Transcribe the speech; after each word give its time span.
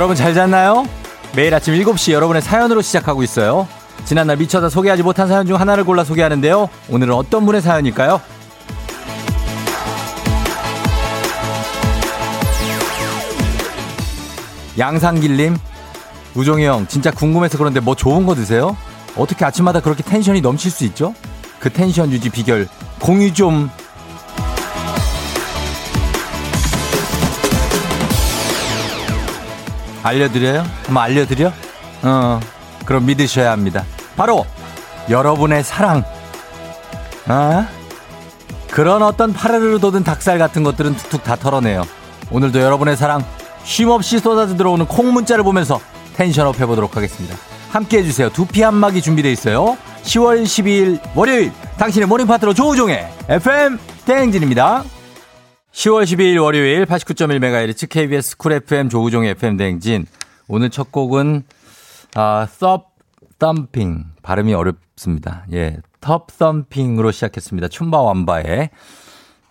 여러분 0.00 0.16
잘 0.16 0.32
잤나요? 0.32 0.86
매일 1.36 1.54
아침 1.54 1.74
7시 1.74 2.12
여러분의 2.12 2.40
사연으로 2.40 2.80
시작하고 2.80 3.22
있어요. 3.22 3.68
지난날 4.06 4.38
미쳐서 4.38 4.70
소개하지 4.70 5.02
못한 5.02 5.28
사연 5.28 5.46
중 5.46 5.60
하나를 5.60 5.84
골라 5.84 6.04
소개하는데요. 6.04 6.70
오늘은 6.88 7.12
어떤 7.12 7.44
분의 7.44 7.60
사연일까요? 7.60 8.18
양상길님, 14.78 15.58
우종이 16.34 16.64
형, 16.64 16.86
진짜 16.86 17.10
궁금해서 17.10 17.58
그런데 17.58 17.80
뭐 17.80 17.94
좋은 17.94 18.24
거 18.24 18.34
드세요? 18.34 18.78
어떻게 19.18 19.44
아침마다 19.44 19.80
그렇게 19.80 20.02
텐션이 20.02 20.40
넘칠 20.40 20.70
수 20.70 20.86
있죠? 20.86 21.14
그 21.58 21.70
텐션 21.70 22.10
유지 22.10 22.30
비결 22.30 22.68
공유 23.00 23.34
좀 23.34 23.68
알려드려요? 30.02 30.64
한번 30.84 31.04
알려드려? 31.04 31.52
어, 32.02 32.40
그럼 32.84 33.06
믿으셔야 33.06 33.52
합니다. 33.52 33.84
바로 34.16 34.46
여러분의 35.08 35.62
사랑. 35.64 36.04
아? 37.26 37.68
그런 38.70 39.02
어떤 39.02 39.32
파르르 39.32 39.78
돋은 39.78 40.04
닭살 40.04 40.38
같은 40.38 40.62
것들은 40.62 40.96
툭툭 40.96 41.24
다 41.24 41.36
털어내요. 41.36 41.84
오늘도 42.30 42.60
여러분의 42.60 42.96
사랑 42.96 43.24
쉼없이 43.64 44.18
쏟아져 44.18 44.56
들어오는 44.56 44.86
콩 44.86 45.12
문자를 45.12 45.44
보면서 45.44 45.80
tension 46.16 46.50
up 46.50 46.60
해보도록 46.60 46.96
하겠습니다. 46.96 47.36
함께 47.70 47.98
해주세요. 47.98 48.30
두피 48.30 48.62
한막이 48.62 49.02
준비되어 49.02 49.30
있어요. 49.30 49.76
10월 50.02 50.42
12일 50.44 51.00
월요일 51.14 51.52
당신의 51.78 52.08
morning 52.08 52.26
파트너 52.26 52.54
조우종의 52.54 53.08
FM 53.28 53.78
대행진입니다. 54.06 54.84
10월 55.72 56.02
12일 56.02 56.42
월요일 56.42 56.84
89.1MHz 56.84 57.88
KBS 57.88 58.36
쿨 58.36 58.52
FM 58.52 58.88
조우종의 58.88 59.30
FM 59.30 59.56
대행진. 59.56 60.04
오늘 60.48 60.68
첫 60.68 60.90
곡은 60.90 61.44
아, 62.16 62.46
섭 62.50 62.90
덤핑 63.38 64.04
발음이 64.22 64.52
어렵습니다. 64.52 65.46
예, 65.52 65.78
텁 66.00 66.26
썸핑으로 66.30 67.12
시작했습니다. 67.12 67.68
춤바 67.68 68.00
완바에. 68.02 68.70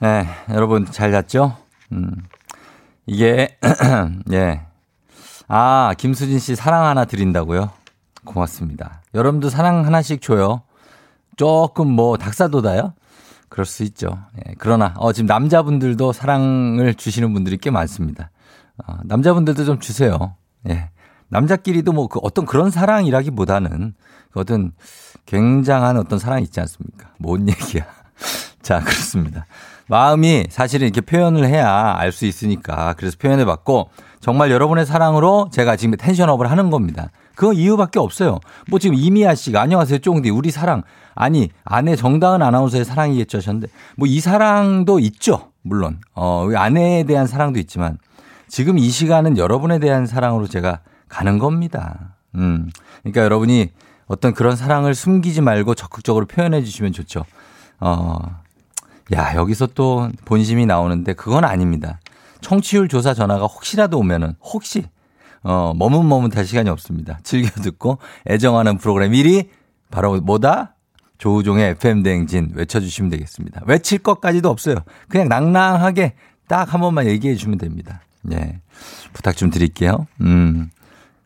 예, 0.03 0.27
여러분 0.49 0.85
잘 0.85 1.11
잤죠? 1.11 1.55
음. 1.93 2.11
이게 3.05 3.57
예. 4.33 4.61
아, 5.47 5.93
김수진 5.97 6.37
씨 6.37 6.55
사랑 6.55 6.85
하나 6.85 7.05
드린다고요? 7.05 7.71
고맙습니다. 8.25 9.01
여러분도 9.15 9.49
사랑 9.49 9.85
하나씩 9.85 10.21
줘요. 10.21 10.63
조금 11.37 11.87
뭐 11.87 12.17
닭사도다요? 12.17 12.93
그럴 13.49 13.65
수 13.65 13.83
있죠. 13.83 14.07
예, 14.37 14.53
그러나 14.59 14.93
어, 14.97 15.11
지금 15.13 15.27
남자분들도 15.27 16.13
사랑을 16.13 16.93
주시는 16.93 17.33
분들이 17.33 17.57
꽤 17.57 17.69
많습니다. 17.71 18.29
어, 18.85 18.97
남자분들도 19.03 19.65
좀 19.65 19.79
주세요. 19.79 20.35
예. 20.69 20.89
남자끼리도 21.29 21.91
뭐 21.91 22.07
그 22.07 22.19
어떤 22.23 22.45
그런 22.45 22.71
사랑이라기보다는 22.71 23.93
어떤 24.35 24.71
굉장한 25.25 25.97
어떤 25.97 26.17
사랑이 26.19 26.43
있지 26.43 26.59
않습니까? 26.59 27.09
뭔 27.17 27.47
얘기야. 27.49 27.85
자, 28.61 28.79
그렇습니다. 28.79 29.45
마음이 29.87 30.45
사실은 30.49 30.87
이렇게 30.87 31.01
표현을 31.01 31.45
해야 31.47 31.95
알 31.97 32.11
수 32.11 32.25
있으니까 32.25 32.93
그래서 32.97 33.17
표현해 33.19 33.45
봤고 33.45 33.89
정말 34.19 34.51
여러분의 34.51 34.85
사랑으로 34.85 35.49
제가 35.51 35.75
지금 35.75 35.95
텐션업을 35.97 36.51
하는 36.51 36.69
겁니다. 36.69 37.09
그 37.35 37.53
이유밖에 37.53 37.99
없어요. 37.99 38.39
뭐 38.67 38.79
지금 38.79 38.95
이미아 38.95 39.35
씨가 39.35 39.61
안녕하세요 39.61 39.99
쫑디 39.99 40.29
우리 40.29 40.51
사랑 40.51 40.83
아니 41.15 41.49
아내 41.63 41.95
정다은 41.95 42.41
아나운서의 42.41 42.83
사랑이겠죠 42.85 43.37
하셨는데 43.37 43.67
뭐 43.95 44.07
이 44.07 44.19
사랑도 44.19 44.99
있죠 44.99 45.51
물론 45.61 45.99
어 46.15 46.49
아내에 46.53 47.03
대한 47.03 47.27
사랑도 47.27 47.59
있지만 47.59 47.97
지금 48.47 48.77
이 48.77 48.89
시간은 48.89 49.37
여러분에 49.37 49.79
대한 49.79 50.05
사랑으로 50.05 50.47
제가 50.47 50.79
가는 51.07 51.39
겁니다. 51.39 52.15
음 52.35 52.69
그러니까 53.03 53.23
여러분이 53.23 53.69
어떤 54.07 54.33
그런 54.33 54.55
사랑을 54.55 54.95
숨기지 54.95 55.41
말고 55.41 55.75
적극적으로 55.75 56.25
표현해 56.25 56.63
주시면 56.63 56.93
좋죠. 56.93 57.25
어, 57.79 58.17
야, 59.13 59.35
여기서 59.35 59.67
또 59.67 60.09
본심이 60.25 60.65
나오는데 60.65 61.13
그건 61.13 61.45
아닙니다. 61.45 61.99
청취율 62.41 62.87
조사 62.87 63.13
전화가 63.13 63.45
혹시라도 63.45 63.99
오면은 63.99 64.35
혹시 64.41 64.85
어, 65.43 65.73
머뭇머뭇할 65.75 66.45
시간이 66.45 66.69
없습니다. 66.69 67.19
즐겨 67.23 67.49
듣고 67.61 67.97
애정하는 68.27 68.77
프로그램 68.77 69.11
1위 69.13 69.47
바로 69.91 70.19
뭐다? 70.21 70.75
조우종의 71.17 71.71
FM 71.71 72.03
대행진 72.03 72.51
외쳐주시면 72.55 73.09
되겠습니다. 73.11 73.61
외칠 73.65 73.99
것까지도 73.99 74.49
없어요. 74.49 74.77
그냥 75.09 75.27
낭낭하게 75.27 76.13
딱 76.47 76.73
한 76.73 76.81
번만 76.81 77.07
얘기해 77.07 77.35
주면 77.35 77.57
됩니다. 77.57 78.01
예. 78.31 78.59
부탁 79.13 79.35
좀 79.37 79.49
드릴게요. 79.49 80.07
음. 80.21 80.69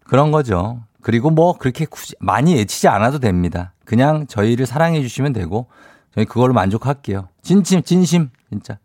그런 0.03 0.31
거죠. 0.31 0.81
그리고 1.01 1.29
뭐 1.29 1.57
그렇게 1.57 1.85
굳이 1.85 2.15
많이 2.19 2.57
애치지 2.59 2.87
않아도 2.87 3.19
됩니다. 3.19 3.73
그냥 3.85 4.25
저희를 4.27 4.65
사랑해 4.65 5.01
주시면 5.01 5.33
되고 5.33 5.67
저희 6.13 6.25
그걸로 6.25 6.53
만족할게요. 6.53 7.29
진심, 7.41 7.83
진심, 7.83 8.29
진짜. 8.49 8.77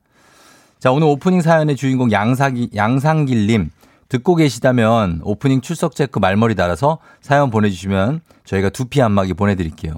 자, 0.79 0.93
오늘 0.93 1.09
오프닝 1.09 1.41
사연의 1.43 1.77
주인공 1.77 2.13
양사기, 2.13 2.71
양상길님. 2.75 3.71
듣고 4.09 4.37
계시다면 4.37 5.21
오프닝 5.23 5.61
출석 5.61 5.95
체크 5.95 6.19
말머리 6.19 6.55
달아서 6.55 6.99
사연 7.21 7.51
보내주시면 7.51 8.21
저희가 8.45 8.71
두피 8.71 9.03
안마기 9.03 9.35
보내드릴게요. 9.35 9.93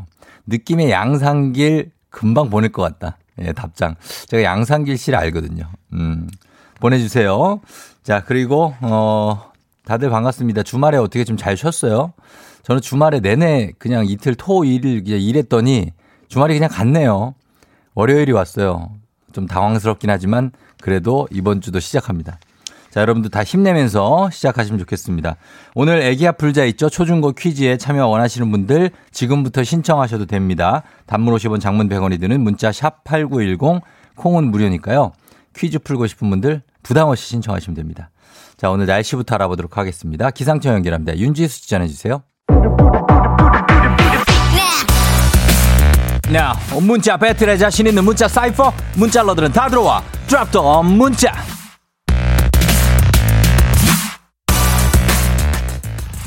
느낌의 0.46 0.90
양상길 0.90 1.92
금방 2.08 2.50
보낼 2.50 2.72
것 2.72 2.82
같다. 2.82 3.18
예, 3.40 3.52
답장. 3.52 3.94
제가 4.26 4.42
양상길 4.42 4.98
씨를 4.98 5.16
알거든요. 5.18 5.64
음, 5.92 6.28
보내주세요. 6.80 7.60
자, 8.02 8.24
그리고, 8.26 8.74
어, 8.80 9.50
다들 9.84 10.10
반갑습니다. 10.10 10.62
주말에 10.64 10.96
어떻게 10.98 11.22
좀 11.24 11.36
잘 11.36 11.56
쉬었어요? 11.56 12.12
저는 12.64 12.82
주말에 12.82 13.20
내내 13.20 13.72
그냥 13.78 14.06
이틀 14.06 14.34
토, 14.34 14.64
일, 14.64 15.06
일했더니 15.06 15.92
주말이 16.28 16.54
그냥 16.54 16.68
갔네요. 16.70 17.34
월요일이 17.94 18.32
왔어요. 18.32 18.90
좀 19.32 19.46
당황스럽긴 19.46 20.10
하지만 20.10 20.50
그래도 20.80 21.28
이번 21.30 21.60
주도 21.60 21.80
시작합니다. 21.80 22.38
자, 22.90 23.00
여러분들 23.00 23.30
다 23.30 23.44
힘내면서 23.44 24.30
시작하시면 24.30 24.80
좋겠습니다. 24.80 25.36
오늘 25.74 26.02
애기 26.02 26.26
아플자 26.26 26.64
있죠? 26.66 26.90
초중고 26.90 27.32
퀴즈에 27.32 27.76
참여 27.76 28.06
원하시는 28.08 28.50
분들 28.50 28.90
지금부터 29.12 29.62
신청하셔도 29.62 30.26
됩니다. 30.26 30.82
단문 31.06 31.34
50원 31.36 31.60
장문 31.60 31.88
100원이 31.88 32.20
드는 32.20 32.40
문자 32.40 32.72
샵 32.72 33.04
8910 33.04 33.82
콩은 34.16 34.50
무료니까요. 34.50 35.12
퀴즈 35.54 35.78
풀고 35.78 36.08
싶은 36.08 36.30
분들 36.30 36.62
부담 36.82 37.08
없이 37.08 37.28
신청하시면 37.28 37.76
됩니다. 37.76 38.10
자, 38.56 38.70
오늘 38.70 38.86
날씨부터 38.86 39.36
알아보도록 39.36 39.78
하겠습니다. 39.78 40.30
기상청 40.30 40.74
연결합니다. 40.74 41.16
윤지수 41.16 41.62
씨 41.62 41.68
전해주세요. 41.68 42.22
나 46.30 46.56
문자 46.80 47.16
배틀에 47.16 47.56
자신 47.58 47.88
있는 47.88 48.04
문자 48.04 48.28
사이퍼 48.28 48.72
문자러들은 48.94 49.50
다 49.52 49.68
들어와. 49.68 50.00
드랍 50.28 50.50
더 50.52 50.80
문자. 50.80 51.32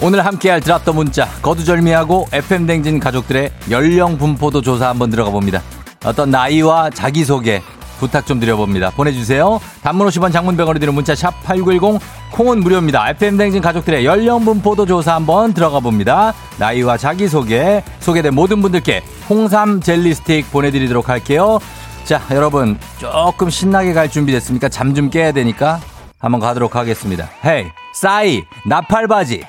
오늘 0.01 0.25
함께할 0.25 0.59
드랍 0.59 0.83
더 0.83 0.91
문자 0.91 1.25
거두절미하고 1.41 2.27
FM 2.33 2.67
댕진 2.67 2.99
가족들의 2.99 3.51
연령 3.71 4.17
분포도 4.17 4.61
조사 4.61 4.89
한번 4.89 5.09
들어가 5.09 5.31
봅니다. 5.31 5.61
어떤 6.03 6.29
나이와 6.31 6.89
자기소개 6.89 7.61
부탁 8.03 8.25
좀 8.25 8.39
드려봅니다. 8.39 8.91
보내주세요. 8.91 9.59
단문 9.81 10.07
50원 10.07 10.31
장문 10.31 10.55
100원이 10.57 10.79
드는 10.79 10.93
문자 10.93 11.15
샵 11.15 11.33
8910 11.43 11.99
콩은 12.31 12.59
무료입니다. 12.59 13.09
FM댕진 13.11 13.61
가족들의 13.61 14.05
연령 14.05 14.43
분포도 14.45 14.85
조사 14.85 15.15
한번 15.15 15.53
들어가 15.53 15.79
봅니다. 15.79 16.33
나이와 16.57 16.97
자기소개 16.97 17.83
소개된 17.99 18.33
모든 18.35 18.61
분들께 18.61 19.01
홍삼 19.29 19.81
젤리 19.81 20.13
스틱 20.13 20.51
보내드리도록 20.51 21.09
할게요. 21.09 21.59
자 22.03 22.21
여러분 22.31 22.77
조금 22.99 23.49
신나게 23.49 23.93
갈 23.93 24.09
준비 24.09 24.31
됐습니까? 24.33 24.67
잠 24.69 24.93
좀 24.93 25.09
깨야 25.09 25.31
되니까 25.31 25.79
한번 26.19 26.39
가도록 26.41 26.75
하겠습니다. 26.75 27.29
헤이 27.45 27.65
싸이 27.93 28.43
나팔바지 28.67 29.43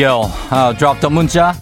요, 0.00 0.22
아, 0.50 0.72
드랍 0.78 1.00
더 1.00 1.10
문자 1.10 1.54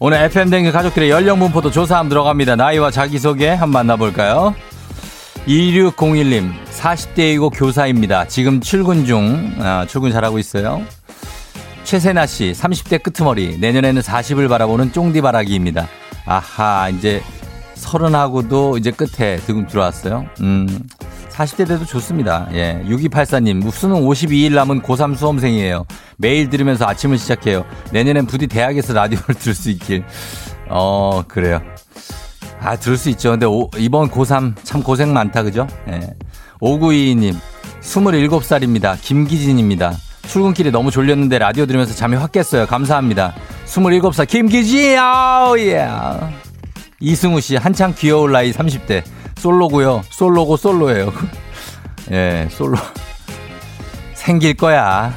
오늘 0.00 0.18
FM댕기 0.18 0.70
가족들의 0.70 1.10
연령 1.10 1.40
분포도 1.40 1.70
조사 1.72 1.96
한번 1.98 2.10
들어갑니다. 2.10 2.54
나이와 2.54 2.90
자기소개 2.90 3.48
한번 3.48 3.70
만나볼까요? 3.86 4.54
2601님, 5.46 6.52
40대이고 6.70 7.50
교사입니다. 7.52 8.26
지금 8.28 8.60
출근 8.60 9.04
중, 9.04 9.54
아, 9.58 9.86
출근 9.88 10.12
잘하고 10.12 10.38
있어요. 10.38 10.82
최세나 11.82 12.26
씨, 12.26 12.52
30대 12.52 13.02
끄트머리, 13.02 13.58
내년에는 13.58 14.00
40을 14.00 14.48
바라보는 14.48 14.92
쫑디 14.92 15.20
바라기입니다. 15.20 15.88
아하, 16.26 16.90
이제 16.90 17.20
서른하고도 17.74 18.76
이제 18.78 18.90
끝에 18.92 19.38
지금 19.46 19.66
들어왔어요. 19.66 20.26
음, 20.42 20.80
40대 21.38 21.68
돼도 21.68 21.84
좋습니다. 21.84 22.48
예. 22.52 22.82
6284님, 22.84 23.70
수능 23.70 24.00
52일 24.02 24.54
남은 24.54 24.82
고3 24.82 25.16
수험생이에요. 25.16 25.86
매일 26.16 26.50
들으면서 26.50 26.84
아침을 26.86 27.16
시작해요. 27.16 27.64
내년엔 27.92 28.26
부디 28.26 28.48
대학에서 28.48 28.92
라디오를 28.92 29.34
들을 29.38 29.54
수 29.54 29.70
있길. 29.70 30.04
어, 30.68 31.22
그래요. 31.28 31.60
아, 32.60 32.74
들을 32.74 32.96
수 32.96 33.08
있죠. 33.10 33.30
근데 33.30 33.46
오, 33.46 33.70
이번 33.76 34.10
고3 34.10 34.54
참 34.64 34.82
고생 34.82 35.12
많다, 35.12 35.44
그죠? 35.44 35.68
예. 35.88 36.00
5922님, 36.60 37.36
27살입니다. 37.82 39.00
김기진입니다. 39.00 39.94
출근길에 40.26 40.72
너무 40.72 40.90
졸렸는데 40.90 41.38
라디오 41.38 41.66
들으면서 41.66 41.94
잠이 41.94 42.16
확 42.16 42.32
깼어요. 42.32 42.66
감사합니다. 42.66 43.32
27살 43.64 44.26
김기진, 44.26 44.98
아우, 44.98 45.56
예. 45.60 45.86
이승우 46.98 47.40
씨, 47.40 47.54
한창 47.54 47.94
귀여울 47.96 48.32
나이 48.32 48.52
30대. 48.52 49.04
솔로고요. 49.38 50.02
솔로고 50.10 50.56
솔로예요. 50.56 51.12
예, 52.12 52.48
솔로. 52.50 52.76
생길 54.14 54.54
거야. 54.54 55.14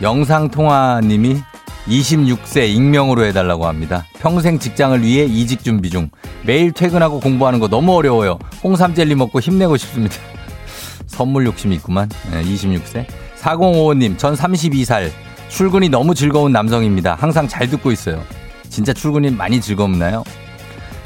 영상통화님이 0.00 1.40
26세 1.88 2.68
익명으로 2.68 3.24
해달라고 3.24 3.66
합니다. 3.66 4.04
평생 4.18 4.58
직장을 4.58 5.02
위해 5.02 5.24
이직 5.24 5.64
준비 5.64 5.90
중. 5.90 6.10
매일 6.44 6.72
퇴근하고 6.72 7.20
공부하는 7.20 7.58
거 7.58 7.68
너무 7.68 7.96
어려워요. 7.96 8.38
홍삼 8.62 8.94
젤리 8.94 9.14
먹고 9.14 9.40
힘내고 9.40 9.76
싶습니다. 9.76 10.16
선물 11.06 11.46
욕심이 11.46 11.74
있구만. 11.76 12.08
네, 12.30 12.42
26세. 12.42 13.06
4055님, 13.40 14.18
전 14.18 14.34
32살. 14.34 15.10
출근이 15.48 15.88
너무 15.88 16.14
즐거운 16.14 16.52
남성입니다. 16.52 17.14
항상 17.14 17.48
잘 17.48 17.68
듣고 17.68 17.90
있어요. 17.90 18.22
진짜 18.68 18.92
출근이 18.92 19.30
많이 19.30 19.60
즐겁나요? 19.60 20.22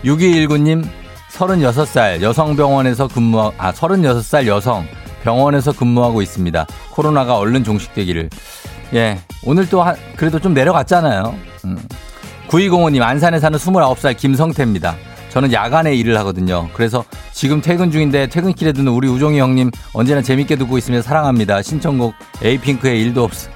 6219님, 0.04 0.84
36살 1.32 2.20
여성병원에서 2.20 3.08
근무, 3.08 3.52
아, 3.56 3.72
36살 3.72 4.46
여성 4.46 4.86
병원에서 5.22 5.72
근무하고 5.72 6.20
있습니다. 6.22 6.66
코로나가 6.90 7.36
얼른 7.38 7.64
종식되기를. 7.64 8.28
예. 8.94 9.18
오늘 9.44 9.68
또 9.68 9.82
한, 9.82 9.96
그래도 10.16 10.38
좀 10.38 10.52
내려갔잖아요. 10.52 11.34
음. 11.64 11.78
9205님, 12.48 13.00
안산에 13.02 13.40
사는 13.40 13.58
29살 13.58 14.16
김성태입니다. 14.16 14.94
저는 15.30 15.52
야간에 15.52 15.94
일을 15.94 16.18
하거든요. 16.18 16.68
그래서 16.74 17.04
지금 17.32 17.62
퇴근 17.62 17.90
중인데 17.90 18.26
퇴근길에 18.26 18.72
듣는 18.72 18.92
우리 18.92 19.08
우종이 19.08 19.40
형님 19.40 19.70
언제나 19.94 20.20
재밌게 20.20 20.56
듣고 20.56 20.76
있으면 20.76 21.00
사랑합니다. 21.00 21.62
신청곡 21.62 22.14
에이핑크의 22.42 23.00
일도 23.00 23.24
없어. 23.24 23.48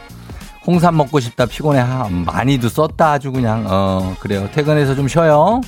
홍삼 0.66 0.96
먹고 0.96 1.20
싶다 1.20 1.44
피곤해. 1.44 1.80
하, 1.80 2.08
많이도 2.08 2.70
썼다 2.70 3.12
아주 3.12 3.30
그냥. 3.30 3.66
어, 3.68 4.14
그래요. 4.20 4.48
퇴근해서 4.54 4.94
좀 4.94 5.06
쉬어요. 5.06 5.60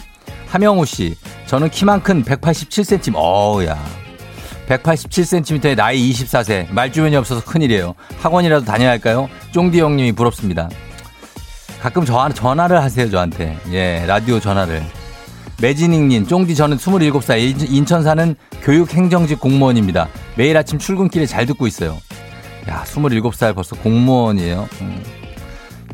하명우 0.47 0.85
씨. 0.87 1.17
저는 1.47 1.71
키만 1.71 2.03
큰 2.03 2.25
187cm. 2.25 3.15
어우야. 3.15 3.79
187cm의 4.69 5.77
나이 5.77 6.11
24세. 6.13 6.71
말 6.73 6.93
주변이 6.93 7.17
없어서 7.17 7.43
큰일이에요. 7.45 7.95
학원이라도 8.21 8.65
다녀야 8.65 8.91
할까요? 8.91 9.29
쫑디 9.53 9.81
형님이 9.81 10.13
부럽습니다. 10.13 10.69
가끔 11.81 12.05
저, 12.05 12.29
전화를 12.29 12.83
하세요, 12.83 13.09
저한테. 13.11 13.57
예, 13.73 14.05
라디오 14.07 14.41
전화를. 14.41 14.83
매진익님, 15.61 16.27
쫑디 16.27 16.55
저는 16.55 16.77
27살 16.77 17.71
인천 17.71 18.03
사는 18.03 18.37
교육행정직 18.63 19.41
공무원입니다. 19.41 20.09
매일 20.37 20.57
아침 20.57 20.79
출근길에 20.79 21.27
잘 21.27 21.47
듣고 21.47 21.67
있어요. 21.67 21.99
야, 22.69 22.85
27살 22.87 23.55
벌써 23.55 23.75
공무원이에요. 23.77 24.69
음. 24.83 25.18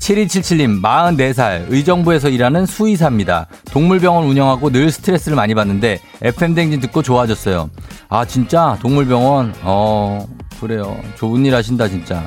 7277님, 0.05 0.83
44살, 0.83 1.65
의정부에서 1.69 2.29
일하는 2.29 2.67
수의사입니다. 2.67 3.47
동물병원 3.71 4.27
운영하고 4.27 4.69
늘 4.69 4.91
스트레스를 4.91 5.35
많이 5.35 5.55
받는데, 5.55 5.99
FM댕진 6.21 6.81
듣고 6.81 7.01
좋아졌어요. 7.01 7.71
아, 8.11 8.25
진짜? 8.27 8.77
동물병원? 8.83 9.55
어, 9.63 10.27
그래요. 10.61 11.01
좋은 11.17 11.47
일 11.47 11.55
하신다, 11.55 11.89
진짜. 11.89 12.23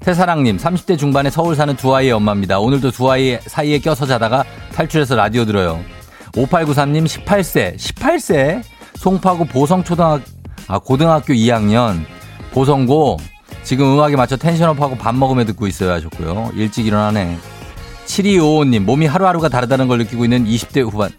태사랑님, 0.00 0.56
30대 0.56 0.98
중반에 0.98 1.30
서울 1.30 1.54
사는 1.54 1.76
두 1.76 1.94
아이의 1.94 2.10
엄마입니다. 2.10 2.58
오늘도 2.58 2.90
두 2.90 3.08
아이 3.08 3.38
사이에 3.40 3.78
껴서 3.78 4.04
자다가 4.04 4.44
탈출해서 4.74 5.14
라디오 5.14 5.44
들어요. 5.44 5.80
5893님, 6.32 7.06
18세, 7.06 7.76
18세? 7.76 8.62
송파구 8.96 9.46
보성초등학, 9.46 10.22
아, 10.66 10.78
고등학교 10.80 11.34
2학년, 11.34 12.04
보성고, 12.50 13.18
지금 13.66 13.94
음악에 13.94 14.14
맞춰 14.14 14.36
텐션업하고 14.36 14.96
밥 14.96 15.16
먹으며 15.16 15.44
듣고 15.44 15.66
있어요 15.66 15.90
하셨고요. 15.90 16.52
일찍 16.54 16.86
일어나네. 16.86 17.36
7255님, 18.06 18.84
몸이 18.84 19.06
하루하루가 19.06 19.48
다르다는 19.48 19.88
걸 19.88 19.98
느끼고 19.98 20.22
있는 20.22 20.44
20대 20.44 20.88
후반. 20.88 21.10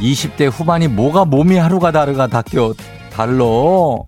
20대 0.00 0.50
후반이 0.50 0.88
뭐가 0.88 1.26
몸이 1.26 1.58
하루가 1.58 1.92
다르가 1.92 2.26
다껴, 2.26 2.72
달러. 3.12 4.02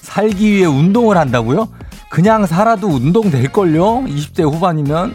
살기 0.00 0.50
위해 0.50 0.66
운동을 0.66 1.16
한다고요? 1.16 1.68
그냥 2.10 2.44
살아도 2.44 2.88
운동 2.88 3.30
될걸요? 3.30 4.02
20대 4.08 4.42
후반이면? 4.42 5.14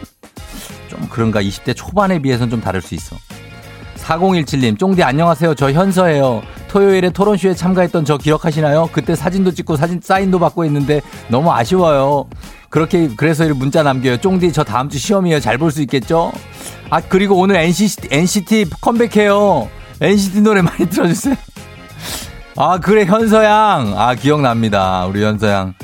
좀 0.88 1.08
그런가? 1.10 1.42
20대 1.42 1.76
초반에 1.76 2.20
비해서는 2.20 2.50
좀 2.50 2.62
다를 2.62 2.80
수 2.80 2.94
있어. 2.94 3.16
4017님, 3.96 4.78
쫑디 4.78 5.02
안녕하세요. 5.02 5.54
저 5.56 5.70
현서예요. 5.70 6.40
토요일에 6.70 7.10
토론쇼에 7.10 7.54
참가했던 7.54 8.04
저 8.04 8.16
기억하시나요? 8.16 8.90
그때 8.92 9.16
사진도 9.16 9.50
찍고 9.52 9.76
사진 9.76 10.00
사인도 10.00 10.38
받고 10.38 10.64
했는데 10.64 11.00
너무 11.28 11.50
아쉬워요. 11.52 12.28
그렇게 12.68 13.08
그래서 13.16 13.44
문자 13.54 13.82
남겨요. 13.82 14.18
쫑디 14.18 14.52
저 14.52 14.62
다음 14.62 14.88
주 14.88 14.96
시험이에요. 14.98 15.40
잘 15.40 15.58
볼 15.58 15.72
수 15.72 15.82
있겠죠? 15.82 16.30
아 16.88 17.00
그리고 17.00 17.36
오늘 17.36 17.56
NCT, 17.56 18.08
NCT 18.12 18.66
컴백해요. 18.80 19.68
NCT 20.00 20.42
노래 20.42 20.62
많이 20.62 20.88
틀어주세요. 20.88 21.34
아 22.56 22.78
그래 22.78 23.04
현서양. 23.04 23.94
아 23.96 24.14
기억납니다. 24.14 25.06
우리 25.06 25.24
현서양. 25.24 25.74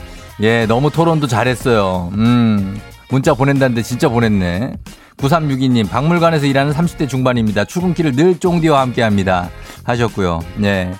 예 0.43 0.67
너무 0.67 0.91
토론도 0.91 1.27
잘했어요. 1.27 2.11
음 2.15 2.81
문자 3.11 3.35
보낸다는데 3.35 3.83
진짜 3.83 4.09
보냈네. 4.09 4.75
9362님, 5.19 5.89
박물관에서 5.89 6.47
일하는 6.47 6.73
30대 6.73 7.09
중반입니다. 7.09 7.65
출근길을 7.65 8.13
늘 8.13 8.39
쫑디와 8.39 8.81
함께 8.81 9.03
합니다. 9.03 9.51
하셨고요. 9.85 10.41
네. 10.57 10.93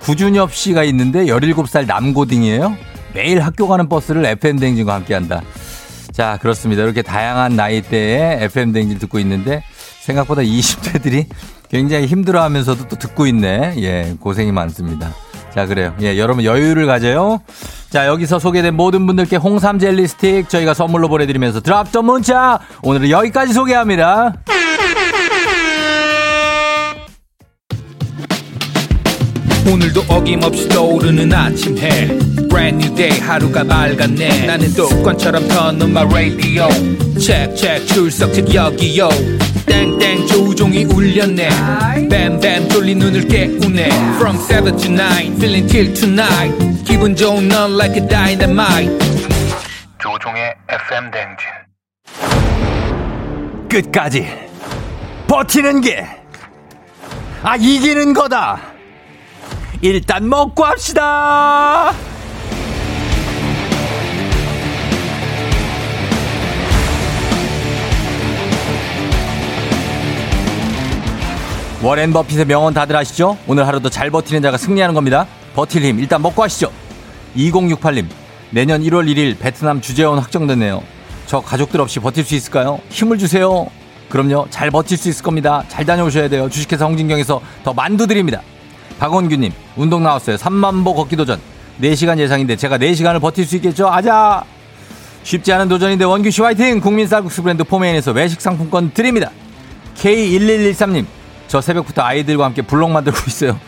구준엽 0.00 0.54
씨가 0.54 0.84
있는데 0.84 1.26
17살 1.26 1.86
남고딩이에요? 1.86 2.76
매일 3.14 3.40
학교 3.40 3.66
가는 3.66 3.88
버스를 3.88 4.24
FM댕진과 4.26 4.94
함께 4.94 5.14
한다. 5.14 5.42
자, 6.12 6.38
그렇습니다. 6.40 6.82
이렇게 6.82 7.02
다양한 7.02 7.56
나이대에 7.56 8.44
FM댕진 8.44 8.98
듣고 8.98 9.18
있는데 9.20 9.62
생각보다 10.00 10.42
20대들이 10.42 11.26
굉장히 11.68 12.06
힘들어 12.06 12.42
하면서도 12.42 12.88
또 12.88 12.96
듣고 12.96 13.26
있네. 13.26 13.74
예, 13.78 14.14
고생이 14.20 14.52
많습니다. 14.52 15.12
자, 15.54 15.66
그래요. 15.66 15.94
예, 16.00 16.18
여러분 16.18 16.44
여유를 16.44 16.86
가져요. 16.86 17.40
자, 17.96 18.06
여기서 18.08 18.38
소개된 18.38 18.74
모든 18.74 19.06
분들께 19.06 19.36
홍삼 19.36 19.78
젤리 19.78 20.06
스틱 20.06 20.50
저희가 20.50 20.74
선물로 20.74 21.08
보내드리면서 21.08 21.62
드랍 21.62 21.90
더 21.92 22.02
문자. 22.02 22.58
오늘은 22.82 23.08
여기까지 23.08 23.54
소개합니다. 23.54 24.34
오늘도 29.72 30.04
어김없이 30.08 30.68
떠오르는 30.68 31.32
아침 31.32 31.78
해. 31.78 32.08
Brand 32.50 32.84
new 32.84 32.94
day 32.94 33.18
하루가 33.18 33.64
밝았네. 33.64 34.44
나는 34.44 34.68
습관처럼 34.68 35.48
터는 35.48 35.90
마 35.90 36.02
radio. 36.02 36.68
체크 37.18 37.86
출석책 37.86 38.52
여기요 38.54 39.08
땡땡 39.64 40.26
조종이 40.26 40.84
울렸네. 40.84 41.48
뱀뱀 42.10 42.68
돌린 42.68 42.98
눈을 42.98 43.26
깨우네. 43.28 43.86
From 44.16 44.36
7 44.38 44.76
to 44.76 44.90
9 44.90 45.32
feeling 45.36 45.66
till 45.68 45.94
tonight. 45.94 46.84
기분 46.84 47.16
좋은 47.16 47.48
넌 47.48 47.72
like 47.74 48.00
a 48.02 48.08
dynamite. 48.08 48.98
조종의 49.98 50.54
FM 50.68 51.10
댕진. 51.10 51.48
끝까지 53.68 54.26
버티는 55.28 55.80
게 55.80 56.06
아 57.42 57.54
이기는 57.56 58.12
거다. 58.12 58.60
일단 59.80 60.28
먹고 60.28 60.64
합시다. 60.64 61.92
워렌 71.82 72.12
버핏의 72.12 72.46
명언 72.46 72.72
다들 72.72 72.96
아시죠? 72.96 73.36
오늘 73.46 73.66
하루도 73.66 73.90
잘 73.90 74.10
버티는 74.10 74.40
자가 74.42 74.56
승리하는 74.56 74.94
겁니다. 74.94 75.26
버틸 75.54 75.82
힘 75.82 75.98
일단 75.98 76.22
먹고 76.22 76.42
하시죠. 76.42 76.70
2068님 77.36 78.06
내년 78.50 78.82
1월 78.82 79.06
1일 79.06 79.38
베트남 79.38 79.80
주재원 79.80 80.18
확정됐네요. 80.18 80.82
저 81.26 81.40
가족들 81.40 81.80
없이 81.80 82.00
버틸 82.00 82.24
수 82.24 82.34
있을까요? 82.34 82.80
힘을 82.88 83.18
주세요. 83.18 83.66
그럼요 84.08 84.46
잘 84.48 84.70
버틸 84.70 84.96
수 84.96 85.08
있을 85.10 85.22
겁니다. 85.22 85.64
잘 85.68 85.84
다녀오셔야 85.84 86.28
돼요. 86.28 86.48
주식회사 86.48 86.86
홍진경에서 86.86 87.40
더 87.62 87.74
만두 87.74 88.06
드립니다. 88.06 88.40
박원규님 88.98 89.52
운동 89.76 90.02
나왔어요. 90.02 90.36
3만보 90.36 90.94
걷기 90.94 91.16
도전. 91.16 91.38
4시간 91.82 92.18
예상인데 92.18 92.56
제가 92.56 92.78
4시간을 92.78 93.20
버틸 93.20 93.44
수 93.44 93.56
있겠죠? 93.56 93.88
아자! 93.88 94.42
쉽지 95.24 95.52
않은 95.52 95.68
도전인데 95.68 96.06
원규 96.06 96.30
씨 96.30 96.40
화이팅! 96.40 96.80
국민 96.80 97.06
쌀국수 97.06 97.42
브랜드 97.42 97.64
포메인에서 97.64 98.12
외식 98.12 98.40
상품권 98.40 98.92
드립니다. 98.94 99.30
K1113님 99.98 101.04
저 101.48 101.60
새벽부터 101.60 102.02
아이들과 102.02 102.44
함께 102.44 102.62
블록 102.62 102.90
만들고 102.90 103.18
있어요. 103.28 103.58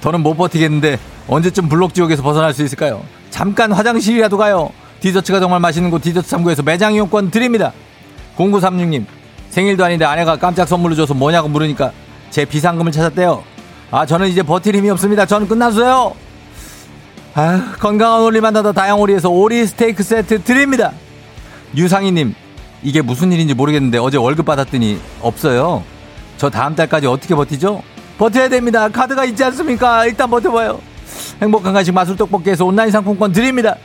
더는 0.00 0.22
못 0.22 0.34
버티겠는데 0.34 0.98
언제쯤 1.26 1.68
블록 1.68 1.94
지옥에서 1.94 2.22
벗어날 2.22 2.52
수 2.54 2.64
있을까요? 2.64 3.02
잠깐 3.30 3.72
화장실이라도 3.72 4.36
가요. 4.38 4.70
디저트가 5.00 5.40
정말 5.40 5.60
맛있는 5.60 5.90
곳 5.90 6.02
디저트 6.02 6.28
3구에서 6.28 6.64
매장 6.64 6.94
이용권 6.94 7.30
드립니다. 7.30 7.72
0936님 8.36 9.04
생일도 9.50 9.84
아닌데 9.84 10.04
아내가 10.04 10.36
깜짝 10.36 10.66
선물로 10.68 10.94
줘서 10.94 11.14
뭐냐고 11.14 11.48
물으니까 11.48 11.92
제 12.30 12.44
비상금을 12.44 12.92
찾았대요. 12.92 13.42
아, 13.90 14.04
저는 14.06 14.28
이제 14.28 14.42
버틸 14.42 14.74
힘이 14.76 14.90
없습니다. 14.90 15.24
저는 15.26 15.48
끝났어요. 15.48 16.14
아, 17.34 17.74
건강한 17.78 18.22
오리 18.22 18.40
만나다 18.40 18.72
다양오리에서 18.72 19.30
오리 19.30 19.64
스테이크 19.66 20.02
세트 20.02 20.42
드립니다. 20.42 20.92
유상희님, 21.76 22.34
이게 22.82 23.00
무슨 23.00 23.32
일인지 23.32 23.54
모르겠는데 23.54 23.98
어제 23.98 24.16
월급 24.18 24.44
받았더니 24.46 25.00
없어요. 25.22 25.82
저 26.38 26.48
다음 26.48 26.74
달까지 26.74 27.06
어떻게 27.06 27.34
버티죠? 27.34 27.82
버텨야 28.16 28.48
됩니다. 28.48 28.88
카드가 28.88 29.24
있지 29.26 29.44
않습니까? 29.44 30.06
일단 30.06 30.30
버텨봐요. 30.30 30.80
행복한 31.42 31.72
간식 31.74 31.92
마술 31.92 32.16
떡볶이에서 32.16 32.64
온라인 32.64 32.90
상품권 32.90 33.32
드립니다. 33.32 33.76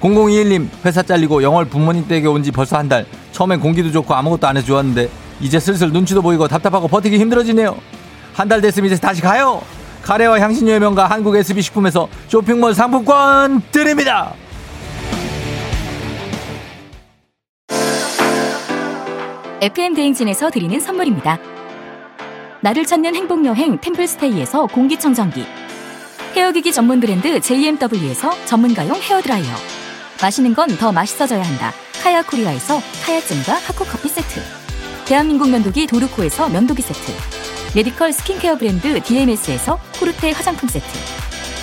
0021님, 0.00 0.68
회사 0.84 1.02
잘리고 1.02 1.42
영월 1.42 1.64
부모님 1.64 2.06
댁에 2.06 2.26
온 2.26 2.42
지 2.42 2.50
벌써 2.50 2.76
한 2.76 2.88
달. 2.88 3.06
처음엔 3.32 3.60
공기도 3.60 3.90
좋고 3.90 4.12
아무것도 4.14 4.46
안 4.46 4.56
해서 4.56 4.66
좋았는데, 4.66 5.08
이제 5.40 5.58
슬슬 5.58 5.90
눈치도 5.90 6.20
보이고 6.22 6.46
답답하고 6.46 6.88
버티기 6.88 7.18
힘들어지네요. 7.18 7.74
한 8.34 8.48
달 8.48 8.60
됐으면 8.60 8.90
이제 8.90 9.00
다시 9.00 9.22
가요. 9.22 9.62
카레와 10.02 10.40
향신료의 10.40 10.80
명가 10.80 11.06
한국 11.06 11.34
SB 11.36 11.62
식품에서 11.62 12.08
쇼핑몰 12.28 12.74
상품권 12.74 13.62
드립니다. 13.72 14.34
FM 19.62 19.94
대행진에서 19.94 20.50
드리는 20.50 20.78
선물입니다. 20.78 21.38
나를 22.64 22.86
찾는 22.86 23.14
행복여행 23.14 23.76
템플스테이에서 23.78 24.68
공기청정기. 24.68 25.44
헤어기기 26.34 26.72
전문 26.72 26.98
브랜드 26.98 27.38
JMW에서 27.38 28.32
전문가용 28.46 28.96
헤어드라이어. 29.02 29.54
마시는 30.22 30.54
건 30.54 30.70
더 30.78 30.90
맛있어져야 30.90 31.42
한다. 31.42 31.74
카야코리아에서 32.02 32.80
카야잼과 33.04 33.52
하코커피 33.52 34.08
세트. 34.08 34.40
대한민국 35.04 35.50
면도기 35.50 35.86
도르코에서 35.86 36.48
면도기 36.48 36.80
세트. 36.80 37.12
medical 37.74 38.14
skincare 38.14 38.56
브랜드 38.56 38.98
DMS에서 39.02 39.78
코르테 40.00 40.30
화장품 40.30 40.66
세트. 40.70 40.86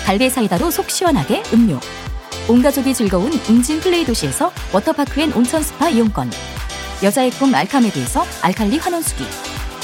갈베 0.06 0.30
사이다로 0.30 0.70
속 0.70 0.88
시원하게 0.88 1.42
음료. 1.52 1.80
온 2.46 2.62
가족이 2.62 2.94
즐거운 2.94 3.32
웅진 3.50 3.80
플레이 3.80 4.04
도시에서 4.04 4.52
워터파크 4.72 5.20
and 5.20 5.32
온천 5.32 5.64
스파 5.64 5.88
이용권. 5.88 6.30
여자의 7.02 7.32
꿈 7.32 7.52
알카메드에서 7.52 8.24
알칼리 8.42 8.78
환원수기 8.78 9.51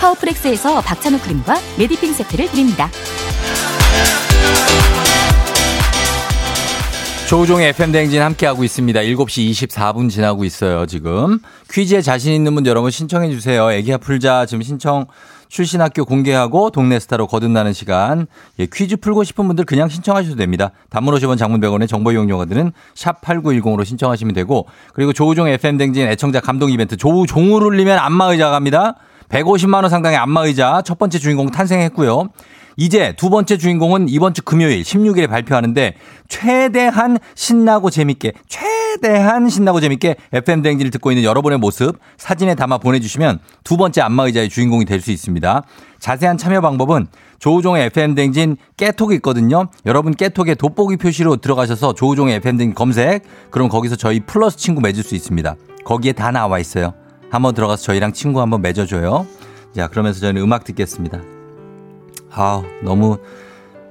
파워프렉스에서 0.00 0.80
박찬호 0.80 1.18
크림과 1.18 1.56
메디핑 1.78 2.12
세트를 2.12 2.50
드립니다. 2.50 2.88
조우종의 7.28 7.70
FM대행진 7.70 8.20
함께하고 8.20 8.64
있습니다. 8.64 9.00
7시 9.00 9.50
24분 9.50 10.10
지나고 10.10 10.44
있어요, 10.44 10.84
지금. 10.84 11.38
퀴즈에 11.72 12.02
자신 12.02 12.34
있는 12.34 12.54
분 12.54 12.66
여러분 12.66 12.90
신청해주세요. 12.90 13.72
애기야 13.72 13.96
풀자 13.96 14.44
지금 14.44 14.62
신청 14.62 15.06
출신 15.48 15.80
학교 15.80 16.04
공개하고 16.04 16.70
동네 16.70 16.98
스타로 16.98 17.26
거듭나는 17.26 17.72
시간. 17.72 18.26
예, 18.58 18.66
퀴즈 18.66 18.96
풀고 18.96 19.24
싶은 19.24 19.46
분들 19.46 19.64
그냥 19.64 19.88
신청하셔도 19.88 20.36
됩니다. 20.36 20.72
단문 20.90 21.14
50원 21.14 21.38
장문 21.38 21.60
100원의 21.60 21.88
정보 21.88 22.12
이용료가들은 22.12 22.72
샵8910으로 22.94 23.84
신청하시면 23.84 24.34
되고 24.34 24.66
그리고 24.92 25.12
조우종 25.12 25.48
FM댕진 25.48 26.06
애청자 26.08 26.40
감동 26.40 26.70
이벤트 26.70 26.96
조우종을 26.96 27.62
울리면 27.62 27.98
안마 27.98 28.32
의자 28.32 28.50
갑니다. 28.50 28.96
150만 29.28 29.74
원 29.82 29.88
상당의 29.90 30.18
안마의자 30.18 30.82
첫 30.84 30.98
번째 30.98 31.18
주인공 31.18 31.50
탄생했고요. 31.50 32.28
이제 32.76 33.14
두 33.16 33.30
번째 33.30 33.56
주인공은 33.56 34.08
이번 34.08 34.34
주 34.34 34.42
금요일 34.42 34.82
16일에 34.82 35.28
발표하는데 35.28 35.94
최대한 36.28 37.18
신나고 37.36 37.88
재밌게 37.90 38.32
최대한 38.48 39.48
신나고 39.48 39.80
재밌게 39.80 40.16
FM 40.32 40.62
댕지를 40.62 40.90
듣고 40.90 41.12
있는 41.12 41.22
여러분의 41.22 41.58
모습 41.58 41.98
사진에 42.16 42.56
담아 42.56 42.78
보내주시면 42.78 43.38
두 43.62 43.76
번째 43.76 44.00
안마의자의 44.02 44.48
주인공이 44.48 44.86
될 44.86 45.00
수 45.00 45.12
있습니다. 45.12 45.62
자세한 46.00 46.36
참여 46.38 46.62
방법은 46.62 47.06
조우종의 47.38 47.86
FM 47.86 48.14
댕진 48.14 48.56
깨톡이 48.76 49.16
있거든요. 49.16 49.68
여러분 49.86 50.14
깨톡에 50.14 50.54
돋보기 50.54 50.96
표시로 50.96 51.36
들어가셔서 51.36 51.92
조우종의 51.94 52.36
FM 52.36 52.56
댕진 52.56 52.74
검색 52.74 53.22
그럼 53.50 53.68
거기서 53.68 53.96
저희 53.96 54.18
플러스 54.20 54.56
친구 54.56 54.80
맺을 54.80 55.02
수 55.04 55.14
있습니다. 55.14 55.54
거기에 55.84 56.12
다 56.12 56.30
나와 56.30 56.58
있어요. 56.58 56.94
한번 57.30 57.54
들어가서 57.54 57.82
저희랑 57.82 58.12
친구 58.12 58.40
한번 58.40 58.62
맺어줘요. 58.62 59.26
자 59.74 59.88
그러면서 59.88 60.20
저희는 60.20 60.40
음악 60.42 60.64
듣겠습니다. 60.64 61.20
아, 62.30 62.62
너무 62.82 63.18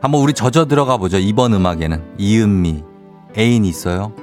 한번 0.02 0.22
우리 0.22 0.34
젖어 0.34 0.66
들어가 0.66 0.98
보죠. 0.98 1.18
이번 1.18 1.54
음악에는 1.54 2.16
이은미 2.18 2.84
애인 3.38 3.66
있어요. 3.66 4.14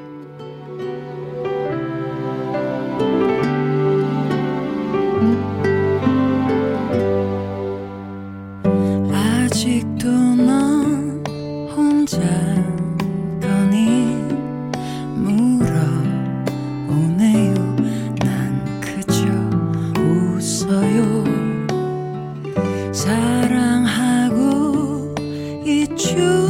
있 26.00 26.49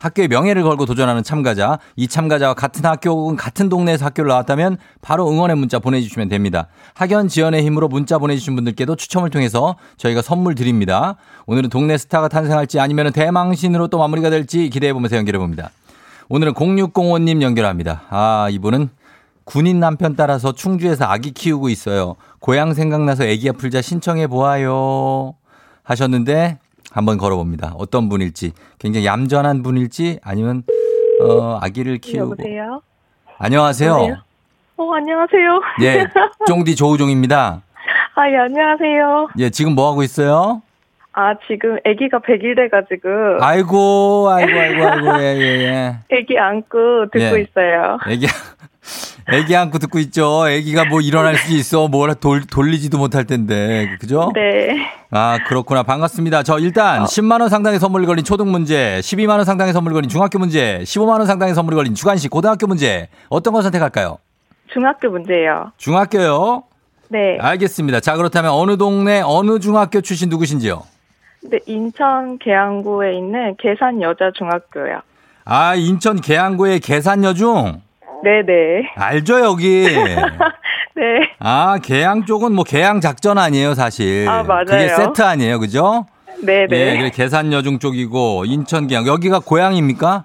학교의 0.00 0.28
명예를 0.28 0.62
걸고 0.62 0.86
도전하는 0.86 1.22
참가자, 1.22 1.78
이 1.96 2.08
참가자와 2.08 2.54
같은 2.54 2.84
학교 2.84 3.10
혹은 3.10 3.36
같은 3.36 3.68
동네에서 3.68 4.06
학교를 4.06 4.28
나왔다면 4.28 4.78
바로 5.02 5.30
응원의 5.30 5.56
문자 5.56 5.78
보내주시면 5.78 6.28
됩니다. 6.28 6.68
학연 6.94 7.28
지연의 7.28 7.64
힘으로 7.64 7.88
문자 7.88 8.18
보내주신 8.18 8.54
분들께도 8.56 8.96
추첨을 8.96 9.30
통해서 9.30 9.76
저희가 9.96 10.22
선물 10.22 10.54
드립니다. 10.54 11.16
오늘은 11.46 11.70
동네 11.70 11.96
스타가 11.96 12.28
탄생할지 12.28 12.80
아니면 12.80 13.12
대망신으로 13.12 13.88
또 13.88 13.98
마무리가 13.98 14.30
될지 14.30 14.68
기대해보면서 14.68 15.16
연결해봅니다. 15.16 15.70
오늘은 16.28 16.54
0605님 16.54 17.42
연결합니다. 17.42 18.02
아, 18.10 18.48
이분은 18.50 18.90
군인 19.44 19.78
남편 19.78 20.16
따라서 20.16 20.52
충주에서 20.52 21.04
아기 21.04 21.30
키우고 21.30 21.68
있어요. 21.68 22.16
고향 22.40 22.74
생각나서 22.74 23.24
애기야 23.24 23.52
풀자 23.52 23.80
신청해 23.80 24.26
보아요. 24.26 25.34
하셨는데 25.84 26.58
한번 26.96 27.18
걸어봅니다. 27.18 27.74
어떤 27.76 28.08
분일지 28.08 28.52
굉장히 28.78 29.04
얌전한 29.04 29.62
분일지 29.62 30.18
아니면 30.24 30.62
어, 31.20 31.58
아기를 31.60 31.98
키우고 31.98 32.32
여보세요? 32.32 32.80
안녕하세요. 33.38 33.90
여보세요? 33.90 34.16
어, 34.78 34.94
안녕하세요. 34.94 35.60
예, 35.82 36.06
쫑디 36.48 36.74
조우종입니다. 36.74 37.60
아, 38.14 38.30
예, 38.30 38.36
안녕하세요. 38.38 39.28
예, 39.40 39.50
지금 39.50 39.74
뭐 39.74 39.90
하고 39.90 40.02
있어요? 40.02 40.62
아, 41.12 41.34
지금 41.46 41.76
아기가 41.84 42.20
100일 42.20 42.56
돼가지고, 42.56 43.44
아이고, 43.44 44.30
아이고, 44.30 44.58
아이고, 44.58 44.86
아이고, 44.86 45.22
예, 45.22 45.36
예, 45.36 45.98
아기 46.16 46.38
안고 46.38 47.10
듣고 47.12 47.38
예. 47.38 47.42
있어요. 47.42 47.98
예. 48.08 48.12
애기, 48.12 48.26
애기 49.32 49.56
안고 49.56 49.78
듣고 49.78 49.98
있죠. 49.98 50.48
애기가 50.48 50.84
뭐 50.84 51.00
일어날 51.00 51.36
수 51.36 51.52
있어. 51.54 51.88
뭐라 51.88 52.14
돌, 52.14 52.46
돌리지도 52.46 52.98
못할 52.98 53.24
텐데. 53.24 53.96
그죠? 54.00 54.30
네. 54.34 54.76
아, 55.10 55.38
그렇구나. 55.46 55.82
반갑습니다. 55.82 56.42
저 56.42 56.58
일단 56.58 57.04
10만원 57.04 57.48
상당의 57.48 57.78
선물이 57.80 58.06
걸린 58.06 58.24
초등 58.24 58.50
문제, 58.50 58.98
12만원 59.00 59.44
상당의 59.44 59.72
선물이 59.72 59.94
걸린 59.94 60.08
중학교 60.08 60.38
문제, 60.38 60.80
15만원 60.84 61.26
상당의 61.26 61.54
선물이 61.54 61.76
걸린 61.76 61.94
주간식 61.94 62.30
고등학교 62.30 62.66
문제. 62.66 63.08
어떤 63.28 63.52
거 63.52 63.62
선택할까요? 63.62 64.18
중학교 64.72 65.10
문제예요. 65.10 65.72
중학교요? 65.76 66.64
네. 67.08 67.38
알겠습니다. 67.40 68.00
자, 68.00 68.16
그렇다면 68.16 68.50
어느 68.52 68.76
동네, 68.76 69.22
어느 69.24 69.58
중학교 69.58 70.00
출신 70.00 70.28
누구신지요? 70.28 70.82
네, 71.50 71.58
인천 71.66 72.38
계양구에 72.38 73.16
있는 73.16 73.56
계산 73.58 74.02
여자 74.02 74.30
중학교요. 74.36 75.00
아, 75.44 75.74
인천 75.76 76.20
계양구의 76.20 76.80
계산여중? 76.80 77.80
네네. 78.26 78.90
알죠, 78.96 79.38
여기. 79.40 79.86
네. 80.96 81.30
아, 81.38 81.78
계양 81.80 82.24
쪽은 82.24 82.52
뭐 82.52 82.64
계양 82.64 83.00
작전 83.00 83.38
아니에요, 83.38 83.74
사실. 83.74 84.26
아, 84.28 84.42
맞아요. 84.42 84.64
그게 84.64 84.88
세트 84.88 85.22
아니에요, 85.22 85.60
그죠? 85.60 86.06
네네. 86.44 86.66
예, 86.76 86.96
그래, 86.98 87.10
계산여중 87.14 87.78
쪽이고, 87.78 88.44
인천 88.46 88.88
계양. 88.88 89.06
여기가 89.06 89.38
고향입니까? 89.38 90.24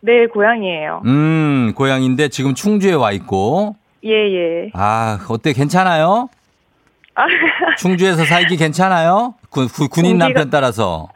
네, 0.00 0.26
고향이에요. 0.26 1.02
음, 1.04 1.72
고향인데 1.76 2.28
지금 2.30 2.54
충주에 2.54 2.94
와 2.94 3.12
있고. 3.12 3.76
예, 4.04 4.10
예. 4.10 4.70
아, 4.74 5.18
어때, 5.28 5.52
괜찮아요? 5.52 6.28
아, 7.14 7.24
충주에서 7.78 8.24
살기 8.24 8.56
괜찮아요? 8.56 9.34
군, 9.50 9.68
군- 9.68 9.88
군인 9.88 10.18
남편 10.18 10.50
따라서. 10.50 11.08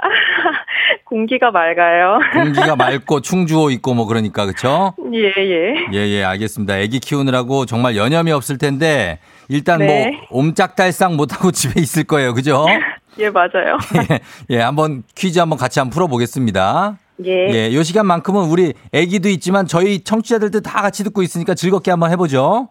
공기가 1.10 1.50
맑아요. 1.50 2.20
공기가 2.32 2.76
맑고 2.76 3.20
충주호 3.20 3.70
있고 3.72 3.94
뭐 3.94 4.06
그러니까, 4.06 4.46
그쵸? 4.46 4.94
예, 5.12 5.34
예. 5.36 5.74
예, 5.92 6.08
예, 6.08 6.24
알겠습니다. 6.24 6.78
애기 6.78 7.00
키우느라고 7.00 7.66
정말 7.66 7.96
여념이 7.96 8.30
없을 8.30 8.58
텐데, 8.58 9.18
일단 9.48 9.80
네. 9.80 10.18
뭐, 10.30 10.40
옴짝달싹 10.42 11.14
못 11.16 11.34
하고 11.34 11.50
집에 11.52 11.80
있을 11.80 12.04
거예요. 12.04 12.32
그죠? 12.32 12.64
예, 13.18 13.28
맞아요. 13.28 13.76
예, 14.12 14.20
예, 14.50 14.60
한번 14.60 15.02
퀴즈 15.16 15.40
한번 15.40 15.58
같이 15.58 15.80
한번 15.80 15.92
풀어 15.92 16.06
보겠습니다. 16.06 16.96
예. 17.26 17.48
예, 17.50 17.74
요 17.74 17.82
시간만큼은 17.82 18.44
우리 18.44 18.72
애기도 18.92 19.28
있지만 19.28 19.66
저희 19.66 20.04
청취자들도 20.04 20.60
다 20.60 20.80
같이 20.80 21.02
듣고 21.02 21.22
있으니까 21.22 21.54
즐겁게 21.54 21.90
한번 21.90 22.12
해 22.12 22.16
보죠. 22.16 22.68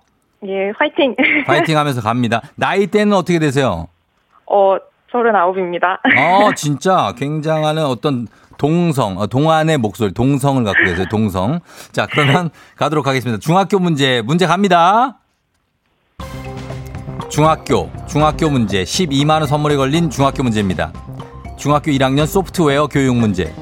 예, 0.48 0.72
화이팅. 0.78 1.14
파이팅 1.46 1.78
하면서 1.78 2.00
갑니다. 2.02 2.42
나이 2.56 2.88
대는 2.88 3.12
어떻게 3.12 3.38
되세요? 3.38 3.90
어, 4.46 4.78
서른아홉입니다. 5.12 6.02
어, 6.18 6.54
진짜 6.56 7.14
굉장한 7.18 7.78
어떤 7.80 8.28
동성, 8.58 9.18
어, 9.18 9.28
동안의 9.28 9.78
목소리, 9.78 10.14
동성을 10.14 10.64
갖고 10.64 10.84
계세요. 10.84 11.06
동성. 11.10 11.60
자, 11.92 12.08
그러면 12.12 12.50
가도록 12.76 13.08
하겠습니다. 13.08 13.40
중학교 13.40 13.80
문제, 13.80 14.22
문제 14.22 14.46
갑니다. 14.46 15.18
중학교, 17.30 17.90
중학교 18.08 18.50
문제, 18.50 18.84
12만원 18.84 19.46
선물이 19.46 19.78
걸린 19.78 20.10
중학교 20.10 20.44
문제입니다. 20.44 20.92
중학교 21.58 21.92
1학년 21.92 22.26
소프트웨어 22.26 22.88
교육 22.88 23.16
문제. 23.16 23.54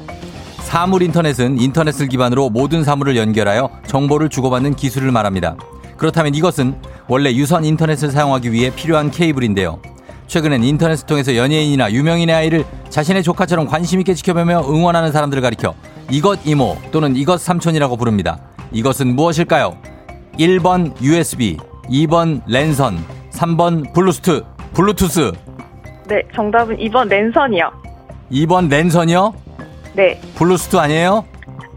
사물 0.60 1.02
인터넷은 1.02 1.60
인터넷을 1.60 2.08
기반으로 2.08 2.50
모든 2.50 2.82
사물을 2.84 3.16
연결하여 3.16 3.70
정보를 3.86 4.28
주고받는 4.28 4.74
기술을 4.74 5.12
말합니다. 5.12 5.56
그렇다면 5.96 6.34
이것은 6.34 6.80
원래 7.08 7.32
유선 7.32 7.64
인터넷을 7.64 8.10
사용하기 8.10 8.52
위해 8.52 8.70
필요한 8.74 9.10
케이블인데요. 9.10 9.80
최근엔 10.28 10.62
인터넷을 10.62 11.06
통해서 11.06 11.34
연예인이나 11.34 11.90
유명인의 11.90 12.34
아이를 12.34 12.64
자신의 12.90 13.22
조카처럼 13.22 13.66
관심있게 13.66 14.12
지켜보며 14.14 14.62
응원하는 14.68 15.10
사람들을 15.10 15.42
가리켜 15.42 15.74
이것 16.10 16.38
이모 16.44 16.76
또는 16.92 17.16
이것 17.16 17.40
삼촌이라고 17.40 17.96
부릅니다. 17.96 18.38
이것은 18.70 19.16
무엇일까요? 19.16 19.76
1번 20.38 20.92
USB, 21.02 21.56
2번 21.88 22.42
랜선, 22.46 22.98
3번 23.32 23.92
블루투스, 23.94 24.44
블루투스, 24.74 25.32
네, 26.08 26.22
정답은 26.34 26.76
2번 26.76 27.08
랜선이요. 27.08 27.70
2번 28.30 28.70
랜선이요? 28.70 29.34
네, 29.94 30.20
블루투스 30.36 30.76
아니에요? 30.76 31.24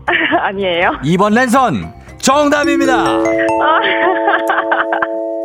아니에요. 0.43 0.91
2번 1.03 1.33
랜선 1.33 1.93
정답입니다. 2.21 3.03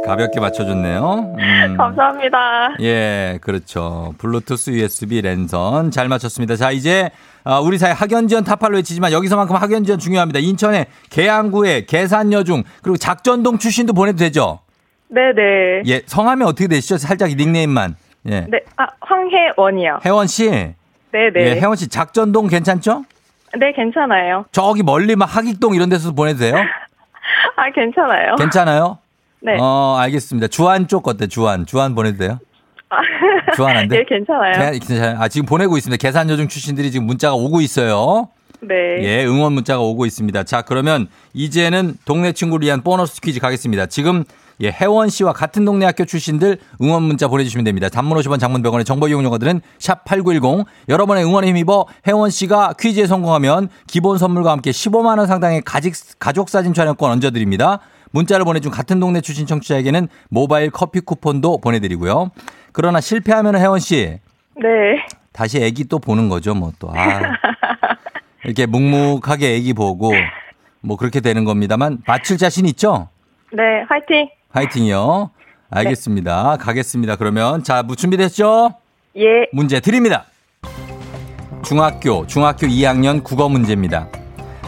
가볍게 0.07 0.39
맞춰줬네요. 0.39 1.35
음. 1.37 1.77
감사합니다. 1.77 2.77
예, 2.81 3.39
그렇죠. 3.43 4.15
블루투스 4.19 4.71
USB 4.71 5.21
랜선 5.21 5.91
잘 5.91 6.09
맞췄습니다. 6.09 6.55
자, 6.55 6.71
이제 6.71 7.11
아, 7.43 7.59
우리 7.59 7.77
사회 7.77 7.91
학연지원 7.91 8.45
타파를 8.45 8.77
외치지만 8.77 9.11
여기서만큼 9.11 9.57
학연지원 9.57 9.99
중요합니다. 9.99 10.39
인천의 10.39 10.87
계양구의 11.11 11.87
계산여중 11.87 12.63
그리고 12.83 12.97
작전동 12.97 13.59
출신도 13.59 13.95
보내도 13.95 14.19
되죠. 14.19 14.61
네네. 15.09 15.83
예, 15.87 16.03
성함이 16.07 16.45
어떻게 16.45 16.69
되시죠? 16.69 16.99
살짝 16.99 17.31
닉네임만. 17.31 17.97
예, 18.29 18.47
네, 18.49 18.61
아, 18.77 18.87
황혜원이요. 19.01 20.01
혜원 20.05 20.27
씨. 20.29 20.49
네네. 20.51 20.75
예, 21.37 21.61
혜원 21.61 21.75
씨 21.77 21.89
작전동 21.89 22.47
괜찮죠? 22.47 23.05
네, 23.59 23.73
괜찮아요. 23.75 24.45
저기 24.53 24.83
멀리 24.83 25.17
막 25.17 25.25
하익동 25.37 25.75
이런 25.75 25.89
데서 25.89 26.13
보내도 26.13 26.39
돼요? 26.41 26.55
아, 27.57 27.71
괜찮아요. 27.75 28.37
괜찮아요? 28.37 28.99
네. 29.41 29.57
어, 29.61 29.97
알겠습니다. 29.99 30.49
주안 30.49 30.89
쪽 30.89 31.07
어때? 31.09 31.27
주안. 31.27 31.67
주안 31.67 31.95
보내도 31.95 32.19
돼요? 32.19 32.39
주안 33.57 33.77
안 33.77 33.89
돼? 33.89 33.99
예, 33.99 34.05
괜찮아요. 34.05 34.53
개- 34.73 34.79
괜찮아요. 34.79 35.19
아, 35.21 35.29
지금 35.29 35.47
보내고 35.47 35.77
있습니다. 35.77 36.01
계산요중 36.01 36.49
출신들이 36.49 36.91
지금 36.91 37.07
문자가 37.07 37.35
오고 37.35 37.61
있어요. 37.61 38.29
네. 38.61 38.75
예, 39.03 39.25
응원 39.27 39.53
문자가 39.53 39.81
오고 39.83 40.07
있습니다. 40.07 40.43
자, 40.45 40.63
그러면 40.63 41.09
이제는 41.35 41.95
동네 42.05 42.33
친구를 42.33 42.67
위한 42.67 42.83
보너스 42.83 43.21
퀴즈 43.21 43.39
가겠습니다. 43.41 43.87
지금 43.87 44.25
예, 44.61 44.71
혜원 44.71 45.09
씨와 45.09 45.33
같은 45.33 45.65
동네 45.65 45.85
학교 45.85 46.05
출신들 46.05 46.59
응원 46.81 47.03
문자 47.03 47.29
보내주시면 47.29 47.65
됩니다. 47.65 47.89
단문 47.89 48.17
50원 48.19 48.41
장문 48.41 48.63
100원의 48.63 48.87
정보 48.87 49.09
이용료들은 49.09 49.61
샵8910 49.79 50.65
여러분의 50.89 51.25
응원에 51.25 51.49
힘입어 51.49 51.87
혜원 52.07 52.31
씨가 52.31 52.75
퀴즈에 52.79 53.07
성공하면 53.07 53.69
기본 53.87 54.17
선물과 54.17 54.53
함께 54.53 54.71
15만 54.71 55.19
원 55.19 55.27
상당의 55.27 55.63
가직, 55.63 55.95
가족 56.19 56.49
사진 56.49 56.73
촬영권 56.73 57.11
얹어드립니다. 57.11 57.81
문자를 58.13 58.45
보내준 58.47 58.71
같은 58.71 58.99
동네 58.99 59.21
출신 59.21 59.47
청취자에게는 59.47 60.09
모바일 60.31 60.71
커피 60.71 61.01
쿠폰도 61.01 61.59
보내드리고요. 61.59 62.31
그러나 62.73 63.01
실패하면 63.01 63.57
혜원 63.57 63.79
씨 63.79 64.21
네. 64.57 65.05
다시 65.33 65.63
애기 65.63 65.85
또 65.85 65.99
보는 65.99 66.31
거죠, 66.31 66.55
뭐 66.55 66.73
또. 66.79 66.91
아. 66.97 67.21
이렇게 68.45 68.65
묵묵하게 68.65 69.55
애기 69.55 69.75
보고 69.75 70.13
뭐 70.81 70.97
그렇게 70.97 71.21
되는 71.21 71.45
겁니다만 71.45 71.99
맞출 72.07 72.39
자신 72.39 72.65
있죠? 72.67 73.09
네, 73.53 73.83
화이팅! 73.89 74.31
화이팅이요. 74.51 75.31
알겠습니다. 75.71 76.57
가겠습니다. 76.59 77.17
그러면 77.17 77.63
자, 77.63 77.83
뭐 77.83 77.97
준비됐죠? 77.97 78.75
예. 79.17 79.23
문제 79.53 79.81
드립니다. 79.81 80.25
중학교, 81.65 82.27
중학교 82.27 82.67
2학년 82.67 83.25
국어 83.25 83.49
문제입니다. 83.49 84.09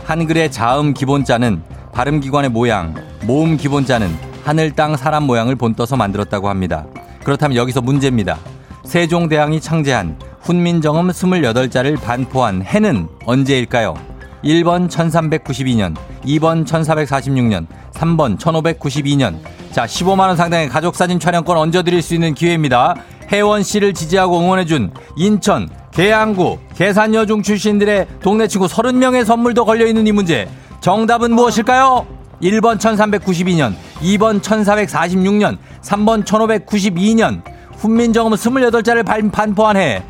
한글의 0.05 0.51
자음 0.51 0.95
기본자는 0.95 1.63
발음 1.93 2.21
기관의 2.21 2.51
모양, 2.51 2.95
모음 3.25 3.57
기본자는 3.57 4.09
하늘, 4.45 4.73
땅, 4.73 4.97
사람 4.97 5.25
모양을 5.25 5.55
본떠서 5.57 5.97
만들었다고 5.97 6.49
합니다. 6.49 6.87
그렇다면 7.23 7.57
여기서 7.57 7.83
문제입니다. 7.83 8.39
세종대왕이 8.85 9.61
창제한 9.61 10.19
훈민정음 10.41 11.09
28자를 11.09 12.01
반포한 12.01 12.63
해는 12.63 13.09
언제일까요? 13.27 13.95
1번 14.45 14.89
1392년, 14.89 15.95
2번 16.25 16.65
1446년, 16.67 17.67
3번 17.93 18.39
1592년. 18.39 19.37
자, 19.73 19.85
15만원 19.85 20.37
상당의 20.37 20.69
가족사진 20.69 21.19
촬영권 21.19 21.57
얹어드릴 21.57 22.03
수 22.03 22.15
있는 22.15 22.35
기회입니다. 22.35 22.95
혜원 23.31 23.63
씨를 23.63 23.93
지지하고 23.95 24.39
응원해준 24.41 24.93
인천, 25.17 25.69
계양구, 25.93 26.59
계산여중 26.77 27.43
출신들의 27.43 28.07
동네 28.23 28.47
친구 28.47 28.67
30명의 28.67 29.25
선물도 29.25 29.65
걸려있는 29.65 30.07
이 30.07 30.13
문제. 30.13 30.49
정답은 30.81 31.33
무엇일까요? 31.33 32.07
1번 32.41 32.79
1392년, 32.79 33.75
2번 34.01 34.41
1446년, 34.41 35.59
3번 35.83 36.25
1592년. 36.25 37.43
훈민정음 37.79 38.33
28자를 38.33 39.05
반- 39.05 39.31
반포한 39.31 39.77
해. 39.77 40.03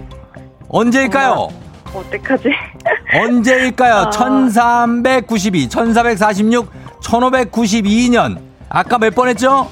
언제일까요? 0.68 1.48
어떡하지? 1.94 2.48
언제일까요? 3.14 3.94
아. 3.94 4.10
1392, 4.10 5.68
1446, 5.68 6.68
1592년. 7.02 8.38
아까 8.68 8.98
몇 8.98 9.14
번 9.14 9.28
했죠? 9.28 9.70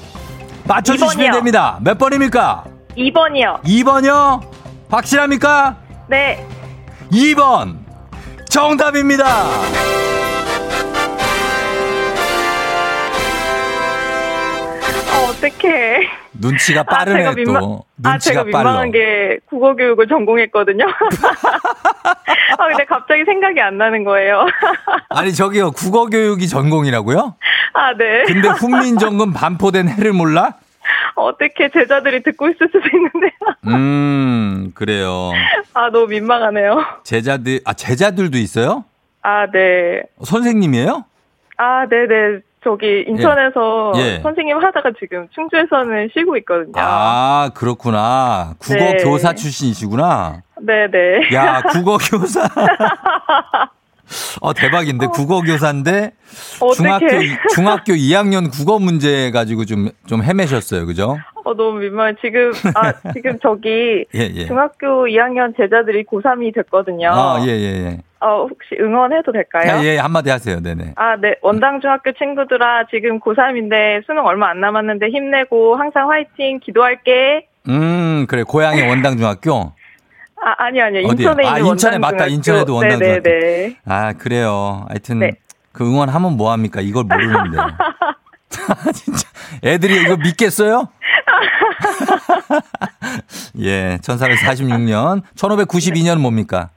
맞춰주시면 0.65 1.13
이번이요. 1.13 1.31
됩니다. 1.31 1.77
몇 1.81 1.97
번입니까? 1.97 2.63
2번이요. 2.97 3.63
2번이요? 3.63 4.41
확실합니까? 4.89 5.77
네. 6.07 6.45
2번. 7.11 7.77
정답입니다. 8.49 9.25
어, 15.13 15.29
어떡해. 15.29 15.99
눈치가 16.39 16.81
아, 16.81 16.83
빠르네 16.83 17.19
제가 17.19 17.31
민망, 17.33 17.61
또. 17.61 17.83
아, 18.03 18.17
제가 18.17 18.41
눈치가 18.43 18.57
빨라. 18.57 18.69
민망한 18.81 18.91
게 18.91 19.39
국어 19.45 19.75
교육을 19.75 20.07
전공했거든요. 20.07 20.85
아, 22.57 22.67
근데 22.69 22.85
갑자기 22.85 23.23
생각이 23.25 23.59
안 23.61 23.77
나는 23.77 24.03
거예요. 24.03 24.45
아니 25.09 25.33
저기요 25.33 25.71
국어 25.71 26.05
교육이 26.07 26.47
전공이라고요? 26.47 27.35
아, 27.73 27.93
네. 27.97 28.23
근데 28.25 28.47
훈민정음 28.49 29.33
반포된 29.33 29.87
해를 29.89 30.13
몰라? 30.13 30.53
어떻게 31.15 31.69
제자들이 31.69 32.23
듣고 32.23 32.47
있을 32.49 32.67
수도 32.71 32.87
있는데. 32.93 33.33
음 33.67 34.71
그래요. 34.73 35.31
아, 35.73 35.89
너무 35.89 36.07
민망하네요. 36.07 36.83
제자들 37.03 37.59
아 37.65 37.73
제자들도 37.73 38.37
있어요? 38.37 38.85
아, 39.21 39.47
네. 39.51 40.03
선생님이에요? 40.23 41.03
아, 41.57 41.85
네네. 41.89 42.39
저기 42.63 43.05
인천에서 43.07 43.93
예. 43.97 44.19
선생님 44.21 44.57
하다가 44.57 44.91
지금 44.99 45.27
충주에서는 45.33 46.09
쉬고 46.13 46.37
있거든요. 46.37 46.73
아 46.75 47.51
그렇구나. 47.53 48.55
국어 48.57 48.75
네. 48.75 48.97
교사 49.03 49.33
출신이시구나. 49.33 50.41
네네. 50.61 51.33
야 51.33 51.61
국어 51.71 51.97
교사. 51.97 52.49
어 54.41 54.53
대박인데 54.53 55.07
국어 55.07 55.41
교사인데 55.41 56.11
중학교 56.75 57.05
어떡해. 57.05 57.37
중학교 57.53 57.93
2학년 57.93 58.51
국어 58.51 58.79
문제 58.79 59.31
가지고 59.31 59.65
좀좀 59.65 60.23
헤매셨어요, 60.23 60.85
그죠? 60.85 61.17
어, 61.43 61.53
너무 61.53 61.79
민망해. 61.79 62.13
지금, 62.21 62.51
아, 62.75 62.93
지금 63.13 63.37
저기 63.41 64.05
예 64.15 64.19
예. 64.19 64.47
중학교 64.47 65.05
2학년 65.05 65.55
제자들이 65.55 66.03
고3이 66.05 66.53
됐거든요. 66.55 67.11
아예예 67.13 67.51
예. 67.51 67.97
어, 68.19 68.47
혹시 68.49 68.75
응원해도 68.79 69.31
될까요? 69.31 69.79
예, 69.83 69.93
예 69.93 69.97
한마디 69.97 70.29
하세요, 70.29 70.59
네네. 70.59 70.93
아, 70.95 71.15
네. 71.17 71.35
원당 71.41 71.81
중학교 71.81 72.11
친구들아, 72.13 72.87
지금 72.89 73.19
고3인데 73.19 74.05
수능 74.05 74.25
얼마 74.25 74.49
안 74.49 74.59
남았는데 74.59 75.09
힘내고 75.09 75.75
항상 75.75 76.09
화이팅 76.09 76.59
기도할게. 76.59 77.47
음 77.69 78.25
그래 78.27 78.43
고향의 78.43 78.87
원당 78.89 79.17
중학교. 79.17 79.73
아, 80.41 80.53
아니, 80.57 80.81
아니요. 80.81 81.07
어디요? 81.07 81.29
인천에 81.29 81.47
아, 81.47 81.57
있는 81.57 81.71
인천에 81.71 81.95
원당 81.95 82.01
맞다. 82.01 82.17
중학교. 82.17 82.33
인천에도 82.33 82.75
원당 82.75 82.99
중학교. 82.99 83.29
네네네. 83.29 83.75
아 83.85 84.13
그래요. 84.13 84.85
하여튼 84.87 85.19
네. 85.19 85.31
그 85.71 85.85
응원하면 85.85 86.37
뭐 86.37 86.51
합니까? 86.51 86.81
이걸 86.81 87.03
모르는데. 87.03 87.57
진짜 88.93 89.27
애들이 89.63 90.01
이거 90.01 90.15
믿겠어요? 90.17 90.87
예, 93.59 93.97
1446년, 94.01 95.21
1592년 95.35 96.19
뭡니까? 96.19 96.69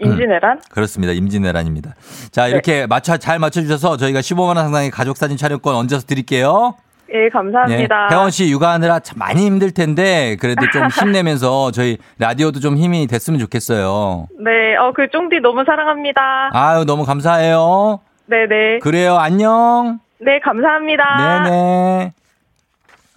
임진왜란? 0.00 0.60
그렇습니다. 0.70 1.12
임진왜란입니다. 1.12 1.94
자, 2.30 2.48
이렇게 2.48 2.86
맞춰 2.86 3.16
잘 3.16 3.38
맞춰 3.38 3.60
주셔서 3.62 3.96
저희가 3.96 4.20
15만 4.20 4.46
원 4.48 4.56
상당의 4.56 4.90
가족 4.90 5.16
사진 5.16 5.36
촬영권 5.36 5.74
얹어서 5.74 6.06
드릴게요. 6.06 6.74
예, 7.14 7.28
감사합니다. 7.28 8.08
혜원 8.10 8.30
씨 8.30 8.50
육아하느라 8.50 9.00
참 9.00 9.18
많이 9.18 9.44
힘들 9.44 9.70
텐데 9.72 10.36
그래도 10.40 10.62
좀 10.72 10.86
힘내면서 10.88 11.70
저희 11.70 11.98
라디오도 12.18 12.60
좀 12.60 12.78
힘이 12.78 13.06
됐으면 13.06 13.38
좋겠어요. 13.38 14.28
네, 14.42 14.76
어, 14.76 14.92
그 14.94 15.10
쫑디 15.10 15.40
너무 15.40 15.62
사랑합니다. 15.66 16.50
아유, 16.54 16.84
너무 16.86 17.04
감사해요. 17.04 18.00
네 18.26 18.46
네. 18.48 18.78
그래요. 18.78 19.16
안녕. 19.16 19.98
네, 20.20 20.38
감사합니다. 20.40 21.42
네 21.44 21.50
네. 21.50 22.12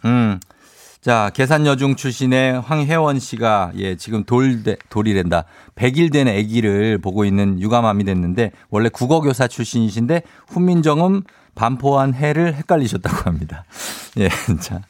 음. 0.03 0.39
자, 1.05 1.29
계산여중 1.35 1.97
출신의 1.97 2.61
황혜원 2.61 3.19
씨가 3.19 3.73
예, 3.77 3.95
지금 3.95 4.23
돌, 4.23 4.63
돌이랜다. 4.89 5.43
100일 5.75 6.11
된 6.11 6.27
아기를 6.27 6.97
보고 6.97 7.25
있는 7.25 7.61
육아맘이 7.61 8.05
됐는데 8.05 8.51
원래 8.71 8.89
국어교사 8.89 9.47
출신이신데 9.47 10.23
훈민정음 10.47 11.21
반포한 11.53 12.15
해를 12.15 12.55
헷갈리셨다고 12.55 13.29
합니다. 13.29 13.65
예, 14.17 14.29
자. 14.59 14.81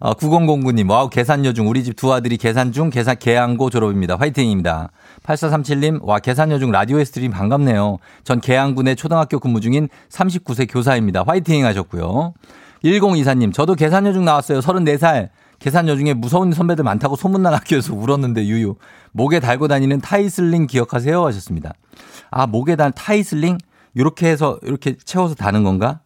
어, 0.00 0.12
9009님, 0.14 0.90
와우, 0.90 1.08
계산여중. 1.08 1.68
우리 1.68 1.84
집 1.84 1.94
두 1.94 2.12
아들이 2.12 2.36
계산 2.36 2.72
중, 2.72 2.90
계산, 2.90 3.16
계양고 3.16 3.70
졸업입니다. 3.70 4.16
화이팅입니다. 4.16 4.90
8437님, 5.22 6.02
와, 6.02 6.18
계산여중 6.18 6.72
라디오에서 6.72 7.04
들으니 7.04 7.30
반갑네요. 7.30 7.98
전 8.24 8.40
계양구 8.40 8.82
내 8.82 8.96
초등학교 8.96 9.38
근무 9.38 9.60
중인 9.60 9.88
39세 10.08 10.66
교사입니다. 10.68 11.22
화이팅 11.24 11.64
하셨고요. 11.64 12.34
1024님, 12.82 13.52
저도 13.52 13.76
계산여중 13.76 14.24
나왔어요. 14.24 14.58
34살. 14.58 15.28
계산여중에 15.60 16.14
무서운 16.14 16.52
선배들 16.52 16.82
많다고 16.84 17.16
소문난 17.16 17.54
학교에서 17.54 17.94
울었는데 17.94 18.46
유유. 18.46 18.76
목에 19.12 19.40
달고 19.40 19.68
다니는 19.68 20.00
타이슬링 20.00 20.66
기억하세요? 20.66 21.24
하셨습니다. 21.26 21.74
아, 22.30 22.46
목에 22.46 22.76
달 22.76 22.90
타이슬링? 22.90 23.58
이렇게 23.94 24.28
해서, 24.28 24.58
이렇게 24.62 24.96
채워서 24.96 25.34
다는 25.34 25.62
건가? 25.62 26.00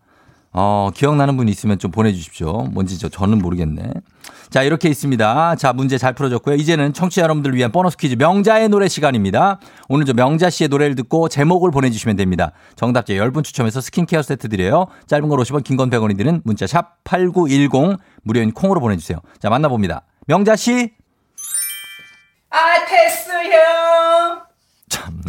어, 0.56 0.90
기억나는 0.94 1.36
분 1.36 1.48
있으면 1.48 1.78
좀 1.80 1.90
보내주십시오. 1.90 2.52
뭔지 2.70 2.96
저, 2.98 3.08
저는 3.08 3.38
모르겠네. 3.38 3.82
자, 4.50 4.62
이렇게 4.62 4.88
있습니다. 4.88 5.56
자, 5.56 5.72
문제 5.72 5.98
잘 5.98 6.12
풀어줬고요. 6.12 6.54
이제는 6.54 6.92
청취자 6.92 7.22
여러분들을 7.22 7.56
위한 7.56 7.72
보너스 7.72 7.96
퀴즈 7.96 8.14
명자의 8.16 8.68
노래 8.68 8.86
시간입니다. 8.86 9.58
오늘 9.88 10.06
저 10.06 10.12
명자 10.12 10.50
씨의 10.50 10.68
노래를 10.68 10.94
듣고 10.94 11.28
제목을 11.28 11.72
보내주시면 11.72 12.14
됩니다. 12.16 12.52
정답자 12.76 13.14
10분 13.14 13.42
추첨해서 13.42 13.80
스킨케어 13.80 14.22
세트 14.22 14.48
드려요. 14.48 14.86
짧은 15.08 15.28
걸 15.28 15.40
50원, 15.40 15.64
긴 15.64 15.76
건 15.76 15.90
100원이 15.90 16.16
드는 16.16 16.40
문자 16.44 16.68
샵 16.68 17.02
8910 17.02 17.98
무료인 18.22 18.52
콩으로 18.52 18.80
보내주세요. 18.80 19.18
자, 19.40 19.50
만나봅니다. 19.50 20.02
명자 20.28 20.54
씨. 20.54 20.92
아, 22.50 22.56
테스요. 22.86 24.46
참, 24.88 25.20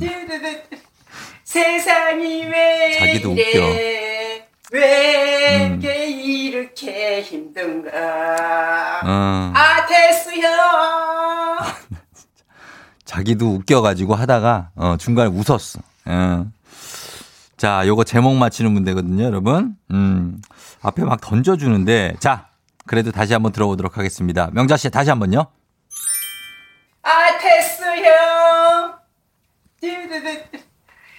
세상이 1.44 2.44
왜 2.46 2.92
자기도 3.00 3.32
이래? 3.32 4.15
왜 4.72 5.68
음. 5.68 5.76
이게 5.78 6.08
이렇게 6.08 7.22
힘든가? 7.22 7.92
어, 9.04 9.54
아, 9.56 9.86
테스요. 9.86 10.48
자기도 13.06 13.48
웃겨가지고 13.54 14.16
하다가 14.16 14.72
어, 14.76 14.96
중간에 14.98 15.30
웃었어. 15.30 15.80
어. 16.06 16.46
자, 17.58 17.88
요거 17.88 18.04
제목 18.04 18.36
맞히는 18.36 18.72
문제거든요, 18.72 19.24
여러분. 19.24 19.76
음, 19.92 20.42
앞에 20.82 21.04
막 21.04 21.22
던져주는데, 21.22 22.16
자, 22.20 22.50
그래도 22.86 23.12
다시 23.12 23.34
한번 23.34 23.52
들어보도록 23.52 23.98
하겠습니다. 23.98 24.50
명자 24.52 24.76
씨, 24.78 24.90
다시 24.90 25.10
한번요. 25.10 25.46
아 27.04 27.38
테스 27.38 27.84
형 28.04 28.98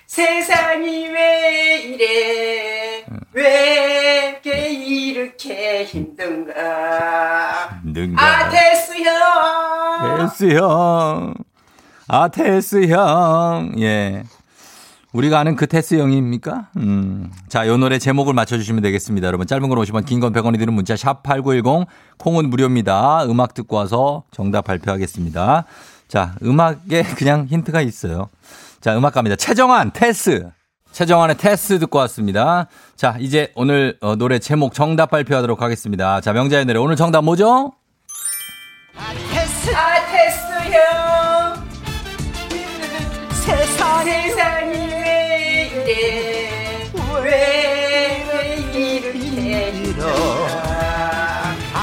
세상이 0.06 1.08
왜 1.08 1.80
이래 1.82 3.04
왜 3.32 4.40
이렇게 4.42 4.70
이렇게 4.72 5.84
힘든가 5.84 7.80
능가. 7.84 8.22
아 8.22 8.48
테스 8.48 8.92
형 9.02 10.18
테스 10.18 10.54
형. 10.56 11.34
아, 12.08 12.28
테스 12.28 12.86
형. 12.88 13.72
예. 13.80 14.22
우리가 15.12 15.40
아는 15.40 15.56
그 15.56 15.66
테스 15.66 15.96
형입니까? 15.96 16.68
음. 16.76 17.32
자, 17.48 17.66
요 17.66 17.76
노래 17.76 17.98
제목을 17.98 18.32
맞춰주시면 18.34 18.82
되겠습니다. 18.82 19.26
여러분, 19.26 19.46
짧은 19.46 19.68
건 19.68 19.76
50원, 19.78 20.04
긴 20.06 20.20
건 20.20 20.32
100원이 20.32 20.58
드는 20.58 20.72
문자, 20.72 20.94
샵8910, 20.94 21.86
콩은 22.18 22.48
무료입니다. 22.50 23.24
음악 23.24 23.54
듣고 23.54 23.74
와서 23.76 24.22
정답 24.30 24.66
발표하겠습니다. 24.66 25.64
자, 26.06 26.34
음악에 26.44 27.02
그냥 27.16 27.46
힌트가 27.48 27.80
있어요. 27.80 28.28
자, 28.80 28.96
음악 28.96 29.12
갑니다. 29.14 29.36
최정환, 29.36 29.90
테스. 29.92 30.48
최정환의 30.92 31.36
테스 31.36 31.78
듣고 31.80 31.98
왔습니다. 31.98 32.68
자, 32.96 33.16
이제 33.18 33.52
오늘 33.54 33.98
어, 34.00 34.16
노래 34.16 34.38
제목 34.38 34.72
정답 34.72 35.10
발표하도록 35.10 35.60
하겠습니다. 35.60 36.22
자, 36.22 36.32
명자의 36.32 36.64
노래. 36.64 36.78
오늘 36.78 36.96
정답 36.96 37.22
뭐죠? 37.24 37.72
아 38.98 39.12
테스 40.06 40.40
형 40.72 40.80
세상이 43.32 44.70
왜 44.72 45.68
이래 45.70 46.90
왜, 47.22 47.28
왜 48.32 48.34
이렇게 48.56 48.78
힘든가 49.18 50.02
아 51.74 51.76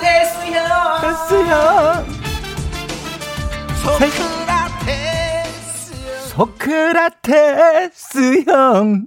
테스 0.00 0.34
형 0.52 0.58
테스 1.00 1.46
형. 1.46 2.04
소크라테스 6.38 8.44
형 8.46 9.06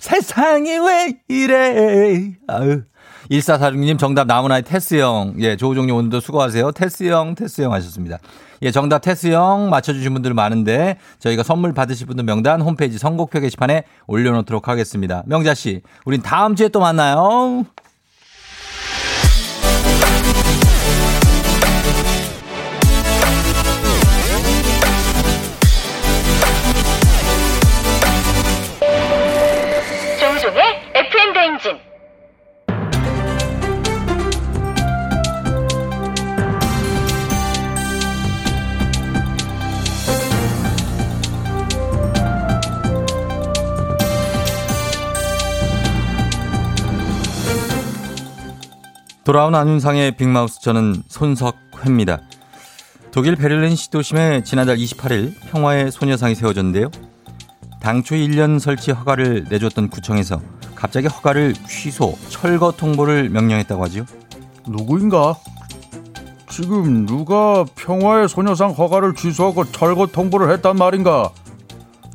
세상이 0.00 0.78
왜 0.78 1.14
이래 1.28 2.32
아유 2.48 2.82
1446님 3.30 4.00
정답 4.00 4.26
나훈아의 4.26 4.62
테스 4.62 4.96
형. 4.96 5.34
예, 5.38 5.56
조우종님 5.56 5.94
오늘도 5.94 6.18
수고하세요. 6.20 6.72
테스 6.72 7.04
형, 7.04 7.36
테스 7.36 7.62
형 7.62 7.72
하셨습니다. 7.72 8.18
예, 8.62 8.72
정답 8.72 8.98
테스 8.98 9.28
형 9.28 9.70
맞춰주신 9.70 10.12
분들 10.12 10.34
많은데 10.34 10.98
저희가 11.20 11.44
선물 11.44 11.72
받으실 11.72 12.06
분들 12.08 12.24
명단 12.24 12.60
홈페이지 12.60 12.98
선곡표 12.98 13.38
게시판에 13.40 13.84
올려놓도록 14.08 14.66
하겠습니다. 14.68 15.22
명자씨, 15.26 15.82
우린 16.04 16.20
다음 16.20 16.56
주에 16.56 16.68
또 16.68 16.80
만나요. 16.80 17.64
돌아온 49.24 49.54
안윤상의 49.54 50.16
빅마우스 50.16 50.60
저는 50.60 51.04
손석회입니다. 51.06 52.22
독일 53.12 53.36
베를린 53.36 53.76
시도심에 53.76 54.42
지난달 54.42 54.76
28일 54.78 55.34
평화의 55.48 55.92
소녀상이 55.92 56.34
세워졌는데요. 56.34 56.90
당초 57.80 58.16
1년 58.16 58.58
설치 58.58 58.90
허가를 58.90 59.46
내줬던 59.48 59.90
구청에서 59.90 60.40
갑자기 60.74 61.06
허가를 61.06 61.54
취소, 61.68 62.18
철거 62.30 62.72
통보를 62.72 63.28
명령했다고 63.28 63.84
하지요. 63.84 64.06
누구인가? 64.66 65.36
지금 66.50 67.06
누가 67.06 67.64
평화의 67.76 68.28
소녀상 68.28 68.72
허가를 68.72 69.14
취소하고 69.14 69.64
철거 69.66 70.06
통보를 70.06 70.50
했단 70.52 70.74
말인가? 70.74 71.30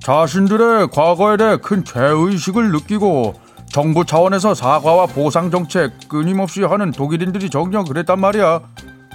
자신들의 0.01 0.89
과거에 0.89 1.37
대해 1.37 1.57
큰 1.57 1.85
죄의식을 1.85 2.71
느끼고 2.71 3.46
정부 3.77 4.03
차원에서 4.03 4.55
사과와 4.55 5.05
보상 5.05 5.51
정책 5.51 6.09
끊임없이 6.09 6.63
하는 6.63 6.89
독일인들이 6.89 7.51
정녕 7.51 7.85
그랬단 7.85 8.19
말이야. 8.19 8.61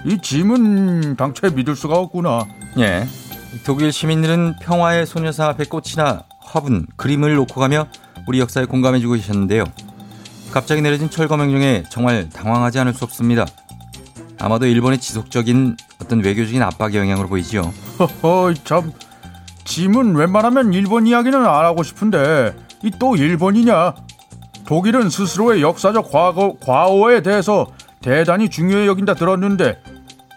이 0.06 0.18
짐은 0.22 1.16
당최 1.16 1.50
믿을 1.50 1.74
수가 1.74 1.98
없구나. 1.98 2.46
예. 2.78 3.04
독일 3.64 3.90
시민들은 3.90 4.54
평화의 4.62 5.04
소녀상 5.04 5.48
앞에 5.48 5.64
꽃이나 5.64 6.22
화분, 6.38 6.86
그림을 6.94 7.34
놓고 7.34 7.60
가며 7.60 7.88
우리 8.28 8.38
역사에 8.38 8.66
공감해주고 8.66 9.14
계셨는데요. 9.14 9.64
갑자기 10.52 10.80
내려진 10.80 11.10
철거 11.10 11.36
명령에 11.36 11.82
정말 11.88 12.28
당황하지 12.30 12.78
않을 12.78 12.94
수 12.94 13.02
없습니다. 13.02 13.44
아마도 14.38 14.66
일본의 14.66 14.98
지속적인 14.98 15.76
어떤 16.00 16.22
외교적인 16.22 16.62
압박의 16.62 17.00
영향으로 17.00 17.26
보이지요. 17.26 17.62
허허, 17.98 18.54
참. 18.62 18.92
짐은 19.64 20.14
웬만하면 20.14 20.72
일본 20.72 21.08
이야기는 21.08 21.36
안 21.44 21.64
하고 21.64 21.82
싶은데 21.82 22.54
이 22.84 22.92
또 23.00 23.16
일본이냐? 23.16 23.94
독일은 24.66 25.10
스스로의 25.10 25.62
역사적 25.62 26.10
과거, 26.10 26.54
과오에 26.60 27.22
대해서 27.22 27.66
대단히 28.00 28.48
중요히 28.48 28.86
여긴다 28.86 29.14
들었는데 29.14 29.82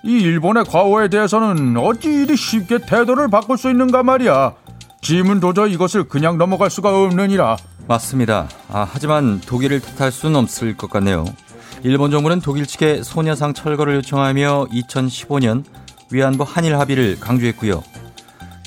이 0.03 0.19
일본의 0.19 0.65
과오에 0.65 1.07
대해서는 1.07 1.77
어찌 1.77 2.09
이리 2.09 2.35
쉽게 2.35 2.79
태도를 2.79 3.27
바꿀 3.29 3.57
수 3.57 3.69
있는가 3.69 4.03
말이야. 4.03 4.53
짐은 5.01 5.39
도저히 5.39 5.73
이것을 5.73 6.05
그냥 6.05 6.37
넘어갈 6.37 6.69
수가 6.69 7.03
없느니라. 7.03 7.57
맞습니다. 7.87 8.47
아, 8.69 8.87
하지만 8.89 9.39
독일을 9.41 9.79
탓할 9.79 10.11
수는 10.11 10.35
없을 10.35 10.75
것 10.75 10.89
같네요. 10.89 11.25
일본 11.83 12.09
정부는 12.09 12.41
독일 12.41 12.65
측에 12.65 13.03
소녀상 13.03 13.53
철거를 13.53 13.95
요청하며 13.95 14.65
2015년 14.71 15.63
위안부 16.11 16.43
한일 16.47 16.77
합의를 16.79 17.19
강조했고요. 17.19 17.83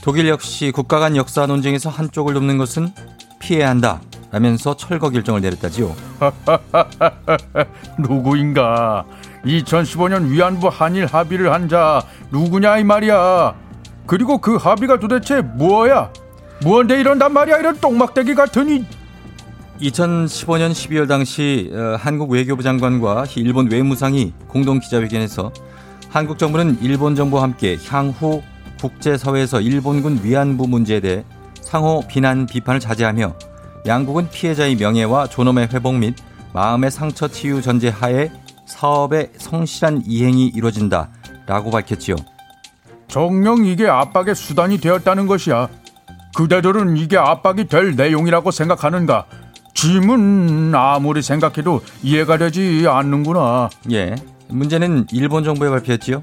독일 0.03 0.29
역시 0.29 0.71
국가 0.73 0.99
간 0.99 1.17
역사 1.17 1.47
논쟁에서 1.47 1.91
한쪽을 1.91 2.35
돕는 2.35 2.59
것은 2.59 2.93
피해야 3.41 3.69
한다. 3.69 4.01
라면서 4.31 4.77
철거 4.77 5.11
결정을 5.11 5.41
내렸다지요. 5.41 5.95
누구인가? 7.99 9.05
2015년 9.45 10.29
위안부 10.29 10.69
한일 10.69 11.07
합의를 11.07 11.53
한 11.53 11.69
자 11.69 12.03
누구냐 12.31 12.79
이 12.79 12.85
말이야. 12.85 13.55
그리고 14.07 14.39
그 14.39 14.57
합의가 14.57 14.99
도대체 15.01 15.41
뭐야? 15.43 16.11
뭔데 16.63 16.99
이런단 17.01 17.33
말이야 17.33 17.59
이런 17.59 17.79
똥막대기 17.79 18.35
같으니 18.35 18.85
2015년 19.81 20.73
12월 20.73 21.07
당시 21.07 21.71
어, 21.73 21.97
한국 22.01 22.31
외교부 22.31 22.63
장관과 22.63 23.27
일본 23.37 23.71
외무상이 23.71 24.33
공동 24.49 24.81
기자회견에서 24.81 25.53
한국 26.09 26.39
정부는 26.39 26.79
일본 26.81 27.15
정부와 27.15 27.43
함께 27.45 27.79
향후 27.87 28.43
국제사회에서 28.81 29.61
일본군 29.61 30.21
위안부 30.23 30.67
문제에 30.67 31.01
대해 31.01 31.25
상호 31.61 32.03
비난 32.09 32.47
비판을 32.47 32.81
자제하며 32.81 33.35
양국은 33.89 34.29
피해자의 34.31 34.77
명예와 34.77 35.29
존엄의 35.29 35.71
회복 35.73 35.95
및 35.97 36.15
마음의 36.53 36.91
상처 36.91 37.27
치유 37.27 37.63
전제 37.63 37.89
하에 37.89 38.31
사업의 38.67 39.31
성실한 39.39 40.03
이행이 40.07 40.49
이루어진다라고 40.55 41.71
밝혔지요. 41.71 42.17
정녕 43.09 43.65
이게 43.65 43.89
압박의 43.89 44.35
수단이 44.35 44.79
되었다는 44.79 45.27
것이야. 45.27 45.69
그대들은 46.37 46.99
이게 46.99 47.17
압박이 47.17 47.65
될 47.69 47.97
내용이라고 47.97 48.51
생각하는가? 48.51 49.25
짐은 49.73 50.75
아무리 50.75 51.23
생각해도 51.23 51.81
이해가 52.03 52.37
되지 52.37 52.85
않는구나. 52.87 53.71
예. 53.93 54.15
문제는 54.49 55.07
일본 55.13 55.45
정부의 55.45 55.71
발표였지요. 55.71 56.23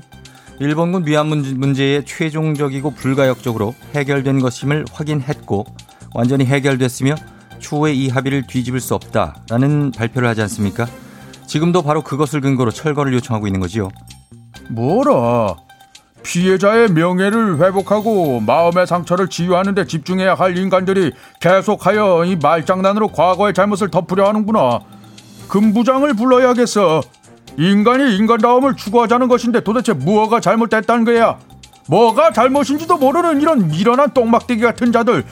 일본군 0.59 1.07
위안 1.07 1.27
문- 1.27 1.59
문제의 1.59 2.05
최종적이고 2.05 2.91
불가역적으로 2.91 3.73
해결된 3.95 4.39
것임을 4.39 4.85
확인했고 4.91 5.65
완전히 6.13 6.45
해결됐으며 6.45 7.15
추후에 7.59 7.93
이 7.93 8.09
합의를 8.09 8.47
뒤집을 8.47 8.79
수 8.79 8.95
없다라는 8.95 9.91
발표를 9.91 10.27
하지 10.27 10.41
않습니까? 10.43 10.85
지금도 11.47 11.83
바로 11.83 12.01
그것을 12.01 12.41
근거로 12.41 12.71
철거를 12.71 13.13
요청하고 13.13 13.47
있는 13.47 13.59
거지요. 13.59 13.89
뭐라? 14.69 15.55
피해자의 16.23 16.91
명예를 16.91 17.59
회복하고 17.59 18.39
마음의 18.39 18.87
상처를 18.87 19.29
치유하는 19.29 19.75
데 19.75 19.85
집중해야 19.85 20.33
할 20.33 20.57
인간들이 20.57 21.11
계속하여 21.39 22.25
이 22.25 22.35
말장난으로 22.35 23.09
과거의 23.09 23.53
잘못을 23.53 23.91
덮으려 23.91 24.27
하는구나. 24.27 24.79
금부장을 25.47 26.15
불러야겠어. 26.15 27.01
인간이 27.57 28.17
인간다움을 28.17 28.75
추구하자는 28.75 29.27
것인데 29.27 29.61
도대체 29.61 29.93
뭐가 29.93 30.39
잘못됐다는 30.39 31.05
거야? 31.05 31.37
뭐가 31.87 32.33
잘못인지도 32.33 32.97
모르는 32.97 33.41
이런 33.41 33.67
미련한 33.67 34.11
똥막대기 34.13 34.61
같은 34.61 34.91
자들. 34.91 35.23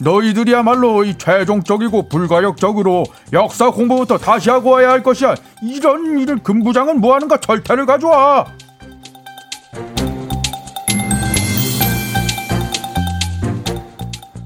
너희들이야말로 0.00 1.04
이 1.04 1.16
최종적이고 1.18 2.08
불가역적으로 2.08 3.04
역사 3.32 3.70
공부부터 3.70 4.18
다시 4.18 4.50
하고 4.50 4.70
와야 4.70 4.90
할 4.90 5.02
것이야. 5.02 5.34
이런 5.62 6.18
일을 6.18 6.38
금부장은 6.38 7.00
뭐하는가 7.00 7.38
절타를 7.38 7.86
가져와. 7.86 8.46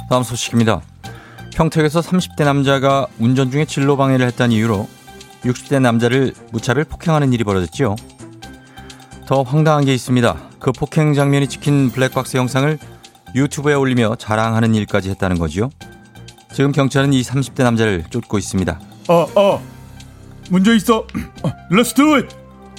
다음 0.08 0.22
소식입니다. 0.22 0.82
평택에서 1.54 2.00
30대 2.00 2.44
남자가 2.44 3.06
운전 3.18 3.50
중에 3.50 3.64
진로 3.64 3.96
방해를 3.96 4.26
했다는 4.26 4.54
이유로 4.56 4.88
60대 5.44 5.80
남자를 5.80 6.32
무차별 6.50 6.84
폭행하는 6.84 7.32
일이 7.32 7.44
벌어졌지요. 7.44 7.96
더 9.26 9.42
황당한 9.42 9.84
게 9.84 9.94
있습니다. 9.94 10.36
그 10.58 10.72
폭행 10.72 11.14
장면이 11.14 11.48
찍힌 11.48 11.90
블랙박스 11.90 12.36
영상을 12.36 12.78
유튜브에 13.34 13.74
올리며 13.74 14.16
자랑하는 14.16 14.74
일까지 14.74 15.10
했다는 15.10 15.38
거지요. 15.38 15.70
지금 16.52 16.72
경찰은 16.72 17.12
이 17.12 17.22
30대 17.22 17.62
남자를 17.62 18.04
쫓고 18.10 18.38
있습니다. 18.38 18.78
아, 19.08 19.26
아, 19.34 19.58
문제 20.50 20.74
있어. 20.76 21.06
Let's 21.70 21.94
do 21.94 22.14
it. 22.14 22.34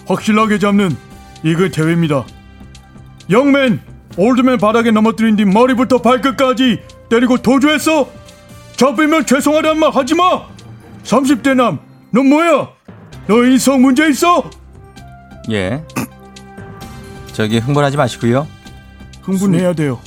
확실하게 0.07 0.59
잡는 0.59 0.95
이거 1.43 1.67
대회입니다. 1.69 2.25
Young 3.29 3.58
man, 3.58 3.81
old 4.17 4.37
man 4.37 4.57
바닥에 4.59 4.91
넘어뜨린 4.91 5.35
뒤 5.35 5.45
머리부터 5.45 6.01
발끝까지 6.01 6.81
때리고 7.09 7.37
도주했어. 7.37 8.07
잡히면 8.75 9.25
죄송하단 9.25 9.79
말 9.79 9.91
하지 9.91 10.13
마. 10.13 10.47
30대 11.03 11.55
남, 11.55 11.79
넌 12.11 12.27
뭐야? 12.27 12.69
너 13.27 13.43
인성 13.43 13.81
문제 13.81 14.07
있어? 14.09 14.49
예. 15.51 15.83
저기 17.33 17.59
흥분하지 17.59 17.97
마시고요. 17.97 18.47
흥분해야 19.21 19.73
돼요. 19.73 19.99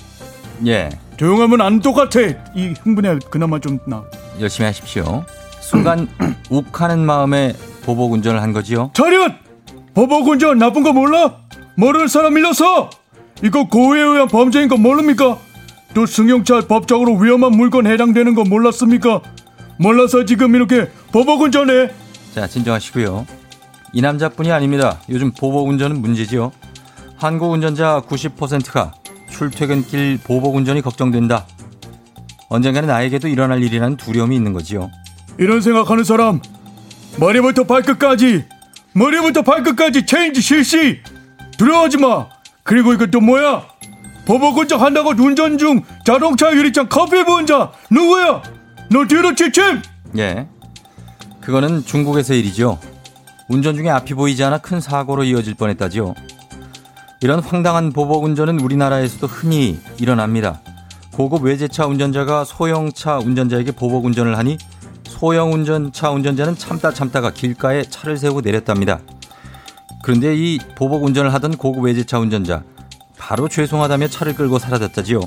예. 0.67 0.91
조용하면 1.17 1.61
안 1.61 1.81
똑같아. 1.81 2.21
이 2.55 2.75
흥분해 2.83 3.19
그나마 3.31 3.59
좀 3.59 3.79
나. 3.87 4.05
열심히 4.41 4.67
하십시오. 4.67 5.25
순간 5.61 6.09
욱하는 6.51 7.01
마음에 7.05 7.55
보복 7.85 8.13
운전을 8.13 8.41
한 8.43 8.53
거지요. 8.53 8.91
차렷! 8.95 9.33
보복 9.95 10.29
운전 10.29 10.59
나쁜 10.59 10.83
거 10.83 10.93
몰라? 10.93 11.37
모르는 11.77 12.09
사람 12.09 12.35
밀렸어. 12.35 12.91
이거 13.43 13.67
고의에 13.69 14.03
의한 14.03 14.29
범죄인 14.29 14.69
거 14.69 14.77
모릅니까? 14.77 15.39
또 15.95 16.05
승용차 16.07 16.63
법적으로 16.69 17.17
위험한 17.17 17.53
물건 17.53 17.87
해당되는 17.87 18.35
거 18.35 18.45
몰랐습니까? 18.45 19.23
몰라서 19.79 20.25
지금 20.25 20.55
이렇게 20.55 20.91
보복 21.13 21.43
운전해. 21.43 21.91
자, 22.35 22.47
진정하시고요. 22.47 23.27
이 23.93 24.01
남자뿐이 24.03 24.53
아닙니다. 24.53 25.01
요즘 25.09 25.33
보복 25.33 25.69
운전은 25.69 26.01
문제지요. 26.03 26.53
한국 27.17 27.53
운전자 27.53 28.03
90%가 28.07 28.93
출퇴근길 29.37 30.19
보복 30.25 30.57
운전이 30.57 30.81
걱정된다. 30.81 31.47
언젠가는 32.49 32.89
나에게도 32.89 33.29
일어날 33.29 33.63
일이라는 33.63 33.97
두려움이 33.99 34.35
있는 34.35 34.53
거지요. 34.53 34.91
이런 35.39 35.61
생각하는 35.61 36.05
사람 36.05 36.41
머리부터 37.19 37.65
발끝까지 37.65 38.45
머리부터 38.95 39.43
발끝까지 39.43 40.07
체인지 40.07 40.41
실시 40.41 41.01
두려워하지 41.59 41.99
마. 41.99 42.29
그리고 42.63 42.95
이것도 42.95 43.21
뭐야? 43.21 43.67
보복 44.25 44.59
운전 44.59 44.81
한다고 44.81 45.11
운전 45.11 45.59
중 45.59 45.83
자동차 46.05 46.51
유리창 46.53 46.89
커피 46.89 47.23
부은 47.25 47.47
자 47.47 47.73
누구야? 47.91 48.43
너 48.91 49.07
뒤로 49.07 49.35
취침. 49.35 49.83
예. 50.17 50.49
그거는 51.43 51.85
중국에서 51.85 52.35
일이죠. 52.35 52.81
운전 53.49 53.77
중에 53.77 53.91
앞이 53.91 54.15
보이지 54.15 54.43
않아 54.43 54.59
큰 54.59 54.81
사고로 54.81 55.25
이어질 55.25 55.55
뻔했다지요. 55.55 56.15
이런 57.27 57.41
황당한 57.41 57.91
보복 57.91 58.23
운전은 58.23 58.61
우리나라에서도 58.61 59.27
흔히 59.27 59.81
일어납니다. 59.99 60.61
고급 61.13 61.43
외제차 61.43 61.85
운전자가 61.87 62.45
소형차 62.45 63.19
운전자에게 63.19 63.73
보복 63.73 64.05
운전을 64.05 64.39
하니 64.39 64.59
소형 65.03 65.53
운전차 65.53 66.13
운전자는 66.13 66.57
참다 66.57 66.93
참다가 66.93 67.33
길가에 67.33 67.83
차를 67.83 68.17
세우고 68.17 68.43
내렸답니다. 68.43 69.01
그런데 70.05 70.37
이 70.37 70.61
보복 70.77 71.03
운전을 71.03 71.35
하던 71.35 71.57
고급 71.57 71.87
외제차 71.87 72.21
운전자 72.21 72.63
바로 73.19 73.49
죄송하다며 73.49 74.07
차를 74.07 74.37
끌고 74.37 74.61
사라졌다지요. 74.61 75.19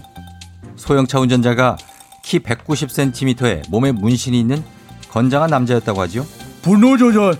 소형차 0.77 1.19
운전자가 1.19 1.75
키 2.23 2.39
190cm에 2.39 3.69
몸에 3.69 3.91
문신이 3.91 4.39
있는 4.39 4.63
건장한 5.09 5.49
남자였다고 5.49 5.99
하죠. 6.03 6.25
분노 6.61 6.95
조절 6.95 7.35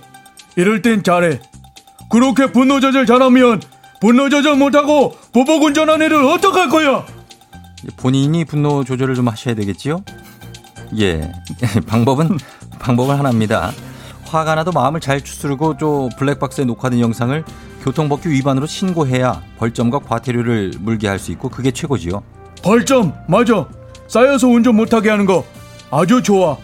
이럴 0.58 0.82
땐 0.82 1.02
잘해. 1.02 1.40
그렇게 2.10 2.52
분노 2.52 2.82
조절 2.82 3.06
잘하면 3.06 3.62
분노 4.00 4.30
조절 4.30 4.56
못하고 4.56 5.16
보복 5.34 5.64
운전한 5.64 6.02
애를 6.02 6.24
어떡할 6.24 6.70
거야? 6.70 7.06
본인이 7.98 8.46
분노 8.46 8.84
조절을 8.84 9.16
좀 9.16 9.28
하셔야 9.28 9.56
되겠지요? 9.56 10.04
예. 11.00 11.32
방법은, 11.88 12.38
방법은 12.80 13.16
하나입니다. 13.18 13.72
화가 14.26 14.56
나도 14.56 14.72
마음을 14.72 15.00
잘 15.00 15.22
추스르고 15.22 15.78
또 15.78 16.10
블랙박스에 16.18 16.66
녹화된 16.66 17.00
영상을 17.00 17.44
교통법규 17.84 18.30
위반으로 18.30 18.66
신고해야 18.68 19.42
벌점과 19.58 20.00
과태료를 20.00 20.74
물게 20.80 21.08
할 21.08 21.20
수 21.20 21.32
있고 21.32 21.50
그게 21.50 21.72
최고지요. 21.72 22.22
벌점 22.64 23.14
맞아. 23.28 23.66
쌓여서 24.08 24.48
운전 24.48 24.76
못하게 24.76 25.10
하는 25.10 25.26
거 25.26 25.46
아주 25.92 26.22
좋아. 26.22 26.58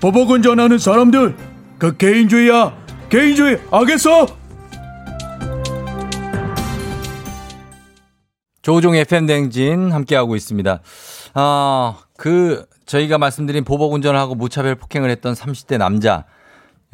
보복 0.00 0.30
운전하는 0.30 0.78
사람들 0.78 1.36
그 1.78 1.96
개인주의야. 1.96 2.72
개인주의 3.08 3.60
알겠어? 3.70 4.26
조종의 8.62 9.02
FM 9.02 9.26
댕진 9.26 9.92
함께하고 9.92 10.36
있습니다. 10.36 10.80
아, 11.34 11.98
그, 12.16 12.64
저희가 12.86 13.18
말씀드린 13.18 13.64
보복 13.64 13.92
운전을 13.92 14.18
하고 14.18 14.34
무차별 14.34 14.76
폭행을 14.76 15.10
했던 15.10 15.34
30대 15.34 15.78
남자. 15.78 16.24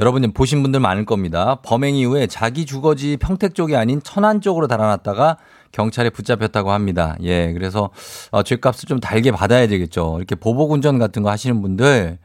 여러분 0.00 0.32
보신 0.32 0.62
분들 0.62 0.80
많을 0.80 1.04
겁니다. 1.04 1.56
범행 1.64 1.96
이후에 1.96 2.28
자기 2.28 2.66
주거지 2.66 3.16
평택 3.16 3.54
쪽이 3.54 3.74
아닌 3.74 4.00
천안 4.02 4.40
쪽으로 4.40 4.68
달아났다가 4.68 5.38
경찰에 5.72 6.10
붙잡혔다고 6.10 6.70
합니다. 6.70 7.16
예, 7.22 7.52
그래서 7.52 7.90
어, 8.30 8.42
죄값을 8.44 8.86
좀 8.86 9.00
달게 9.00 9.32
받아야 9.32 9.66
되겠죠. 9.66 10.14
이렇게 10.18 10.36
보복 10.36 10.70
운전 10.70 10.98
같은 10.98 11.22
거 11.22 11.30
하시는 11.30 11.60
분들 11.60 12.18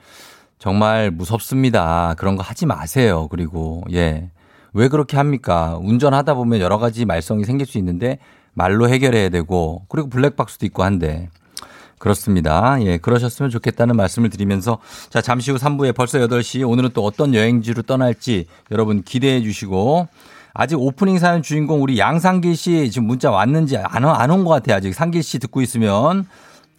정말 0.59 1.09
무섭습니다. 1.09 2.13
그런 2.17 2.35
거 2.35 2.43
하지 2.43 2.65
마세요. 2.67 3.27
그리고 3.29 3.83
예. 3.91 4.29
왜 4.73 4.87
그렇게 4.87 5.17
합니까? 5.17 5.77
운전하다 5.81 6.35
보면 6.35 6.59
여러 6.59 6.77
가지 6.77 7.05
말썽이 7.05 7.43
생길 7.43 7.65
수 7.65 7.77
있는데 7.79 8.19
말로 8.53 8.89
해결해야 8.89 9.29
되고 9.29 9.85
그리고 9.89 10.09
블랙박스도 10.09 10.65
있고 10.67 10.83
한데 10.83 11.29
그렇습니다. 12.03 12.75
예, 12.81 12.97
그러셨으면 12.97 13.49
좋겠다는 13.49 13.95
말씀을 13.95 14.29
드리면서 14.29 14.79
자, 15.09 15.21
잠시 15.21 15.51
후 15.51 15.57
3부에 15.57 15.95
벌써 15.95 16.19
8시 16.19 16.69
오늘은 16.69 16.89
또 16.93 17.05
어떤 17.05 17.33
여행지로 17.33 17.83
떠날지 17.83 18.47
여러분 18.71 19.03
기대해 19.03 19.41
주시고 19.41 20.09
아직 20.53 20.77
오프닝 20.77 21.17
사연 21.17 21.41
주인공 21.41 21.81
우리 21.81 21.97
양상길 21.97 22.57
씨 22.57 22.91
지금 22.91 23.07
문자 23.07 23.31
왔는지 23.31 23.77
안온것 23.77 24.47
같아요. 24.47 24.75
아직 24.75 24.93
상길 24.93 25.23
씨 25.23 25.39
듣고 25.39 25.61
있으면 25.61 26.27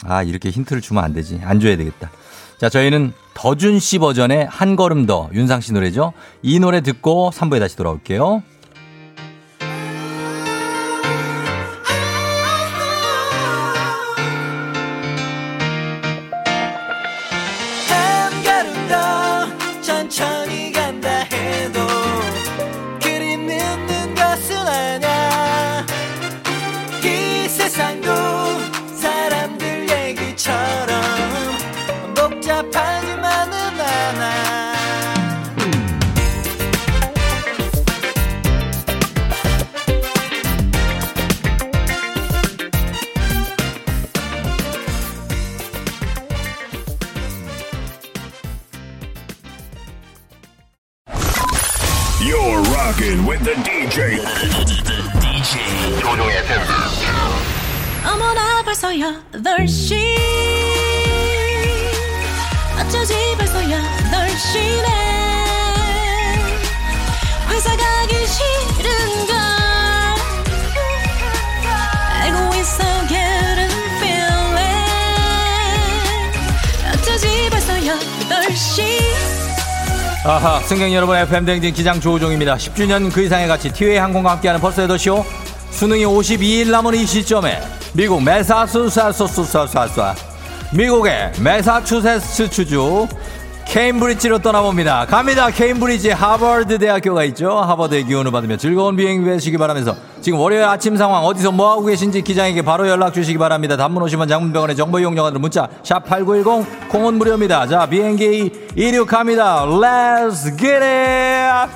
아, 0.05 0.23
이렇게 0.23 0.51
힌트를 0.51 0.83
주면 0.83 1.03
안 1.03 1.15
되지. 1.15 1.41
안 1.43 1.59
줘야 1.59 1.77
되겠다. 1.77 2.11
자, 2.59 2.69
저희는 2.69 3.13
더준 3.33 3.79
씨 3.79 3.99
버전의 3.99 4.47
한 4.47 4.77
걸음 4.77 5.07
더 5.07 5.29
윤상 5.33 5.61
씨 5.61 5.73
노래죠. 5.73 6.13
이 6.43 6.61
노래 6.61 6.83
듣고 6.83 7.31
3부에 7.35 7.59
다시 7.59 7.77
돌아올게요. 7.77 8.43
여러분, 81.05 81.19
FM대행진 81.19 81.75
기장 81.75 82.01
조우종입니다. 82.01 82.57
10주년 82.57 83.13
그 83.13 83.21
이상의 83.21 83.47
가치, 83.47 83.71
티웨이 83.71 83.99
항공과 83.99 84.31
함께하는 84.31 84.59
벌써 84.59 84.87
8시오. 84.87 85.23
수능이 85.71 86.03
52일 86.07 86.71
남은 86.71 86.95
이 86.95 87.05
시점에 87.05 87.61
미국 87.93 88.23
메사추세츠스사사 88.23 90.15
미국의 90.73 91.33
메사추세츠주주 91.41 93.07
케임브리지로 93.75 94.39
떠나봅니다. 94.39 95.05
갑니다. 95.07 95.51
케임브리지 95.51 96.11
하버드 96.11 96.79
대학교가 96.79 97.25
있죠. 97.25 97.51
하버드의 97.51 98.05
기운을 98.05 98.31
받으며 98.31 98.57
즐거운 98.57 98.95
비행 98.95 99.25
되시기 99.25 99.59
바라면서 99.59 99.97
지금 100.21 100.39
월요일 100.39 100.63
아침 100.63 100.97
상황 100.97 101.25
어디서 101.25 101.51
뭐하고 101.51 101.87
계신지 101.87 102.23
기장에게 102.23 102.63
바로 102.63 102.89
연락 102.89 103.13
주시기 103.13 103.37
바랍니다. 103.37 103.77
단문 103.77 104.01
오시면 104.05 104.29
장문병원의 104.29 104.77
정보 104.77 105.01
이용료가 105.01 105.33
문자 105.33 105.69
샵 105.83 106.05
8910 106.05 106.89
콩은 106.89 107.15
무료입니다. 107.15 107.67
자 107.67 107.87
비행기 107.87 108.53
이륙합니다. 108.77 109.67
Let's 109.67 110.57
get 110.57 110.75
it! 110.77 111.73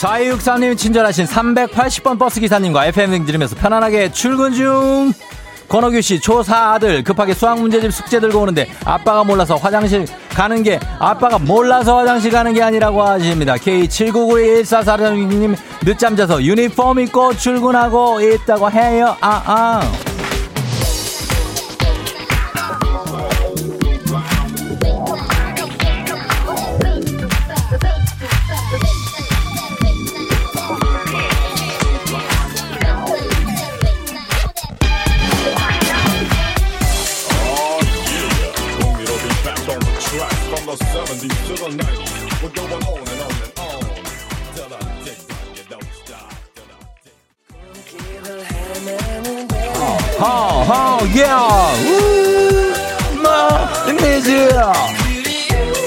4263님 0.00 0.78
친절하신 0.78 1.26
380번 1.26 2.18
버스 2.18 2.40
기사님과 2.40 2.86
FM 2.86 3.26
들으면서 3.26 3.54
편안하게 3.56 4.12
출근 4.12 4.54
중. 4.54 5.12
권호규 5.70 6.02
씨, 6.02 6.18
초사 6.18 6.72
아들 6.72 7.04
급하게 7.04 7.32
수학 7.32 7.60
문제집 7.60 7.92
숙제 7.92 8.18
들고 8.18 8.40
오는데 8.40 8.68
아빠가 8.84 9.22
몰라서 9.22 9.54
화장실 9.54 10.04
가는 10.30 10.64
게 10.64 10.80
아빠가 10.98 11.38
몰라서 11.38 11.98
화장실 11.98 12.32
가는 12.32 12.52
게 12.52 12.60
아니라고 12.60 13.00
하십니다. 13.00 13.54
K799144님 13.54 15.56
늦잠 15.84 16.16
자서 16.16 16.42
유니폼 16.42 16.98
입고 16.98 17.36
출근하고 17.36 18.20
있다고 18.20 18.68
해요. 18.72 19.16
아, 19.20 19.42
아. 19.46 20.09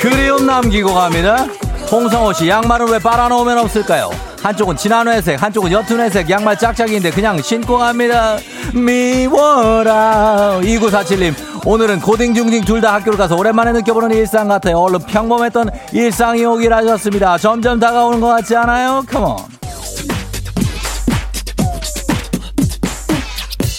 그리움 0.04 0.46
남기고 0.46 0.94
갑니다. 0.94 1.46
홍성호 1.90 2.34
씨 2.34 2.50
양말은 2.50 2.90
왜 2.90 3.00
빨아놓으면 3.00 3.58
없을까요? 3.60 4.12
한쪽은 4.42 4.76
진한 4.76 5.08
회색 5.08 5.42
한쪽은 5.42 5.72
옅은 5.72 6.02
회색 6.02 6.30
양말 6.30 6.60
짝짝이인데 6.60 7.12
그냥 7.12 7.42
신고 7.42 7.78
갑니다. 7.78 8.36
미워라. 8.74 10.60
2947님 10.62 11.34
오늘은 11.66 12.02
고딩 12.02 12.34
중딩 12.36 12.66
둘 12.66 12.82
다 12.82 12.96
학교를 12.96 13.18
가서 13.18 13.38
오랜만에 13.38 13.72
느껴보는 13.72 14.12
일상 14.12 14.50
같아요. 14.50 14.80
얼른 14.80 15.00
평범했던 15.08 15.70
일상이 15.94 16.44
오길 16.44 16.74
하셨습니다. 16.74 17.38
점점 17.38 17.80
다가오는 17.80 18.20
것 18.20 18.28
같지 18.28 18.58
않아요? 18.58 19.06
컴온 19.10 19.38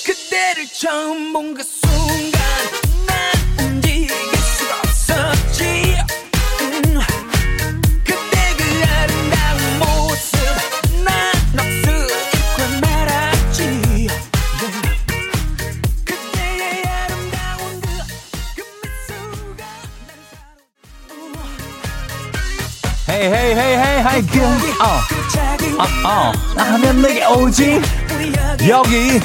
그대를 0.06 0.64
처음 0.72 1.34
본그 1.34 1.62
그, 24.22 24.40
어. 24.80 25.00
어, 25.78 26.08
어. 26.08 26.32
하면 26.56 27.02
내게 27.02 27.24
오지. 27.26 27.80
여기 28.68 29.20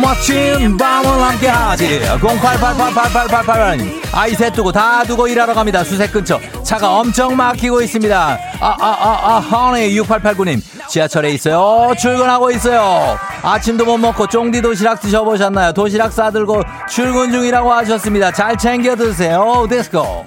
멋진 0.00 0.76
밤을 0.76 1.08
함께하지. 1.08 2.00
088888888 2.20 4.02
아이 4.12 4.34
셋 4.34 4.52
두고 4.52 4.72
다 4.72 5.04
두고 5.04 5.28
일하러 5.28 5.54
갑니다. 5.54 5.84
수색 5.84 6.12
근처. 6.12 6.40
차가 6.64 6.98
엄청 6.98 7.36
막히고 7.36 7.80
있습니다. 7.82 8.38
아아 8.60 8.76
아아 8.80 9.40
허니 9.40 9.90
6889님. 10.00 10.60
지하철에 10.88 11.30
있어요. 11.30 11.94
출근하고 11.98 12.50
있어요. 12.50 13.16
아침도 13.42 13.84
못 13.84 13.98
먹고 13.98 14.26
쫑디 14.26 14.62
도시락 14.62 15.00
드셔보셨나요? 15.00 15.72
도시락 15.72 16.12
싸들고 16.12 16.62
출근 16.88 17.30
중이라고 17.30 17.72
하셨습니다. 17.72 18.32
잘 18.32 18.56
챙겨 18.56 18.96
드세요. 18.96 19.66
디스코 19.70 20.26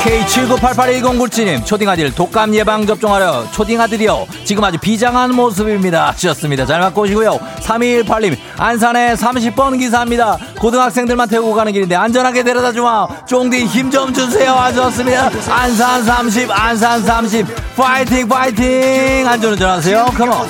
K79881097님 0.00 1.64
초딩아들 1.66 2.14
독감 2.14 2.54
예방 2.54 2.86
접종하려 2.86 3.50
초딩아들이요 3.52 4.26
지금 4.44 4.64
아주 4.64 4.78
비장한 4.78 5.34
모습입니다 5.34 6.08
하셨습니다 6.08 6.64
잘 6.64 6.80
맞고 6.80 7.02
오시고요 7.02 7.38
3218님 7.60 8.36
안산에 8.56 9.14
30번 9.14 9.78
기사입니다 9.78 10.38
고등학생들만 10.58 11.28
태우고 11.28 11.52
가는 11.54 11.70
길인데 11.72 11.94
안전하게 11.96 12.42
데려다 12.44 12.72
주마 12.72 13.06
쫑디 13.26 13.66
힘 13.66 13.90
좀 13.90 14.12
주세요 14.14 14.52
하셨습니다 14.52 15.30
안산 15.48 16.02
30 16.04 16.50
안산 16.50 17.02
30 17.04 17.46
파이팅 17.76 18.26
파이팅 18.28 19.28
안전운전 19.28 19.70
하세요 19.70 20.06
컴온 20.16 20.48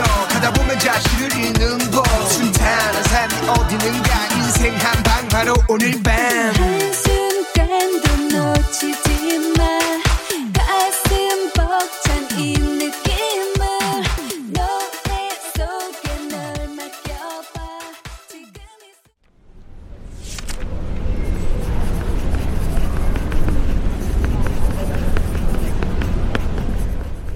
한 0.00 0.28
가다 0.28 0.52
보면 0.52 0.78
자신을 0.78 1.32
잃는 1.36 1.90
곳. 1.90 2.04
순탄한 2.30 3.02
삶이 3.04 3.48
어디는가. 3.48 4.26
인생 4.36 4.74
한 4.78 5.02
방 5.02 5.28
바로 5.28 5.54
오늘 5.68 5.90
밤. 6.02 6.12
한순간도 6.56 8.16
놓치지 8.36 9.54
마 9.57 9.57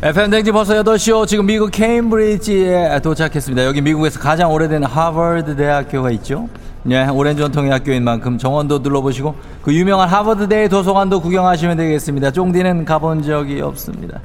FM 0.05 0.31
댕진 0.31 0.51
벌써 0.51 0.75
8시요. 0.83 1.29
지금 1.29 1.47
미국 1.47 1.71
케임브리지에 1.71 2.99
도착했습니다. 3.05 3.65
여기 3.65 3.81
미국에서 3.81 4.19
가장 4.19 4.51
오래된 4.53 4.83
하버드 4.83 5.55
대학교가 5.55 6.11
있죠. 6.11 6.49
네, 6.83 7.07
오랜 7.07 7.37
전통의 7.37 7.71
학교인 7.71 8.03
만큼 8.03 8.37
정원도 8.37 8.81
눌러보시고 8.81 9.37
그 9.63 9.73
유명한 9.73 10.09
하버드대 10.09 10.67
도서관도 10.67 11.21
구경하시면 11.21 11.77
되겠습니다. 11.77 12.33
쫑디는 12.33 12.85
가본 12.85 13.23
적이 13.23 13.61
없습니다. 13.61 14.19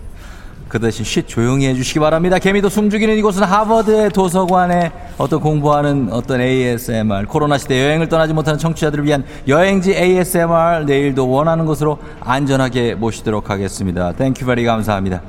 그 0.67 0.79
대신 0.79 1.05
쉿 1.05 1.27
조용히 1.27 1.67
해주시기 1.67 1.99
바랍니다. 1.99 2.39
개미도 2.39 2.69
숨죽이는 2.69 3.15
이곳은 3.15 3.43
하버드의 3.43 4.09
도서관에 4.09 4.91
어떤 5.19 5.39
공부하는 5.39 6.09
어떤 6.11 6.41
ASMR 6.41 7.27
코로나 7.27 7.59
시대 7.59 7.85
여행을 7.85 8.09
떠나지 8.09 8.33
못하는 8.33 8.57
청취자들을 8.57 9.05
위한 9.05 9.23
여행지 9.47 9.93
ASMR 9.93 10.85
내일도 10.87 11.29
원하는 11.29 11.67
곳으로 11.67 11.99
안전하게 12.21 12.95
모시도록 12.95 13.51
하겠습니다. 13.51 14.13
Thank 14.13 14.43
you 14.47 14.55
very 14.55 14.65
감사합니다. 14.65 15.21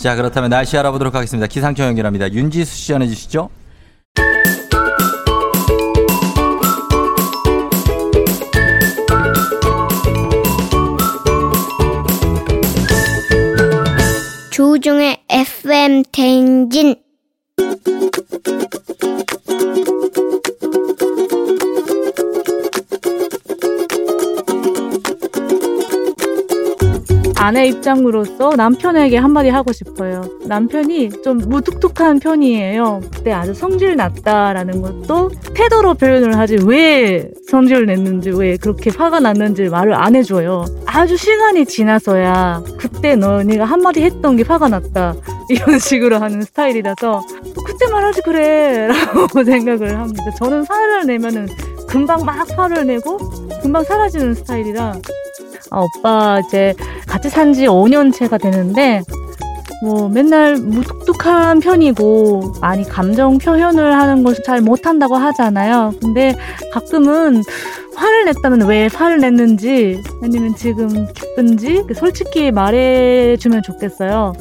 자 0.00 0.16
그렇다면 0.16 0.48
날씨 0.48 0.78
알아보도록 0.78 1.14
하겠습니다. 1.14 1.46
기상청 1.46 1.86
연결합니다. 1.88 2.32
윤지수 2.32 2.74
씨 2.74 2.88
전해주시죠. 2.88 3.50
조종의 14.50 15.22
FM 15.28 16.04
대행진 16.10 16.96
아내 27.40 27.68
입장으로서 27.68 28.50
남편에게 28.54 29.16
한마디 29.16 29.48
하고 29.48 29.72
싶어요. 29.72 30.22
남편이 30.44 31.22
좀 31.22 31.38
무뚝뚝한 31.38 32.20
편이에요. 32.20 33.00
그때 33.10 33.32
아주 33.32 33.54
성질 33.54 33.96
났다라는 33.96 34.82
것도 34.82 35.30
태도로 35.54 35.94
표현을 35.94 36.36
하지 36.36 36.58
왜 36.66 37.30
성질 37.48 37.86
냈는지 37.86 38.28
왜 38.28 38.58
그렇게 38.58 38.90
화가 38.94 39.20
났는지 39.20 39.70
말을 39.70 39.94
안 39.94 40.16
해줘요. 40.16 40.66
아주 40.84 41.16
시간이 41.16 41.64
지나서야 41.64 42.62
그때 42.76 43.16
너네가 43.16 43.64
한마디 43.64 44.02
했던 44.02 44.36
게 44.36 44.42
화가 44.42 44.68
났다 44.68 45.14
이런 45.48 45.78
식으로 45.78 46.18
하는 46.18 46.42
스타일이라서 46.42 47.22
그때 47.64 47.86
말하지 47.90 48.20
그래 48.22 48.86
라고 48.86 49.26
생각을 49.42 49.98
합니다. 49.98 50.24
저는 50.36 50.66
화를 50.68 51.06
내면은 51.06 51.48
금방 51.88 52.22
막 52.26 52.46
화를 52.54 52.84
내고 52.84 53.16
금방 53.62 53.82
사라지는 53.82 54.34
스타일이라 54.34 54.92
아, 55.70 55.80
오빠 55.80 56.40
이제 56.46 56.74
같이 57.10 57.28
산 57.28 57.52
지 57.52 57.66
5년 57.66 58.14
차가 58.14 58.38
되는데 58.38 59.02
뭐 59.82 60.08
맨날 60.08 60.54
무뚝뚝한 60.56 61.60
편이고 61.60 62.52
많이 62.60 62.84
감정 62.84 63.38
표현을 63.38 63.94
하는 63.98 64.22
것을 64.22 64.44
잘 64.44 64.60
못한다고 64.60 65.16
하잖아요. 65.16 65.92
근데 66.00 66.34
가끔은 66.72 67.42
화를 67.96 68.26
냈다면 68.26 68.62
왜 68.68 68.88
화를 68.92 69.18
냈는지 69.18 70.00
아니면 70.22 70.54
지금 70.54 71.06
기쁜지 71.12 71.84
솔직히 71.96 72.52
말해주면 72.52 73.62
좋겠어요. 73.62 74.34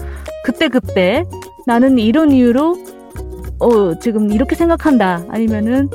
그때 0.43 0.67
그때 0.67 1.25
나는 1.65 1.97
이런 1.97 2.31
이유로 2.31 2.77
어 3.59 3.99
지금 3.99 4.31
이렇게 4.31 4.55
생각한다 4.55 5.23
아니면은 5.29 5.89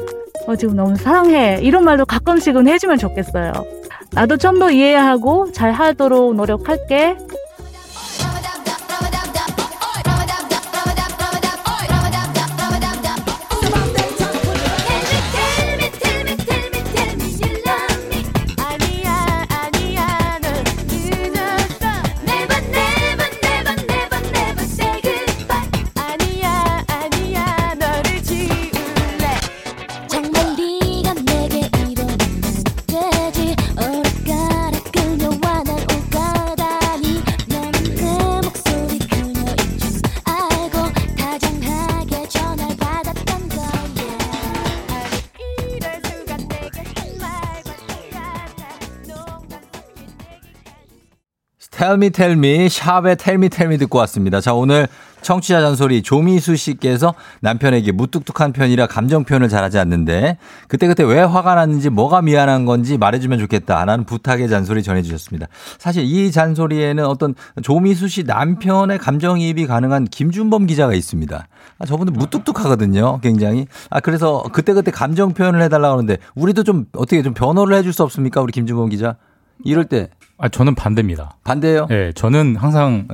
어 0.47 0.57
지금 0.57 0.75
너무 0.75 0.97
사랑해 0.97 1.59
이런 1.63 1.85
말도 1.85 2.07
가끔씩은 2.07 2.67
해주면 2.67 2.99
좋겠어요. 2.99 3.53
나도 4.15 4.37
좀 4.37 4.59
더 4.59 4.71
이해하고 4.71 5.51
잘 5.53 5.73
하도록 5.73 6.35
노력할게. 6.35 7.17
텔미 51.95 52.11
텔미 52.11 52.69
샵의 52.69 53.17
텔미 53.17 53.49
텔미 53.51 53.79
듣고 53.79 53.99
왔습니다. 53.99 54.41
자 54.41 54.53
오늘 54.53 54.89
청취자 55.23 55.61
잔소리 55.61 56.03
조미수 56.03 56.57
씨께서 56.57 57.15
남편에게 57.41 57.93
무뚝뚝한 57.93 58.53
편이라 58.53 58.89
감정 58.89 59.25
표현을 59.25 59.49
잘하지 59.49 59.79
않는데 59.79 60.39
그때그때 60.67 61.05
왜 61.05 61.21
화가 61.21 61.55
났는지 61.55 61.91
뭐가 61.91 62.21
미안한 62.21 62.65
건지 62.65 62.99
말해주면 62.99 63.39
좋겠다 63.39 63.85
라는 63.85 64.05
부탁의 64.05 64.49
잔소리 64.49 64.83
전해주셨습니다. 64.83 65.47
사실 65.79 66.03
이 66.03 66.33
잔소리에는 66.33 67.07
어떤 67.07 67.35
조미수 67.63 68.09
씨 68.09 68.25
남편의 68.25 68.99
감정이입이 68.99 69.67
가능한 69.67 70.07
김준범 70.07 70.67
기자가 70.67 70.95
있습니다. 70.95 71.47
아, 71.79 71.87
저분은 71.87 72.13
무뚝뚝하거든요. 72.13 73.21
굉장히. 73.21 73.67
아 73.89 74.01
그래서 74.01 74.43
그때그때 74.53 74.91
감정 74.91 75.33
표현을 75.33 75.63
해달라고 75.63 75.93
하는데 75.95 76.19
우리도 76.35 76.65
좀 76.65 76.87
어떻게 76.93 77.23
좀 77.23 77.35
변호를 77.35 77.77
해줄 77.77 77.93
수 77.93 78.03
없습니까? 78.03 78.41
우리 78.41 78.53
김준범 78.53 78.89
기자. 78.89 79.17
이럴 79.65 79.85
때 79.85 80.11
아, 80.39 80.49
저는 80.49 80.75
반대입니다. 80.75 81.37
반대요? 81.45 81.87
예, 81.91 82.13
저는 82.15 82.57
항상 82.57 83.07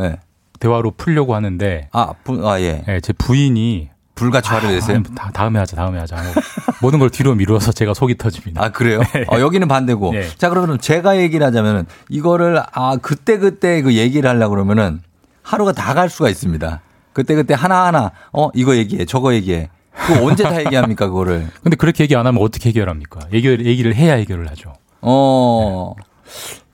대화로 0.59 0.93
풀려고 0.97 1.35
하는데. 1.35 1.89
아, 1.93 2.13
부, 2.25 2.49
아 2.49 2.61
예. 2.61 2.83
제 3.03 3.13
부인이 3.13 3.89
불같이 4.15 4.49
화를 4.51 4.71
내세요? 4.71 4.99
아, 4.99 5.15
다, 5.15 5.31
다음에 5.33 5.59
하자, 5.59 5.77
다음에 5.77 5.99
하자. 5.99 6.17
모든 6.83 6.99
걸 6.99 7.11
뒤로 7.11 7.35
미루어서 7.35 7.73
제가 7.73 7.95
속이 7.95 8.17
터집니다. 8.19 8.63
아, 8.65 8.69
그래요? 8.71 9.01
어, 9.33 9.39
여기는 9.41 9.67
반대고. 9.69 10.13
네. 10.13 10.29
자, 10.37 10.49
그러면 10.51 10.79
제가 10.79 11.19
얘기를 11.19 11.47
하자면은 11.47 11.87
이거를 12.09 12.63
아, 12.73 12.97
그때그때 13.01 13.83
그 13.83 13.95
얘기를 13.95 14.29
하려고 14.29 14.51
그러면은 14.55 15.01
하루가 15.43 15.73
다 15.73 15.95
갈 15.95 16.09
수가 16.11 16.29
있습니다. 16.29 16.81
그때그때 17.13 17.55
하나하나 17.55 18.13
어, 18.33 18.51
이거 18.55 18.77
얘기해. 18.77 19.05
저거 19.05 19.35
얘기해. 19.35 19.69
그 20.07 20.25
언제 20.25 20.45
다 20.45 20.61
얘기합니까, 20.61 21.09
그거를? 21.09 21.49
근데 21.63 21.77
그렇게 21.77 22.05
얘기 22.05 22.15
안 22.15 22.27
하면 22.27 22.43
어떻게 22.43 22.69
해결합니까? 22.71 23.21
얘기를, 23.33 23.67
얘기를 23.67 23.95
해야 23.95 24.15
해결을 24.15 24.49
하죠. 24.51 24.75
어. 25.01 25.95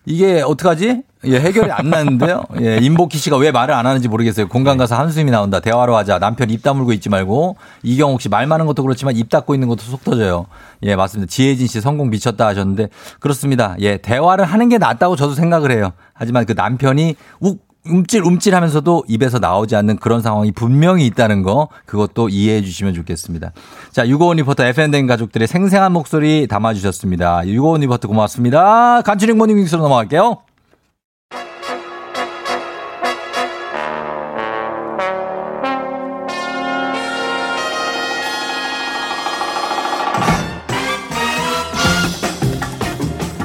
이게 0.06 0.40
어떡하지? 0.40 1.02
예, 1.24 1.40
해결이 1.40 1.72
안 1.72 1.90
나는데요. 1.90 2.44
예, 2.60 2.76
임복희 2.78 3.18
씨가 3.18 3.36
왜 3.38 3.50
말을 3.50 3.74
안 3.74 3.86
하는지 3.86 4.06
모르겠어요. 4.06 4.46
공간 4.46 4.76
가서 4.76 4.94
한숨이 4.94 5.32
나온다. 5.32 5.58
대화로 5.58 5.96
하자. 5.96 6.20
남편 6.20 6.48
입 6.50 6.62
다물고 6.62 6.92
있지 6.92 7.08
말고. 7.08 7.56
이경옥 7.82 8.20
씨 8.20 8.28
말 8.28 8.46
많은 8.46 8.66
것도 8.66 8.84
그렇지만 8.84 9.16
입 9.16 9.28
닫고 9.28 9.54
있는 9.54 9.66
것도 9.66 9.82
속 9.82 10.04
터져요. 10.04 10.46
예, 10.84 10.94
맞습니다. 10.94 11.28
지혜진 11.28 11.66
씨 11.66 11.80
성공 11.80 12.10
미쳤다 12.10 12.46
하셨는데 12.46 12.88
그렇습니다. 13.18 13.74
예, 13.80 13.96
대화를 13.96 14.44
하는 14.44 14.68
게 14.68 14.78
낫다고 14.78 15.16
저도 15.16 15.34
생각을 15.34 15.72
해요. 15.72 15.92
하지만 16.12 16.46
그 16.46 16.52
남편이 16.52 17.16
욱 17.40 17.65
움찔 17.88 18.22
움찔 18.22 18.54
하면서도 18.54 19.04
입에서 19.08 19.38
나오지 19.38 19.76
않는 19.76 19.96
그런 19.96 20.22
상황이 20.22 20.52
분명히 20.52 21.06
있다는 21.06 21.42
거 21.42 21.68
그것도 21.84 22.28
이해해 22.28 22.62
주시면 22.62 22.94
좋겠습니다. 22.94 23.52
자, 23.90 24.08
유고원 24.08 24.38
리포터 24.38 24.64
FM댕 24.64 25.06
가족들의 25.06 25.46
생생한 25.48 25.92
목소리 25.92 26.46
담아 26.46 26.74
주셨습니다. 26.74 27.46
유고원 27.46 27.80
리포터 27.82 28.08
고맙습니다. 28.08 29.02
간추린 29.02 29.36
모닝 29.36 29.56
뉴스로 29.56 29.82
넘어갈게요. 29.82 30.45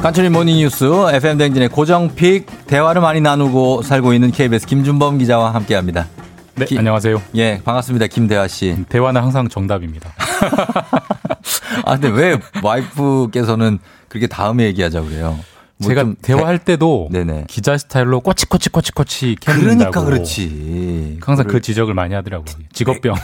간추린 0.02 0.32
모닝 0.32 0.58
뉴스 0.58 0.86
FM 1.14 1.38
댕진의 1.38 1.70
고정픽 1.70 2.48
대화를 2.66 3.02
많이 3.02 3.22
나누고 3.22 3.84
살고 3.84 4.14
있는 4.14 4.32
KBS 4.32 4.66
김준범 4.66 5.20
기자와 5.20 5.54
함께합니다. 5.54 6.08
네, 6.56 6.66
안녕하세요. 6.76 7.22
예, 7.36 7.62
반갑습니다. 7.64 8.08
김대화 8.08 8.48
씨. 8.48 8.84
대화는 8.90 9.22
항상 9.22 9.48
정답입니다. 9.48 10.12
아, 11.86 11.98
근데 12.00 12.10
왜 12.10 12.40
와이프께서는 12.64 13.78
그렇게 14.10 14.26
다음에 14.26 14.64
얘기하자고 14.66 15.08
그래요? 15.08 15.38
뭐 15.82 15.90
제가 15.90 16.02
좀 16.04 16.16
대화할 16.22 16.60
때도 16.60 17.10
네네. 17.12 17.46
기자 17.48 17.78
스타일로 17.78 18.22
꼬치꼬치 18.22 18.70
꼬치꼬치 18.70 19.38
그러니까 19.44 19.70
캐는다고 19.70 20.06
그렇지. 20.06 21.18
항상 21.22 21.48
그 21.48 21.62
지적을 21.62 21.94
많이 21.94 22.14
하더라고요. 22.14 22.56
직업병. 22.74 23.16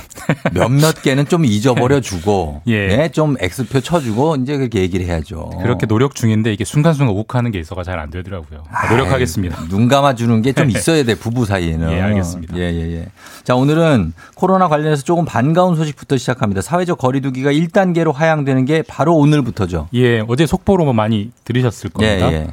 몇몇 0.54 1.02
개는 1.02 1.28
좀 1.28 1.46
잊어버려 1.46 2.00
주고 2.02 2.62
예. 2.68 2.74
예, 3.04 3.10
좀 3.12 3.36
X표 3.40 3.82
쳐주고 3.82 4.38
이제 4.38 4.58
그렇게 4.58 4.82
얘기를 4.82 5.06
해야죠. 5.06 5.50
그렇게 5.62 5.86
노력 5.86 6.16
중인데 6.16 6.52
이게 6.54 6.64
순간순간 6.66 7.16
욱하는 7.16 7.52
게 7.52 7.60
있어가 7.60 7.84
잘 7.84 7.98
안 7.98 8.12
되더라고요. 8.12 8.64
노력하겠습니다. 8.92 9.58
아이, 9.60 9.68
눈 9.70 9.88
감아주는 9.88 10.42
게 10.44 10.54
좀 10.54 10.70
있어야 10.72 11.04
돼 11.04 11.16
부부 11.16 11.46
사이에는. 11.46 11.92
예, 11.92 12.02
알겠습니다. 12.02 12.58
예, 12.58 12.62
예, 12.74 12.92
예. 12.94 13.08
자 13.44 13.56
오늘은 13.56 14.14
코로나 14.36 14.68
관련해서 14.68 15.04
조금 15.04 15.26
반가운 15.26 15.76
소식부터 15.76 16.18
시작합니다. 16.18 16.62
사회적 16.62 16.98
거리두기가 16.98 17.52
1단계로 17.52 18.14
하향되는 18.14 18.66
게 18.66 18.82
바로 18.84 19.16
오늘부터죠. 19.16 19.90
예, 19.96 20.24
어제 20.28 20.46
속보로 20.46 20.84
뭐 20.86 20.94
많이 20.94 21.32
들으셨을 21.46 21.90
겁니다. 21.92 22.32
예, 22.32 22.36
예. 22.36 22.47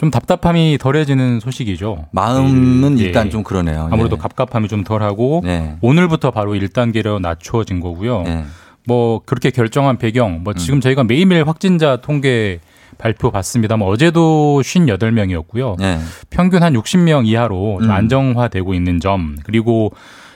좀 0.00 0.10
답답함이 0.10 0.78
덜해지는 0.80 1.40
소식이죠. 1.40 2.06
마음은 2.12 2.98
예. 3.00 3.04
일단 3.04 3.28
좀 3.28 3.42
그러네요. 3.42 3.90
아무래도 3.92 4.16
예. 4.16 4.18
갑갑함이 4.18 4.66
좀 4.66 4.82
덜하고 4.82 5.42
네. 5.44 5.76
오늘부터 5.82 6.30
바로 6.30 6.52
1단계로 6.52 7.20
낮추어진 7.20 7.80
거고요. 7.80 8.24
예. 8.26 8.44
뭐 8.86 9.20
그렇게 9.26 9.50
결정한 9.50 9.98
배경, 9.98 10.36
음. 10.36 10.40
뭐 10.42 10.54
지금 10.54 10.80
저희가 10.80 11.04
매일매일 11.04 11.46
확진자 11.46 11.96
통계 11.96 12.60
발표 12.96 13.30
받습니다만 13.30 13.86
어제도 13.86 14.62
58명이었고요. 14.62 15.78
예. 15.82 15.98
평균 16.30 16.62
한 16.62 16.72
60명 16.72 17.26
이하로 17.26 17.80
좀 17.82 17.90
음. 17.90 17.94
안정화되고 17.94 18.72
있는 18.72 19.00
점 19.00 19.36
그리고 19.44 19.92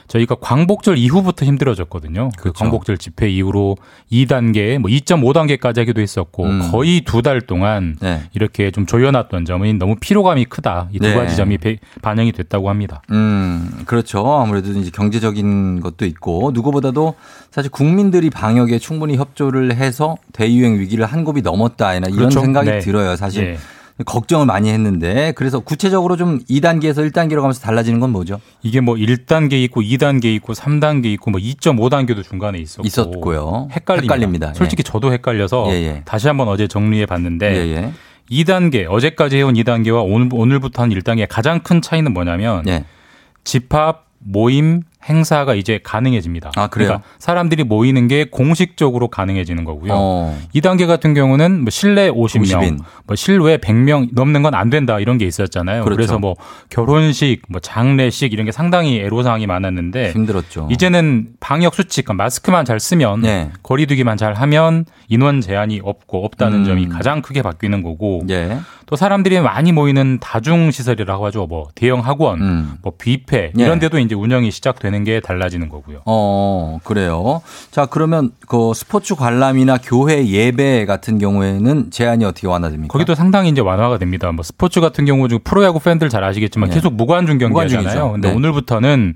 저희가 0.07 0.35
광복절 0.35 0.97
이후부터 0.97 1.45
힘들어졌거든요. 1.45 2.29
그 2.37 2.43
그렇죠. 2.43 2.59
광복절 2.59 2.97
집회 2.97 3.29
이후로 3.29 3.77
2단계, 4.11 4.77
뭐 4.77 4.89
2.5단계까지 4.89 5.79
하기도 5.79 6.01
했었고 6.01 6.43
음. 6.45 6.69
거의 6.71 7.01
두 7.01 7.21
달 7.25 7.41
동안 7.41 7.95
네. 8.01 8.21
이렇게 8.33 8.69
좀 8.69 8.85
조여놨던 8.85 9.45
점은 9.45 9.79
너무 9.79 9.95
피로감이 9.99 10.45
크다. 10.45 10.89
이두 10.91 11.07
네. 11.07 11.15
가지 11.15 11.35
점이 11.35 11.57
배- 11.57 11.79
반영이 12.03 12.33
됐다고 12.33 12.69
합니다. 12.69 13.01
음, 13.11 13.81
그렇죠. 13.85 14.23
아무래도 14.35 14.69
이제 14.71 14.91
경제적인 14.93 15.79
것도 15.79 16.05
있고 16.05 16.51
누구보다도 16.53 17.15
사실 17.49 17.71
국민들이 17.71 18.29
방역에 18.29 18.77
충분히 18.77 19.15
협조를 19.17 19.75
해서 19.75 20.17
대유행 20.33 20.79
위기를 20.79 21.05
한 21.05 21.23
곱이 21.23 21.41
넘었다 21.41 21.95
이런 21.95 22.11
그렇죠. 22.11 22.41
생각이 22.41 22.69
네. 22.69 22.79
들어요. 22.79 23.15
사실 23.15 23.43
예. 23.43 23.57
걱정을 24.03 24.45
많이 24.45 24.69
했는데 24.69 25.31
그래서 25.37 25.59
구체적으로 25.59 26.17
좀 26.17 26.39
2단계에서 26.49 27.09
1단계로 27.09 27.37
가면서 27.37 27.61
달라지는 27.61 28.01
건 28.01 28.09
뭐죠? 28.11 28.41
이게 28.61 28.81
뭐 28.81 28.95
1단계 28.95 29.53
있고 29.63 29.81
2단계 29.81 30.25
있고 30.35 30.53
3단계 30.53 31.05
있고 31.13 31.31
뭐 31.31 31.39
2.5단계도 31.39 32.23
중간에 32.23 32.57
있었고 32.57 32.85
있었고요. 32.85 33.69
헷갈립니다. 33.71 34.13
헷갈립니다. 34.15 34.53
솔직히 34.53 34.83
저도 34.83 35.13
헷갈려서 35.13 35.67
예, 35.69 35.73
예. 35.75 36.01
다시 36.03 36.27
한번 36.27 36.49
어제 36.49 36.67
정리해 36.67 37.05
봤는데 37.05 37.55
예, 37.55 37.75
예. 37.75 37.93
2단계 38.29 38.85
어제까지 38.89 39.37
해온 39.37 39.53
2단계와 39.53 40.03
오늘, 40.05 40.29
오늘부터 40.33 40.81
한 40.81 40.89
1단계 40.89 41.25
가장 41.29 41.61
큰 41.61 41.81
차이는 41.81 42.13
뭐냐면 42.13 42.67
예. 42.67 42.83
집합 43.45 44.07
모임 44.19 44.81
행사가 45.07 45.53
이제 45.53 45.79
가능해집니다. 45.83 46.51
아, 46.55 46.67
그래요? 46.67 46.87
그러니까 46.87 47.07
사람들이 47.19 47.63
모이는 47.63 48.07
게 48.07 48.25
공식적으로 48.25 49.09
가능해지는 49.09 49.63
거고요. 49.63 49.91
어. 49.93 50.39
2단계 50.55 50.87
같은 50.87 51.13
경우는 51.13 51.61
뭐 51.61 51.69
실내 51.69 52.09
50명, 52.09 52.61
50인. 52.61 52.79
뭐 53.05 53.15
실외 53.15 53.57
100명 53.57 54.09
넘는 54.13 54.41
건 54.41 54.55
안 54.55 54.69
된다 54.69 54.99
이런 54.99 55.17
게 55.17 55.25
있었잖아요. 55.25 55.83
그렇죠. 55.83 55.95
그래서뭐 55.97 56.35
결혼식, 56.69 57.41
뭐 57.49 57.59
장례식 57.59 58.33
이런 58.33 58.45
게 58.45 58.51
상당히 58.51 58.99
애로사항이 58.99 59.47
많았는데 59.47 60.11
힘들었죠. 60.11 60.69
이제는 60.71 61.29
방역 61.39 61.75
수칙, 61.75 62.05
그러니까 62.05 62.23
마스크만 62.23 62.65
잘 62.65 62.79
쓰면 62.79 63.21
네. 63.21 63.51
거리두기만 63.63 64.17
잘 64.17 64.33
하면 64.33 64.85
인원 65.07 65.41
제한이 65.41 65.81
없고 65.83 66.25
없다는 66.25 66.59
음. 66.59 66.65
점이 66.65 66.89
가장 66.89 67.21
크게 67.21 67.41
바뀌는 67.41 67.83
거고 67.83 68.23
예. 68.29 68.57
또 68.85 68.95
사람들이 68.95 69.39
많이 69.41 69.71
모이는 69.71 70.19
다중 70.21 70.71
시설이라고 70.71 71.25
하죠. 71.27 71.47
뭐 71.47 71.67
대형 71.75 71.99
학원, 72.01 72.41
음. 72.41 72.73
뭐 72.81 72.93
뷔페 72.97 73.51
예. 73.57 73.63
이런 73.63 73.79
데도 73.79 73.99
이제 73.99 74.15
운영이 74.15 74.51
시작되는 74.51 74.94
게 75.03 75.19
달라지는 75.19 75.69
거고요. 75.69 76.01
어, 76.05 76.79
그래요. 76.83 77.41
자, 77.71 77.85
그러면 77.85 78.31
그 78.47 78.71
스포츠 78.73 79.15
관람이나 79.15 79.77
교회 79.83 80.25
예배 80.25 80.85
같은 80.85 81.17
경우에는 81.19 81.91
제한이 81.91 82.25
어떻게 82.25 82.47
완화됩니까? 82.47 82.91
거기도 82.91 83.13
상당히 83.15 83.49
이제 83.49 83.61
완화가 83.61 83.97
됩니다. 83.97 84.31
뭐 84.31 84.43
스포츠 84.43 84.79
같은 84.81 85.05
경우 85.05 85.27
중 85.27 85.39
프로야구 85.43 85.79
팬들 85.79 86.09
잘 86.09 86.23
아시겠지만 86.23 86.69
네. 86.69 86.75
계속 86.75 86.93
무관중. 86.93 87.37
경기하잖아요. 87.37 88.13
근데 88.13 88.29
네. 88.29 88.35
오늘부터는 88.35 89.15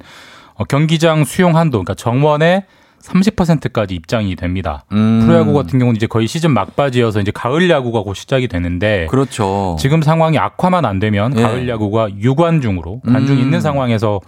어, 0.55 0.63
경기장 0.65 1.23
수용 1.23 1.55
한도, 1.55 1.77
그러니까 1.77 1.93
정원의 1.95 2.63
30%까지 3.01 3.95
입장이 3.95 4.36
됩니다. 4.36 4.84
음. 4.91 5.21
프로야구 5.23 5.53
같은 5.53 5.80
경우는 5.80 5.95
이제 5.95 6.05
거의 6.05 6.27
시즌 6.27 6.51
막바지여서 6.51 7.21
이제 7.21 7.32
가을 7.34 7.69
야구가 7.69 8.01
곧 8.01 8.13
시작이 8.13 8.47
되는데 8.47 9.07
그렇죠. 9.09 9.77
지금 9.80 10.01
상황이 10.01 10.38
악화만 10.38 10.84
안 10.86 10.99
되면 10.99 11.34
예. 11.38 11.41
가을 11.41 11.69
야구가 11.69 12.09
유관중으로 12.17 13.01
관중이 13.05 13.39
음. 13.39 13.45
있는 13.45 13.61
상황에서 13.61 14.19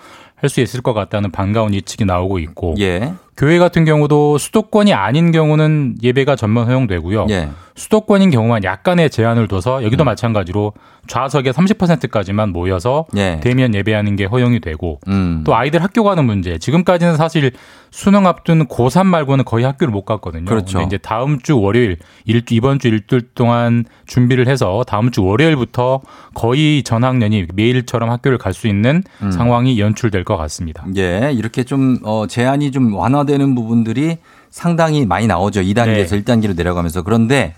할 0.42 0.50
수 0.50 0.60
있을 0.62 0.82
것 0.82 0.94
같다는 0.94 1.32
반가운 1.32 1.74
예측이 1.74 2.04
나오고 2.06 2.40
있고 2.40 2.76
예. 2.80 3.14
교회 3.38 3.58
같은 3.58 3.86
경우도 3.86 4.38
수도권이 4.38 4.94
아닌 4.94 5.32
경우는 5.32 5.96
예배가 6.04 6.36
전면 6.36 6.68
허용되고요. 6.68 7.28
예. 7.30 7.50
수도권인 7.76 8.30
경우만 8.30 8.64
약간의 8.64 9.10
제한을 9.10 9.48
둬서 9.48 9.84
여기도 9.84 10.04
마찬가지로 10.04 10.74
좌석의 11.08 11.54
30%까지만 11.54 12.50
모여서 12.52 13.06
예. 13.16 13.40
대면 13.42 13.74
예배하는 13.74 14.16
게 14.18 14.26
허용이 14.26 14.60
되고 14.60 15.00
음. 15.08 15.44
또 15.46 15.56
아이들 15.56 15.82
학교 15.82 16.04
가는 16.04 16.24
문제. 16.26 16.58
지금까지는 16.60 17.16
사실 17.18 17.52
수능 17.90 18.28
앞둔 18.28 18.68
고3 18.68 19.06
말고는 19.08 19.46
거의 19.46 19.66
학교를 19.66 19.92
못 19.92 20.04
갔거든요. 20.06 20.46
그렇죠. 20.46 20.82
이제 20.82 20.98
다음 20.98 21.40
주 21.40 21.60
월요일, 21.60 21.98
일, 22.26 22.44
이번 22.52 22.78
주 22.78 22.90
일주일 22.90 23.22
동안 23.34 23.86
준비를 24.06 24.48
해서 24.48 24.84
다음 24.86 25.10
주 25.10 25.24
월요일부터 25.24 26.02
거의 26.34 26.84
전 26.84 27.04
학년이 27.04 27.48
매일처럼 27.56 28.10
학교를 28.10 28.38
갈 28.38 28.52
수 28.54 28.68
있는 28.68 29.02
음. 29.24 29.32
상황이 29.32 29.80
연출될 29.80 30.26
것 30.26 30.31
같습니다. 30.38 30.86
예, 30.98 31.32
이렇게 31.34 31.64
좀 31.64 32.00
어, 32.04 32.26
제한이 32.28 32.72
좀 32.72 32.94
완화되는 32.94 33.56
부분들이 33.56 34.18
상당히 34.50 35.06
많이 35.06 35.28
나오죠. 35.28 35.62
2단계에서 35.62 36.12
네. 36.12 36.24
1단계로 36.24 36.56
내려가면서. 36.56 37.04
그런데 37.04 37.56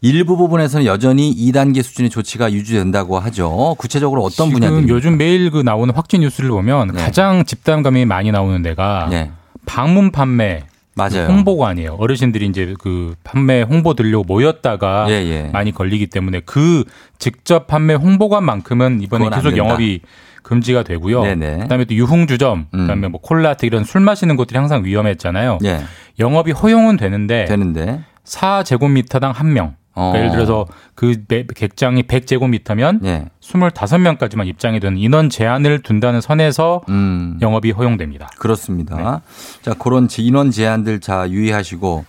일부 0.00 0.36
부분에서는 0.36 0.84
여전히 0.84 1.34
2단계 1.34 1.82
수준의 1.82 2.10
조치가 2.10 2.52
유지된다고 2.52 3.18
하죠. 3.18 3.74
구체적으로 3.78 4.22
어떤 4.22 4.48
지금 4.48 4.60
분야들이 4.60 4.88
요즘 4.88 5.16
매일 5.16 5.50
그 5.50 5.62
나오는 5.62 5.94
확진 5.94 6.20
뉴스를 6.20 6.50
보면 6.50 6.88
네. 6.88 7.02
가장 7.02 7.44
집단감이 7.44 8.04
많이 8.04 8.30
나오는 8.30 8.60
데가 8.62 9.08
네. 9.10 9.30
방문 9.64 10.10
판매 10.10 10.64
맞아요. 10.96 11.26
홍보관이에요. 11.26 11.94
어르신들이 11.94 12.46
이제 12.46 12.74
그 12.78 13.14
판매 13.24 13.62
홍보 13.62 13.94
들려고 13.94 14.24
모였다가 14.24 15.06
예, 15.08 15.14
예. 15.14 15.50
많이 15.52 15.72
걸리기 15.72 16.06
때문에 16.06 16.40
그 16.44 16.84
직접 17.18 17.66
판매 17.66 17.94
홍보관만큼은 17.94 19.00
이번에 19.02 19.28
계속. 19.30 19.56
영업이 19.56 20.00
금지가 20.42 20.82
되고요. 20.84 21.22
네네. 21.22 21.58
그다음에 21.62 21.84
또 21.86 21.94
유흥주점, 21.94 22.66
음. 22.72 22.78
그다음에 22.78 23.08
뭐 23.08 23.20
콜라텍 23.20 23.66
이런 23.66 23.82
술 23.82 24.02
마시는 24.02 24.36
곳들이 24.36 24.58
항상 24.58 24.84
위험했잖아요. 24.84 25.58
예. 25.64 25.80
영업이 26.18 26.52
허용은 26.52 26.96
되는데 26.96 27.46
되는데 27.46 28.04
4제곱미터당 28.24 29.32
한 29.32 29.52
명. 29.52 29.76
그러니까 29.94 30.12
어. 30.12 30.14
예를 30.18 30.30
들어서 30.32 30.66
그 30.94 31.14
매- 31.28 31.44
객장이 31.46 32.02
100제곱미터면 32.04 33.04
예. 33.04 33.26
25명까지만 33.40 34.46
입장이 34.46 34.80
되는 34.80 34.98
인원 34.98 35.30
제한을 35.30 35.82
둔다는 35.82 36.20
선에서 36.20 36.82
음. 36.88 37.38
영업이 37.40 37.70
허용됩니다. 37.70 38.28
그렇습니다. 38.38 39.22
자, 39.62 39.74
그런 39.74 40.08
제- 40.08 40.22
인원 40.22 40.50
제한들 40.50 41.00
자 41.00 41.28
유의하시고 41.30 42.04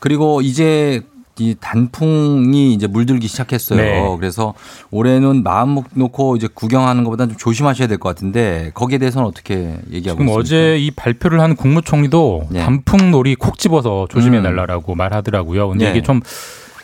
그리고 0.00 0.40
이제 0.42 1.02
이 1.38 1.54
단풍이 1.58 2.74
이제 2.74 2.86
물들기 2.86 3.26
시작했어요. 3.26 3.78
네. 3.80 4.16
그래서 4.18 4.52
올해는 4.90 5.42
마음 5.42 5.78
놓고 5.94 6.36
이제 6.36 6.48
구경하는 6.52 7.02
것보다 7.04 7.26
좀 7.26 7.36
조심하셔야 7.38 7.88
될 7.88 7.96
것 7.96 8.10
같은데 8.10 8.70
거기에 8.74 8.98
대해서는 8.98 9.26
어떻게 9.26 9.54
얘기하고 9.90 10.18
지금 10.20 10.26
있습니까? 10.26 10.34
어제 10.34 10.76
이 10.78 10.90
발표를 10.90 11.40
한 11.40 11.56
국무총리도 11.56 12.48
네. 12.50 12.60
단풍놀이 12.60 13.36
콕 13.36 13.58
집어서 13.58 14.06
조심해 14.10 14.38
음. 14.38 14.42
달라고 14.42 14.94
말하더라고요. 14.94 15.70
근데 15.70 15.86
네. 15.86 15.90
이게 15.92 16.02
좀 16.02 16.20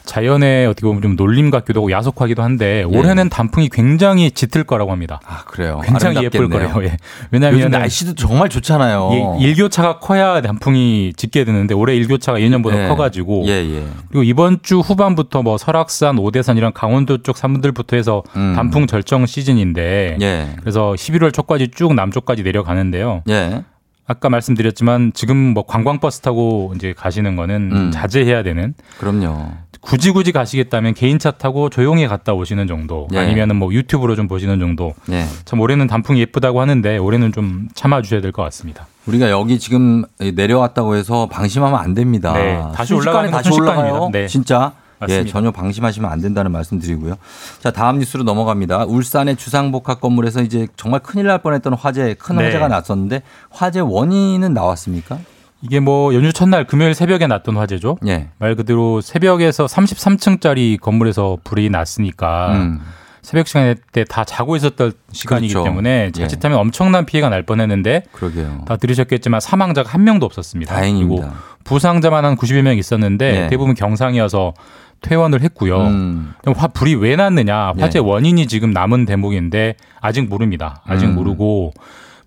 자연의 0.06 0.66
어떻게 0.66 0.86
보면 0.86 1.02
좀 1.02 1.16
놀림 1.16 1.50
같기도 1.50 1.80
하고 1.80 1.90
야속하기도 1.90 2.42
한데 2.42 2.84
올해는 2.84 3.28
단풍이 3.28 3.68
굉장히 3.68 4.30
짙을 4.30 4.64
거라고 4.64 4.92
합니다. 4.92 5.20
아, 5.26 5.44
그래요. 5.44 5.80
굉장히 5.84 6.22
예쁠. 6.24 6.48
거래요. 6.48 6.72
예. 6.82 6.96
왜냐하면 7.30 7.70
날씨도 7.70 8.14
정말 8.14 8.48
좋잖아요. 8.48 9.38
일교차가 9.40 9.98
커야 9.98 10.40
단풍이 10.40 11.12
짙게 11.16 11.44
되는데 11.44 11.74
올해 11.74 11.94
일교차가 11.96 12.40
예년보다 12.40 12.84
예. 12.84 12.88
커가지고 12.88 13.44
예, 13.46 13.50
예. 13.52 13.86
그리고 14.08 14.22
이번 14.22 14.60
주 14.62 14.78
후반부터 14.78 15.42
뭐 15.42 15.58
설악산, 15.58 16.18
오대산 16.18 16.56
이런 16.56 16.72
강원도 16.72 17.18
쪽 17.22 17.36
산분들부터 17.36 17.96
해서 17.96 18.22
음. 18.36 18.54
단풍 18.54 18.86
절정 18.86 19.26
시즌인데 19.26 20.18
예. 20.20 20.48
그래서 20.60 20.92
11월 20.96 21.32
초까지 21.32 21.68
쭉 21.74 21.94
남쪽까지 21.94 22.42
내려가는데요. 22.42 23.22
예. 23.28 23.64
아까 24.08 24.28
말씀드렸지만 24.28 25.12
지금 25.14 25.36
뭐 25.36 25.64
관광버스 25.66 26.20
타고 26.20 26.72
이제 26.76 26.94
가시는 26.96 27.34
거는 27.34 27.70
음. 27.72 27.90
자제해야 27.90 28.44
되는 28.44 28.74
그럼요. 28.98 29.50
굳이 29.80 30.10
굳이 30.10 30.32
가시겠다면 30.32 30.94
개인차 30.94 31.30
타고 31.32 31.68
조용히 31.70 32.06
갔다 32.08 32.32
오시는 32.32 32.66
정도 32.66 33.08
예. 33.12 33.18
아니면은 33.18 33.56
뭐 33.56 33.72
유튜브로 33.72 34.16
좀 34.16 34.26
보시는 34.28 34.58
정도 34.58 34.94
예. 35.10 35.24
참 35.44 35.60
올해는 35.60 35.86
단풍이 35.86 36.20
예쁘다고 36.20 36.60
하는데 36.60 36.98
올해는 36.98 37.32
좀 37.32 37.68
참아 37.74 38.02
주셔야 38.02 38.20
될 38.20 38.32
것 38.32 38.42
같습니다. 38.42 38.86
우리가 39.06 39.30
여기 39.30 39.58
지금 39.58 40.04
내려왔다고 40.18 40.96
해서 40.96 41.26
방심하면 41.30 41.78
안 41.78 41.94
됩니다. 41.94 42.32
네, 42.32 42.60
다시 42.74 42.92
올라가는 42.94 43.30
건 43.30 43.42
다시 43.42 43.54
올라가요. 43.54 44.10
네. 44.12 44.26
진짜. 44.26 44.72
예, 45.02 45.18
맞습니다. 45.18 45.30
전혀 45.30 45.50
방심하시면 45.50 46.10
안 46.10 46.22
된다는 46.22 46.50
말씀 46.52 46.78
드리고요. 46.80 47.16
자, 47.60 47.70
다음 47.70 47.98
뉴스로 47.98 48.24
넘어갑니다. 48.24 48.86
울산의 48.86 49.36
주상복합 49.36 50.00
건물에서 50.00 50.40
이제 50.42 50.68
정말 50.76 51.00
큰일 51.00 51.26
날 51.26 51.38
뻔했던 51.42 51.74
화재, 51.74 52.14
큰 52.18 52.36
네. 52.36 52.44
화재가 52.46 52.68
났었는데 52.68 53.20
화재 53.50 53.80
원인은 53.80 54.54
나왔습니까? 54.54 55.18
이게 55.62 55.80
뭐 55.80 56.14
연휴 56.14 56.32
첫날 56.32 56.64
금요일 56.66 56.94
새벽에 56.94 57.26
났던 57.26 57.56
화재죠. 57.56 57.98
예. 58.06 58.28
말 58.38 58.54
그대로 58.54 59.00
새벽에서 59.00 59.66
33층짜리 59.66 60.80
건물에서 60.80 61.38
불이 61.44 61.70
났으니까 61.70 62.52
음. 62.52 62.80
새벽 63.22 63.48
시간에 63.48 63.74
때 63.92 64.04
다 64.04 64.22
자고 64.24 64.54
있었던 64.54 64.92
시간이기 65.10 65.52
그렇죠. 65.52 65.68
때문에 65.68 66.12
자칫하면 66.12 66.58
엄청난 66.58 67.04
피해가 67.06 67.28
날 67.28 67.42
뻔했는데 67.42 68.04
그러게요. 68.12 68.64
다 68.68 68.76
들으셨겠지만 68.76 69.40
사망자가 69.40 69.90
한 69.90 70.04
명도 70.04 70.26
없었습니다. 70.26 70.72
다행입니다. 70.72 71.22
그리고 71.26 71.36
부상자만 71.64 72.24
한 72.24 72.36
90여 72.36 72.62
명 72.62 72.78
있었는데 72.78 73.32
네. 73.32 73.46
대부분 73.48 73.74
경상이어서 73.74 74.54
퇴원을 75.00 75.42
했고요. 75.42 75.80
음. 75.88 76.34
화 76.54 76.68
불이 76.68 76.94
왜 76.94 77.16
났느냐? 77.16 77.72
화재 77.78 77.98
네. 77.98 78.04
원인이 78.04 78.46
지금 78.46 78.70
남은 78.70 79.04
대목인데 79.06 79.74
아직 80.00 80.28
모릅니다. 80.28 80.82
아직 80.86 81.06
음. 81.06 81.16
모르고 81.16 81.72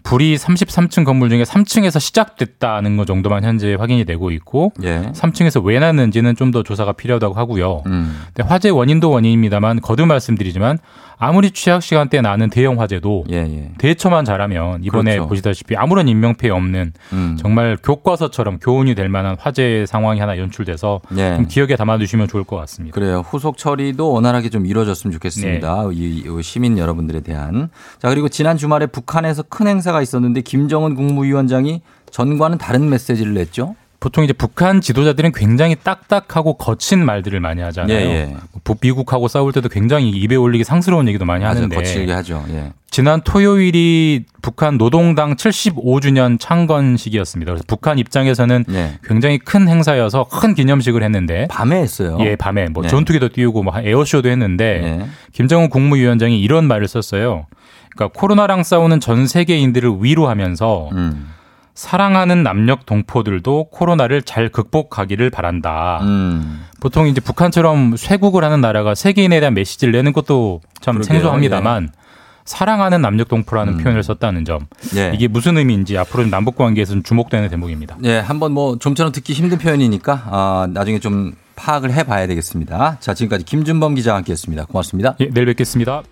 불이 0.09 0.37
33층 0.37 1.05
건물 1.05 1.29
중에 1.29 1.43
3층에서 1.43 1.99
시작됐다는 1.99 2.97
것 2.97 3.05
정도만 3.05 3.43
현재 3.43 3.75
확인이 3.75 4.05
되고 4.05 4.31
있고 4.31 4.73
예. 4.83 5.11
3층에서 5.13 5.63
왜 5.63 5.77
났는지는 5.79 6.35
좀 6.35 6.49
더 6.49 6.63
조사가 6.63 6.93
필요하다고 6.93 7.35
하고요. 7.35 7.83
음. 7.85 8.23
근데 8.33 8.41
화재 8.49 8.69
원인도 8.69 9.11
원인입니다만 9.11 9.81
거듭 9.81 10.07
말씀드리지만 10.07 10.79
아무리 11.21 11.51
취약 11.51 11.83
시간대에 11.83 12.21
나는 12.21 12.49
대형 12.49 12.79
화재도 12.79 13.25
예, 13.29 13.35
예. 13.35 13.71
대처만 13.77 14.23
잘하면 14.23 14.85
이번에 14.85 15.15
그렇죠. 15.15 15.27
보시다시피 15.27 15.75
아무런 15.75 16.07
인명 16.07 16.33
피해 16.35 16.49
없는 16.49 16.93
음. 17.11 17.37
정말 17.37 17.77
교과서처럼 17.83 18.59
교훈이 18.59 18.95
될 18.95 19.09
만한 19.09 19.35
화재 19.37 19.85
상황이 19.85 20.21
하나 20.21 20.37
연출돼서 20.37 21.01
예. 21.17 21.35
좀 21.35 21.47
기억에 21.47 21.75
담아두시면 21.75 22.29
좋을 22.29 22.45
것 22.45 22.55
같습니다. 22.55 22.95
그래요. 22.95 23.21
후속 23.27 23.57
처리도 23.57 24.13
원활하게 24.13 24.49
좀 24.49 24.65
이루어졌으면 24.65 25.11
좋겠습니다. 25.11 25.87
네. 25.89 25.95
이, 25.95 26.23
이 26.25 26.41
시민 26.41 26.77
여러분들에 26.77 27.19
대한. 27.19 27.69
자, 28.01 28.07
그리고 28.07 28.29
지난 28.29 28.55
주말에 28.55 28.85
북한에서 28.85 29.43
큰 29.43 29.67
행사가 29.67 30.01
있었는데 30.01 30.39
김정은 30.41 30.95
국무위원장이 30.95 31.81
전과는 32.11 32.57
다른 32.57 32.89
메시지를 32.89 33.33
냈죠? 33.33 33.75
보통 33.99 34.23
이제 34.23 34.31
북한 34.31 34.79
지도자들은 34.79 35.33
굉장히 35.33 35.75
딱딱하고 35.75 36.53
거친 36.53 37.03
말들을 37.05 37.39
많이 37.41 37.61
하잖아요. 37.61 37.97
예, 37.97 38.01
예. 38.01 38.35
부- 38.63 38.75
미국하고 38.81 39.27
싸울 39.27 39.51
때도 39.51 39.67
굉장히 39.67 40.09
입에 40.09 40.35
올리기 40.35 40.63
상스러운 40.63 41.07
얘기도 41.09 41.25
많이 41.25 41.43
맞아요. 41.43 41.57
하는데 41.57 41.75
거칠게 41.75 42.11
하죠. 42.13 42.45
예. 42.51 42.71
지난 42.89 43.21
토요일이 43.21 44.23
북한 44.41 44.77
노동당 44.77 45.35
75주년 45.35 46.39
창건식이었습니다. 46.39 47.51
그래서 47.51 47.63
북한 47.67 47.99
입장에서는 47.99 48.65
예. 48.71 48.99
굉장히 49.03 49.37
큰 49.37 49.67
행사여서 49.67 50.25
큰 50.31 50.55
기념식을 50.55 51.03
했는데 51.03 51.47
밤에 51.49 51.75
했어요. 51.81 52.17
예, 52.21 52.35
밤에 52.37 52.67
뭐 52.69 52.83
네. 52.83 52.89
전투기도 52.89 53.29
띄우고 53.29 53.63
뭐 53.63 53.73
에어쇼도 53.77 54.29
했는데 54.29 54.81
예. 55.01 55.05
김정은 55.33 55.69
국무위원장이 55.69 56.39
이런 56.39 56.65
말을 56.65 56.87
썼어요. 56.87 57.47
그러니까 57.95 58.17
코로나랑 58.19 58.63
싸우는 58.63 59.01
전 59.01 59.27
세계인들을 59.27 59.97
위로하면서 59.99 60.89
음. 60.93 61.27
사랑하는 61.79 62.43
남녘 62.43 62.85
동포들도 62.85 63.69
코로나를 63.71 64.21
잘 64.23 64.49
극복하기를 64.49 65.29
바란다. 65.29 65.99
음. 66.01 66.65
보통 66.81 67.07
이제 67.07 67.21
북한처럼 67.21 67.95
쇄국을 67.95 68.43
하는 68.43 68.59
나라가 68.59 68.93
세계인에 68.95 69.39
대한 69.39 69.53
메시지를 69.53 69.93
내는 69.93 70.11
것도 70.11 70.59
참 70.81 70.95
그러게요. 70.95 71.13
생소합니다만 71.13 71.89
사랑하는 72.43 73.01
남녘 73.01 73.29
동포라는 73.29 73.77
표현을 73.77 74.03
썼다는 74.03 74.43
점 74.43 74.67
예. 74.97 75.13
이게 75.15 75.29
무슨 75.29 75.57
의미인지 75.57 75.97
앞으로 75.97 76.25
남북 76.25 76.57
관계에서는 76.57 77.03
주목되는 77.05 77.47
대목입니다. 77.47 77.95
예, 78.03 78.17
한번 78.17 78.51
뭐 78.51 78.77
좀처럼 78.77 79.13
듣기 79.13 79.31
힘든 79.31 79.57
표현이니까 79.57 80.23
아, 80.25 80.67
나중에 80.69 80.99
좀 80.99 81.33
파악을 81.55 81.93
해봐야 81.93 82.27
되겠습니다. 82.27 82.97
자, 82.99 83.13
지금까지 83.13 83.45
김준범 83.45 83.95
기자와 83.95 84.17
함께했습니다. 84.17 84.65
고맙습니다. 84.65 85.15
예, 85.21 85.29
내일 85.29 85.45
뵙겠습니다. 85.45 86.03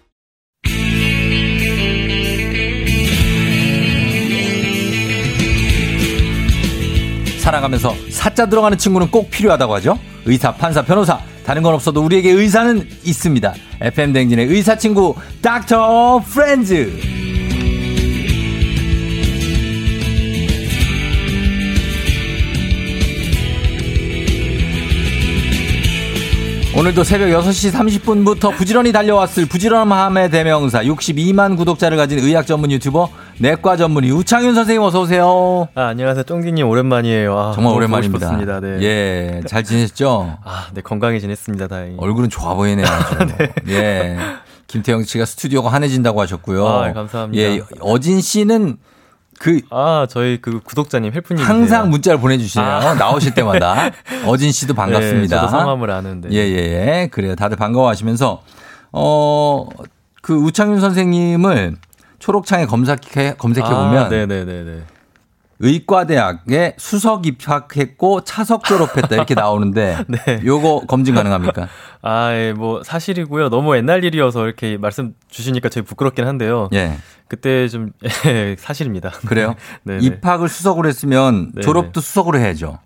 살아가면서 7.47 7.95
사자 8.09 8.45
들어가는 8.45 8.77
친구는 8.77 9.09
꼭 9.09 9.29
필요하다고 9.29 9.75
하죠. 9.75 9.97
의사, 10.25 10.51
판사, 10.51 10.81
변호사. 10.81 11.19
다른 11.45 11.63
건 11.63 11.73
없어도 11.73 12.03
우리에게 12.03 12.31
의사는 12.31 12.85
있습니다. 13.05 13.53
FM 13.79 14.11
댕진의 14.11 14.47
의사 14.47 14.77
친구 14.77 15.15
닥터 15.41 16.21
프렌즈. 16.27 16.91
오늘도 26.77 27.03
새벽 27.03 27.29
6시 27.29 27.71
30분부터 27.71 28.55
부지런히 28.55 28.91
달려왔을 28.91 29.47
부지런함의 29.47 30.29
대명사 30.29 30.83
62만 30.83 31.57
구독자를 31.57 31.97
가진 31.97 32.19
의학 32.19 32.45
전문 32.45 32.71
유튜버 32.71 33.09
내과 33.39 33.77
전문의 33.77 34.11
우창윤 34.11 34.55
선생님 34.55 34.81
어서 34.81 35.01
오세요. 35.01 35.67
아, 35.75 35.87
안녕하세요. 35.87 36.23
쫑기님 36.23 36.67
오랜만이에요. 36.67 37.37
아, 37.37 37.51
정말 37.53 37.73
오랜만입니다. 37.75 38.59
네. 38.59 38.77
예, 38.81 39.41
잘 39.47 39.63
지내셨죠? 39.63 40.39
아, 40.43 40.67
네, 40.73 40.81
건강히 40.81 41.19
지냈습니다. 41.21 41.67
다행히. 41.67 41.95
얼굴은 41.99 42.29
좋아 42.29 42.55
보이네요. 42.55 42.85
아주. 42.87 43.15
예. 43.69 44.17
김태형 44.65 45.03
씨가 45.03 45.25
스튜디오가 45.25 45.69
환해진다고 45.71 46.19
하셨고요. 46.19 46.67
아, 46.67 46.93
감사합니다. 46.93 47.41
예, 47.41 47.61
어진 47.79 48.21
씨는 48.21 48.77
그 49.39 49.61
아, 49.69 50.07
저희 50.09 50.41
그 50.41 50.59
구독자님 50.63 51.13
헬프님. 51.13 51.45
항상 51.45 51.91
문자를 51.91 52.19
보내주시네요. 52.19 52.67
아. 52.67 52.93
나오실 52.95 53.35
때마다. 53.35 53.91
어진 54.25 54.51
씨도 54.51 54.73
반갑습니다. 54.73 55.35
네, 55.35 55.41
저도 55.41 55.47
성함을 55.47 55.91
아는데. 55.91 56.29
예, 56.31 56.37
예, 56.37 57.01
예. 57.03 57.09
그래요. 57.11 57.35
다들 57.35 57.55
반가워 57.55 57.87
하시면서, 57.87 58.41
어, 58.91 59.67
그 60.23 60.33
우창윤 60.33 60.81
선생님을 60.81 61.77
초록창에 62.19 62.65
검색해, 62.65 63.35
검색해 63.37 63.67
보면. 63.67 64.05
아, 64.05 64.09
네네네네. 64.09 64.83
의과대학에 65.59 66.75
수석 66.77 67.25
입학했고 67.25 68.23
차석 68.23 68.63
졸업했다 68.63 69.15
이렇게 69.15 69.33
나오는데 69.33 69.97
네. 70.07 70.41
요거 70.45 70.81
검증 70.87 71.15
가능합니까? 71.15 71.67
아, 72.03 72.31
예, 72.33 72.53
뭐 72.53 72.83
사실이고요. 72.83 73.49
너무 73.49 73.75
옛날 73.75 74.03
일이어서 74.03 74.45
이렇게 74.45 74.77
말씀 74.77 75.15
주시니까 75.29 75.69
저희 75.69 75.83
부끄럽긴 75.83 76.27
한데요. 76.27 76.69
예. 76.73 76.97
그때 77.27 77.67
좀 77.67 77.91
예, 78.27 78.55
사실입니다. 78.57 79.09
그래요? 79.25 79.55
네, 79.83 79.97
네. 79.97 80.05
입학을 80.05 80.47
수석으로 80.47 80.87
했으면 80.87 81.51
네네. 81.53 81.65
졸업도 81.65 82.01
수석으로 82.01 82.37
해야죠. 82.39 82.77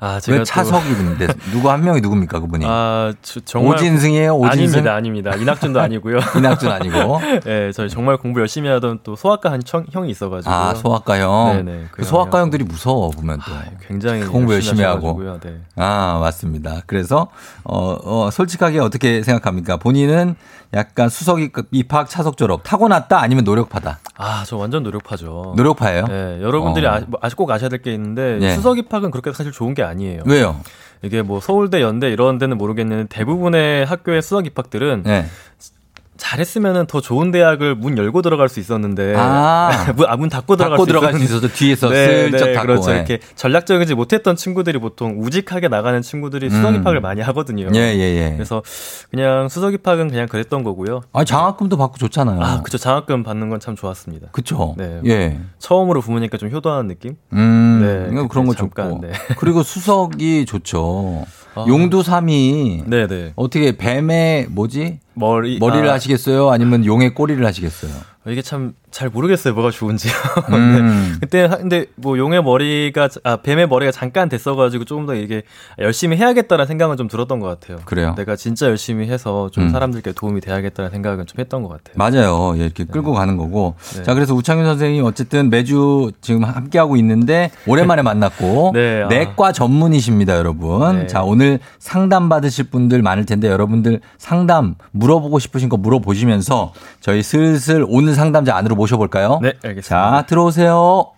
아, 0.00 0.20
제가 0.20 0.34
왜 0.34 0.38
또- 0.40 0.44
차석인데 0.44 1.26
누구 1.50 1.70
한 1.70 1.82
명이 1.84 2.00
누굽니까 2.00 2.38
그분이? 2.40 2.64
아, 2.68 3.12
저- 3.22 3.40
정말 3.40 3.74
오진승이에요? 3.74 4.32
오진승? 4.36 4.78
아닙니다, 4.88 4.94
아닙니다. 4.94 5.34
이낙준도 5.34 5.80
아니고요. 5.80 6.18
이낙준 6.38 6.70
아니고. 6.70 7.20
네, 7.44 7.72
저희 7.72 7.88
정말 7.88 8.16
공부 8.16 8.40
열심히 8.40 8.68
하던 8.68 9.00
또 9.02 9.16
소아과 9.16 9.50
한 9.50 9.62
청, 9.64 9.84
형이 9.90 10.10
있어가지고. 10.10 10.52
아 10.52 10.74
소아과 10.74 11.18
형. 11.18 11.64
네네. 11.64 11.86
그 11.90 12.04
소아과 12.04 12.40
형들이 12.40 12.62
무서워 12.64 13.10
보면 13.10 13.38
또. 13.44 13.52
굉장히 13.88 14.24
공부 14.24 14.54
열심히 14.54 14.82
하고. 14.84 15.08
하셔가지고요. 15.20 15.40
네. 15.40 15.60
아 15.76 16.18
맞습니다. 16.20 16.82
그래서 16.86 17.28
어, 17.64 17.96
어 18.04 18.30
솔직하게 18.30 18.78
어떻게 18.78 19.22
생각합니까? 19.22 19.78
본인은 19.78 20.36
약간 20.74 21.08
수석 21.08 21.38
입학 21.70 22.10
차석 22.10 22.36
졸업 22.36 22.62
타고났다 22.62 23.20
아니면 23.20 23.44
노력파다. 23.44 24.00
아, 24.16 24.44
저 24.46 24.56
완전 24.58 24.82
노력파죠. 24.82 25.54
노력파예요? 25.56 26.04
네, 26.06 26.42
여러분들이 26.42 26.86
어. 26.86 26.90
아, 26.92 27.00
뭐 27.06 27.18
아직 27.22 27.36
꼭 27.36 27.50
아셔야 27.50 27.68
될 27.70 27.78
게 27.82 27.92
있는데 27.94 28.36
네. 28.38 28.54
수석 28.54 28.76
입학은 28.78 29.10
그렇게 29.10 29.32
사실 29.32 29.50
좋은 29.52 29.72
게 29.74 29.82
아니에요. 29.82 30.22
왜요? 30.26 30.60
이게 31.02 31.22
뭐 31.22 31.40
서울대, 31.40 31.80
연대 31.80 32.10
이런 32.10 32.38
데는 32.38 32.58
모르겠는데 32.58 33.06
대부분의 33.08 33.86
학교의 33.86 34.20
수석 34.20 34.46
입학들은 34.46 35.04
네. 35.04 35.26
잘했으면은 36.18 36.86
더 36.86 37.00
좋은 37.00 37.30
대학을 37.30 37.74
문 37.76 37.96
열고 37.96 38.22
들어갈 38.22 38.48
수 38.48 38.60
있었는데 38.60 39.14
아. 39.16 39.92
문, 39.96 40.06
아, 40.08 40.16
문 40.16 40.28
닫고 40.28 40.56
들어갈 40.56 40.76
닫고 40.76 40.82
수 40.84 40.86
들어갈 40.88 41.12
수. 41.14 41.22
있어서 41.24 41.48
뒤에서 41.48 41.88
네, 41.90 42.28
슬쩍 42.30 42.46
네, 42.46 42.52
닫고, 42.52 42.66
그렇죠. 42.66 42.90
예. 42.90 42.96
이렇게 42.96 43.20
전략적이지 43.36 43.94
못했던 43.94 44.36
친구들이 44.36 44.78
보통 44.78 45.16
우직하게 45.20 45.68
나가는 45.68 46.02
친구들이 46.02 46.50
수석 46.50 46.70
음. 46.70 46.74
입학을 46.76 47.00
많이 47.00 47.20
하거든요. 47.22 47.68
예, 47.74 47.78
예, 47.94 48.00
예. 48.00 48.32
그래서 48.34 48.62
그냥 49.10 49.48
수석 49.48 49.72
입학은 49.74 50.08
그냥 50.10 50.26
그랬던 50.26 50.64
거고요. 50.64 51.02
아니 51.12 51.24
장학금도 51.24 51.76
받고 51.76 51.96
좋잖아요. 51.98 52.40
아, 52.42 52.62
그쵸. 52.62 52.76
장학금 52.78 53.22
받는 53.22 53.48
건 53.48 53.58
참 53.58 53.74
좋았습니다. 53.74 54.28
그쵸. 54.30 54.74
네. 54.78 55.00
예. 55.06 55.40
처음으로 55.58 56.00
부모니까 56.00 56.38
좀 56.38 56.50
효도하는 56.50 56.86
느낌? 56.88 57.16
음, 57.32 57.80
네, 57.82 58.26
그런 58.28 58.46
거 58.46 58.54
잠깐, 58.54 58.90
좋고. 58.90 59.06
네. 59.06 59.12
그리고 59.38 59.62
수석이 59.64 60.46
좋죠. 60.46 61.24
아. 61.54 61.64
용두삼이 61.66 62.84
네네. 62.86 63.32
어떻게 63.36 63.76
뱀의 63.76 64.46
뭐지? 64.50 65.00
머리 65.18 65.58
머리를 65.58 65.88
아, 65.88 65.94
하시겠어요? 65.94 66.50
아니면 66.50 66.84
용의 66.84 67.14
꼬리를 67.14 67.44
하시겠어요? 67.44 67.92
이게 68.26 68.42
참 68.42 68.74
잘 68.98 69.10
모르겠어요. 69.10 69.54
뭐가 69.54 69.70
좋은지요. 69.70 70.12
음. 70.50 71.10
네. 71.12 71.18
그때 71.20 71.44
하- 71.44 71.58
근데 71.58 71.86
뭐 71.94 72.18
용의 72.18 72.42
머리가 72.42 73.08
아 73.22 73.36
뱀의 73.36 73.68
머리가 73.68 73.92
잠깐 73.92 74.28
됐어가지고 74.28 74.86
조금 74.86 75.06
더 75.06 75.14
이게 75.14 75.42
열심히 75.78 76.16
해야겠다는 76.16 76.66
생각은 76.66 76.96
좀 76.96 77.06
들었던 77.06 77.38
것 77.38 77.46
같아요. 77.46 77.78
그래요? 77.84 78.14
내가 78.16 78.34
진짜 78.34 78.66
열심히 78.66 79.06
해서 79.06 79.50
좀 79.52 79.66
음. 79.66 79.70
사람들께 79.70 80.14
도움이 80.14 80.40
돼야겠다는 80.40 80.90
생각은 80.90 81.26
좀 81.26 81.38
했던 81.38 81.62
것 81.62 81.68
같아요. 81.68 81.94
맞아요. 81.94 82.54
예, 82.58 82.64
이렇게 82.64 82.82
끌고 82.86 83.12
가는 83.12 83.36
거고. 83.36 83.76
네. 83.94 84.02
자, 84.02 84.14
그래서 84.14 84.34
우창윤 84.34 84.66
선생님 84.66 85.04
어쨌든 85.04 85.48
매주 85.48 86.10
지금 86.20 86.42
함께 86.42 86.80
하고 86.80 86.96
있는데 86.96 87.52
오랜만에 87.68 88.02
만났고 88.02 88.72
네, 88.74 89.04
아. 89.04 89.06
내과 89.06 89.52
전문이십니다, 89.52 90.36
여러분. 90.36 91.02
네. 91.02 91.06
자, 91.06 91.22
오늘 91.22 91.60
상담 91.78 92.28
받으실 92.28 92.64
분들 92.68 93.02
많을 93.02 93.26
텐데 93.26 93.46
여러분들 93.46 94.00
상담 94.18 94.74
물어보고 94.90 95.38
싶으신 95.38 95.68
거 95.68 95.76
물어보시면서 95.76 96.72
저희 96.98 97.22
슬슬 97.22 97.84
오늘 97.88 98.14
상담자 98.16 98.56
안으로 98.56 98.74
모 98.74 98.87
셔볼까요? 98.88 99.38
네, 99.42 99.52
알겠습니다. 99.64 99.82
자, 99.82 100.26
들어오세요. 100.26 101.12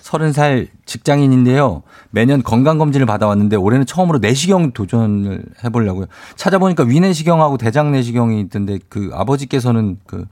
서른 0.00 0.32
살 0.32 0.68
직장인인데요. 0.86 1.82
매년 2.10 2.42
건강검진을 2.42 3.06
받아왔는데 3.06 3.56
올해는 3.56 3.86
처음으로 3.86 4.18
내시경 4.18 4.72
도전을 4.72 5.42
해보려고요. 5.64 6.06
찾아보니까 6.36 6.84
위내시경하고 6.84 7.56
대장내시경이 7.58 8.40
있던데 8.42 8.78
그 8.88 9.10
아버지께서는 9.12 9.98
그 10.06 10.26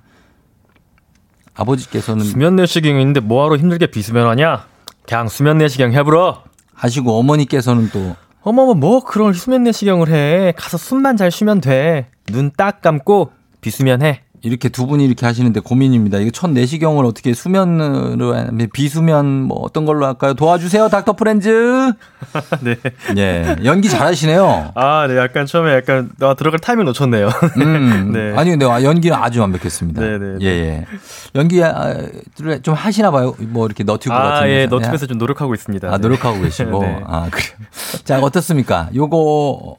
아버지께서는 1.55 2.24
수면 2.24 2.57
내시경인데 2.57 3.20
뭐하러 3.20 3.57
힘들게 3.57 3.86
비수면하냐? 3.86 4.66
그냥 5.07 5.28
수면 5.28 5.59
내시경 5.59 5.92
해보러. 5.92 6.42
하시고 6.74 7.18
어머니께서는 7.18 7.90
또 7.92 8.16
어머머 8.42 8.74
뭐 8.74 9.05
그런 9.05 9.32
수면 9.32 9.62
내시경을 9.64 10.09
해. 10.11 10.53
가서 10.57 10.76
숨만 10.76 11.16
잘 11.16 11.30
쉬면 11.30 11.61
돼. 11.61 12.09
눈 12.30 12.50
딱 12.57 12.80
감고 12.82 13.30
비수면해. 13.61 14.22
이렇게 14.43 14.68
두 14.68 14.86
분이 14.86 15.05
이렇게 15.05 15.24
하시는데 15.24 15.61
고민입니다. 15.61 16.18
이거 16.18 16.30
첫 16.30 16.51
내시경을 16.51 17.05
어떻게 17.05 17.32
수면으로 17.32 18.34
하면 18.34 18.68
비수면 18.72 19.43
뭐 19.43 19.59
어떤 19.61 19.86
걸로 19.86 20.05
할까요? 20.07 20.34
도와주세요, 20.34 20.88
닥터 20.88 21.12
프렌즈. 21.12 21.49
네. 22.61 22.76
예, 23.16 23.57
연기 23.64 23.88
잘하시네요. 23.88 24.72
아, 24.74 25.07
네. 25.07 25.16
약간 25.16 25.47
처음에 25.47 25.74
약간 25.74 26.11
나 26.18 26.34
들어갈 26.34 26.59
타이밍 26.59 26.84
놓쳤네요. 26.86 27.28
음, 27.59 28.11
네. 28.14 28.36
아니 28.36 28.51
근데 28.51 28.66
연기는 28.66 29.16
아주 29.16 29.40
완벽했습니다. 29.40 30.01
네, 30.01 30.18
네, 30.18 30.18
네. 30.18 30.38
예, 30.43 30.47
예. 30.47 30.86
연기를 31.34 32.62
좀 32.62 32.74
하시나 32.74 33.11
봐요. 33.11 33.34
뭐 33.38 33.66
이렇게 33.66 33.84
너튜브 33.84 34.14
아, 34.14 34.22
같은 34.22 34.49
예, 34.49 34.55
데서. 34.64 34.76
너튜브에서 34.76 35.07
좀 35.07 35.18
노력하고 35.18 35.55
있습니다. 35.55 35.88
아, 35.88 35.99
네. 35.99 35.99
노력하고 35.99 36.40
계시고. 36.40 36.82
네. 36.82 37.01
아, 37.07 37.28
그래요. 37.30 37.49
자, 38.05 38.18
어떻습니까? 38.20 38.88
요거 38.95 39.76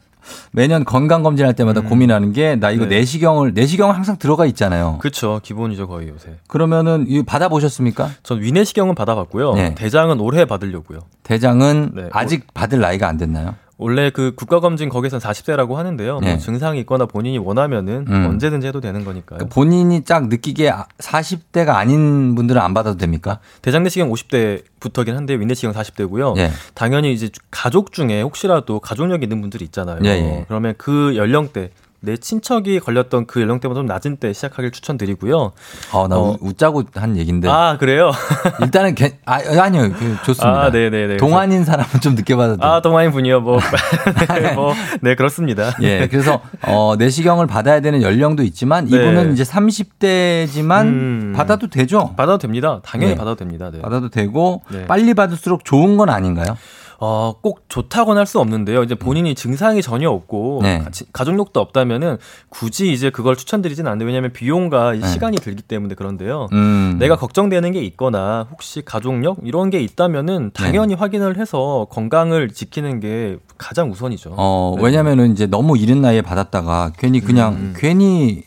매년 0.51 0.86
건강 0.86 1.24
검진할 1.24 1.53
때마다 1.53 1.82
음. 1.82 1.89
고민하는 1.89 2.32
게 2.34 2.55
나 2.55 2.71
이거 2.71 2.86
네. 2.86 2.97
내시경을 2.97 3.53
내시경 3.53 3.89
항상 3.89 4.17
들어가 4.17 4.45
있잖아요. 4.45 4.97
그렇죠. 4.99 5.39
기본이죠 5.43 5.88
거의 5.88 6.09
요새. 6.09 6.38
그러면은 6.47 7.05
이 7.07 7.24
받아 7.24 7.49
보셨습니까? 7.49 8.09
전 8.24 8.41
위내시경은 8.41 8.95
받아 8.95 9.15
봤고요. 9.15 9.53
네. 9.53 9.76
대장은 9.76 10.19
올해 10.19 10.45
받으려고요. 10.45 10.99
대장은 11.24 11.91
네. 11.95 12.09
아직 12.11 12.53
받을 12.53 12.80
나이가 12.80 13.07
안 13.07 13.17
됐나요? 13.17 13.55
원래 13.78 14.09
그 14.11 14.34
국가검진 14.36 14.89
거기선 14.89 15.19
40세라고 15.19 15.74
하는데요. 15.74 16.19
네. 16.19 16.30
뭐 16.32 16.38
증상이 16.38 16.80
있거나 16.82 17.05
본인이 17.05 17.38
원하면은 17.38 18.05
음. 18.07 18.26
언제든지 18.28 18.67
해도 18.67 18.80
되는 18.80 19.03
거니까요. 19.03 19.39
그 19.39 19.47
본인이 19.47 20.03
딱 20.03 20.28
느끼기에 20.28 20.71
40대가 20.99 21.69
아닌 21.69 22.36
분들은 22.36 22.61
안 22.61 22.74
받아도 22.74 22.97
됩니까? 22.97 23.39
대장내시경 23.61 24.09
50대부터긴 24.11 25.13
한데 25.13 25.34
위내시경 25.36 25.74
40대고요. 25.74 26.38
예. 26.38 26.51
당연히 26.76 27.13
이제 27.13 27.30
가족 27.49 27.91
중에 27.91 28.21
혹시라도 28.21 28.80
가족력 28.80 29.24
있는 29.24 29.41
분들이 29.41 29.65
있잖아요. 29.65 29.99
예, 30.03 30.09
예. 30.09 30.45
그러면 30.47 30.76
그 30.78 31.15
연령대 31.15 31.71
내 32.06 32.18
친척이 32.18 32.82
걸렸던 32.82 33.28
그 33.28 33.39
연령대보다 33.39 33.80
좀 33.80 33.86
낮은 33.86 34.18
때 34.18 34.34
시작하길 34.34 34.72
추천드리고요. 34.72 35.54
어, 35.93 36.08
나 36.10 36.18
어. 36.18 36.32
우- 36.32 36.38
웃자고 36.49 36.84
한 36.95 37.16
얘긴데. 37.16 37.47
아 37.49 37.78
그래요? 37.80 38.12
일단은 38.62 38.93
괜- 38.93 39.14
아, 39.26 39.39
아니요. 39.62 39.84
그 39.97 40.18
좋습니다. 40.26 40.64
아, 40.64 40.70
네네네. 40.70 41.16
동안인 41.16 41.64
사람은 41.64 42.01
좀 42.01 42.16
늦게 42.16 42.36
받아도. 42.36 42.62
아 42.66 42.82
동아인 42.82 43.12
분이요. 43.12 43.39
뭐, 43.39 43.58
네, 44.38 44.51
뭐, 44.54 44.74
네 45.01 45.16
그렇습니다. 45.16 45.72
예, 45.82 46.10
그래서 46.10 46.41
어, 46.68 46.95
내시경을 46.97 47.47
받아야 47.47 47.80
되는 47.80 48.01
연령도 48.01 48.43
있지만 48.43 48.84
네. 48.86 48.97
이분은 48.97 49.32
이제 49.32 49.43
30대지만 49.43 50.82
음. 50.88 51.34
받아도 51.34 51.70
되죠. 51.70 52.14
받아도 52.18 52.38
됩니다. 52.38 52.82
당연히 52.84 53.14
네. 53.14 53.18
받아도 53.18 53.36
됩니다. 53.38 53.70
네. 53.72 53.82
받아도 53.82 54.10
되고 54.10 54.62
네. 54.70 54.86
빨리 54.88 55.14
받을수록 55.14 55.64
좋은 55.64 55.95
건 55.95 56.10
아닌가요? 56.10 56.58
어, 57.06 57.36
꼭 57.41 57.66
좋다고는 57.68 58.18
할 58.20 58.26
수 58.26 58.39
없는데요. 58.39 58.84
이제 58.84 58.95
본인이 58.95 59.36
증상이 59.36 59.82
전혀 59.82 60.10
없고 60.10 60.62
네. 60.64 60.80
가치- 60.80 61.04
가족력도 61.12 61.60
없다면은 61.60 62.18
굳이 62.47 62.93
이제 62.93 63.10
그걸 63.10 63.36
추천드리진 63.36 63.86
않는데 63.86 64.06
왜냐하면 64.06 64.32
비용과 64.32 64.93
이 64.93 64.99
네. 65.01 65.08
시간이 65.10 65.36
들기 65.38 65.62
때문에 65.62 65.95
그런데요. 65.95 66.47
음. 66.54 66.95
내가 66.99 67.18
걱정되는 67.18 67.74
게 67.74 67.82
있거나 67.84 68.47
혹시 68.49 68.82
가족력 68.86 69.39
이런 69.43 69.70
게 69.70 69.82
있다면은 69.82 70.51
네. 70.54 70.64
당연히 70.64 70.93
확인을 70.93 71.38
해서 71.38 71.88
건강을 71.89 72.51
지키는 72.51 73.01
게 73.01 73.38
가장 73.58 73.91
우선이죠. 73.91 74.36
어, 74.38 74.76
네. 74.78 74.84
왜냐면은 74.86 75.34
이제 75.34 75.45
너무 75.45 75.78
이른 75.78 76.01
나이에 76.01 76.22
받았다가 76.22 76.93
괜히 76.97 77.20
그냥 77.20 77.54
음. 77.54 77.74
괜히 77.76 78.43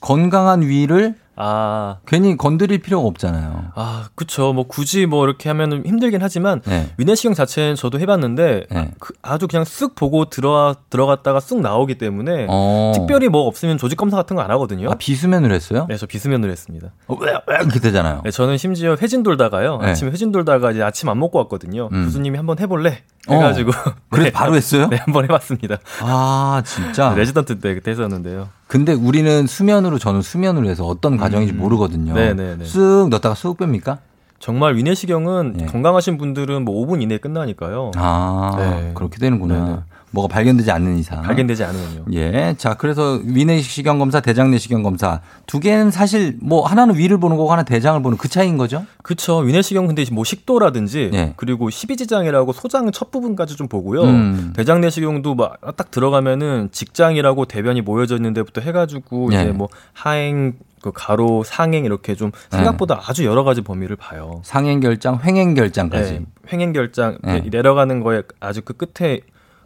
건강한 0.00 0.62
위를 0.62 1.14
아, 1.36 1.96
괜히 2.06 2.36
건드릴 2.36 2.78
필요가 2.80 3.06
없잖아요. 3.08 3.72
아, 3.74 4.08
그쵸. 4.14 4.52
뭐 4.52 4.66
굳이 4.66 5.06
뭐 5.06 5.24
이렇게 5.24 5.48
하면은 5.48 5.84
힘들긴 5.86 6.20
하지만 6.22 6.60
네. 6.66 6.90
위내시경 6.98 7.32
자체는 7.34 7.74
저도 7.74 7.98
해봤는데 8.00 8.66
네. 8.70 8.90
그- 9.00 9.14
아주 9.22 9.48
그냥 9.48 9.64
쓱 9.64 9.94
보고 9.94 10.26
들어와 10.26 10.74
들어갔다가 10.90 11.40
쑥 11.40 11.60
나오기 11.60 11.96
때문에 11.96 12.46
어. 12.50 12.92
특별히 12.94 13.28
뭐 13.28 13.46
없으면 13.46 13.78
조직 13.78 13.96
검사 13.96 14.16
같은 14.16 14.36
거 14.36 14.42
안 14.42 14.50
하거든요. 14.50 14.90
아, 14.90 14.94
비수면으로 14.94 15.54
했어요? 15.54 15.86
네, 15.88 15.96
저 15.96 16.06
비수면으로 16.06 16.50
했습니다. 16.52 16.88
어, 17.06 17.14
왜, 17.20 17.32
왜 17.46 17.56
이렇게 17.62 17.78
되잖아요. 17.80 18.20
네, 18.24 18.30
저는 18.30 18.58
심지어 18.58 18.96
회진 19.00 19.22
돌다가요. 19.22 19.78
네. 19.78 19.90
아침에 19.90 20.10
회진 20.10 20.32
돌다가 20.32 20.70
이제 20.72 20.82
아침 20.82 21.08
안 21.08 21.18
먹고 21.18 21.38
왔거든요. 21.38 21.88
음. 21.92 22.04
교수님이 22.04 22.36
한번 22.36 22.58
해볼래? 22.58 23.02
어. 23.28 23.34
해가지고. 23.34 23.70
그래서 24.10 24.24
네, 24.28 24.32
바로 24.32 24.54
했어요? 24.56 24.88
네, 24.88 24.96
한번 24.96 25.24
해봤습니다. 25.24 25.78
아, 26.00 26.62
진짜. 26.66 27.14
레지던트 27.14 27.60
때 27.60 27.74
그때 27.74 27.92
했었는데요. 27.92 28.48
근데 28.72 28.94
우리는 28.94 29.46
수면으로 29.46 29.98
저는 29.98 30.22
수면으로 30.22 30.66
해서 30.66 30.86
어떤 30.86 31.18
과정인지 31.18 31.52
모르거든요. 31.52 32.14
음. 32.14 32.14
네네네. 32.14 32.64
쓱 32.64 33.10
넣었다가 33.10 33.34
쑥 33.34 33.58
뺍니까? 33.58 33.98
정말 34.38 34.76
위내시경은 34.76 35.52
네. 35.58 35.66
건강하신 35.66 36.16
분들은 36.16 36.64
뭐 36.64 36.82
5분 36.86 37.02
이내에 37.02 37.18
끝나니까요. 37.18 37.90
아, 37.96 38.54
네. 38.56 38.92
그렇게 38.94 39.18
되는구나. 39.18 39.64
네네. 39.66 39.78
뭐가 40.12 40.32
발견되지 40.32 40.70
않는 40.70 40.98
이상. 40.98 41.22
발견되지 41.22 41.64
않으면요. 41.64 42.04
예. 42.12 42.54
자, 42.58 42.74
그래서 42.74 43.20
위내시경 43.24 43.98
검사, 43.98 44.20
대장 44.20 44.50
내시경 44.50 44.82
검사 44.82 45.20
두 45.46 45.58
개는 45.58 45.90
사실 45.90 46.36
뭐 46.40 46.64
하나는 46.66 46.96
위를 46.96 47.18
보는 47.18 47.36
거고 47.36 47.50
하나 47.50 47.62
대장을 47.62 48.00
보는 48.02 48.18
그 48.18 48.28
차이인 48.28 48.56
거죠? 48.56 48.84
그쵸. 49.02 49.38
위내시경 49.38 49.86
근데 49.86 50.04
뭐 50.12 50.24
식도라든지 50.24 51.10
네. 51.12 51.34
그리고 51.36 51.70
십이지장이라고 51.70 52.52
소장 52.52 52.90
첫 52.92 53.10
부분까지 53.10 53.56
좀 53.56 53.68
보고요. 53.68 54.02
음. 54.02 54.52
대장 54.54 54.80
내시경도 54.80 55.34
막 55.34 55.52
딱 55.76 55.90
들어가면은 55.90 56.68
직장이라고 56.72 57.46
대변이 57.46 57.80
모여져 57.80 58.16
있는 58.16 58.32
데부터 58.34 58.60
해 58.60 58.72
가지고 58.72 59.28
네. 59.30 59.42
이제 59.42 59.52
뭐 59.52 59.68
하행, 59.92 60.54
그 60.82 60.92
가로, 60.92 61.42
상행 61.44 61.84
이렇게 61.84 62.14
좀 62.14 62.32
생각보다 62.50 63.00
아주 63.06 63.24
여러 63.24 63.44
가지 63.44 63.62
범위를 63.62 63.96
봐요. 63.96 64.40
상행 64.44 64.80
결장, 64.80 65.18
횡행 65.24 65.54
결장까지. 65.54 66.12
네, 66.12 66.24
횡행 66.52 66.72
결장 66.72 67.18
네. 67.22 67.42
내려가는 67.50 68.00
거에 68.02 68.22
아주 68.40 68.62
그 68.62 68.74
끝에 68.74 69.20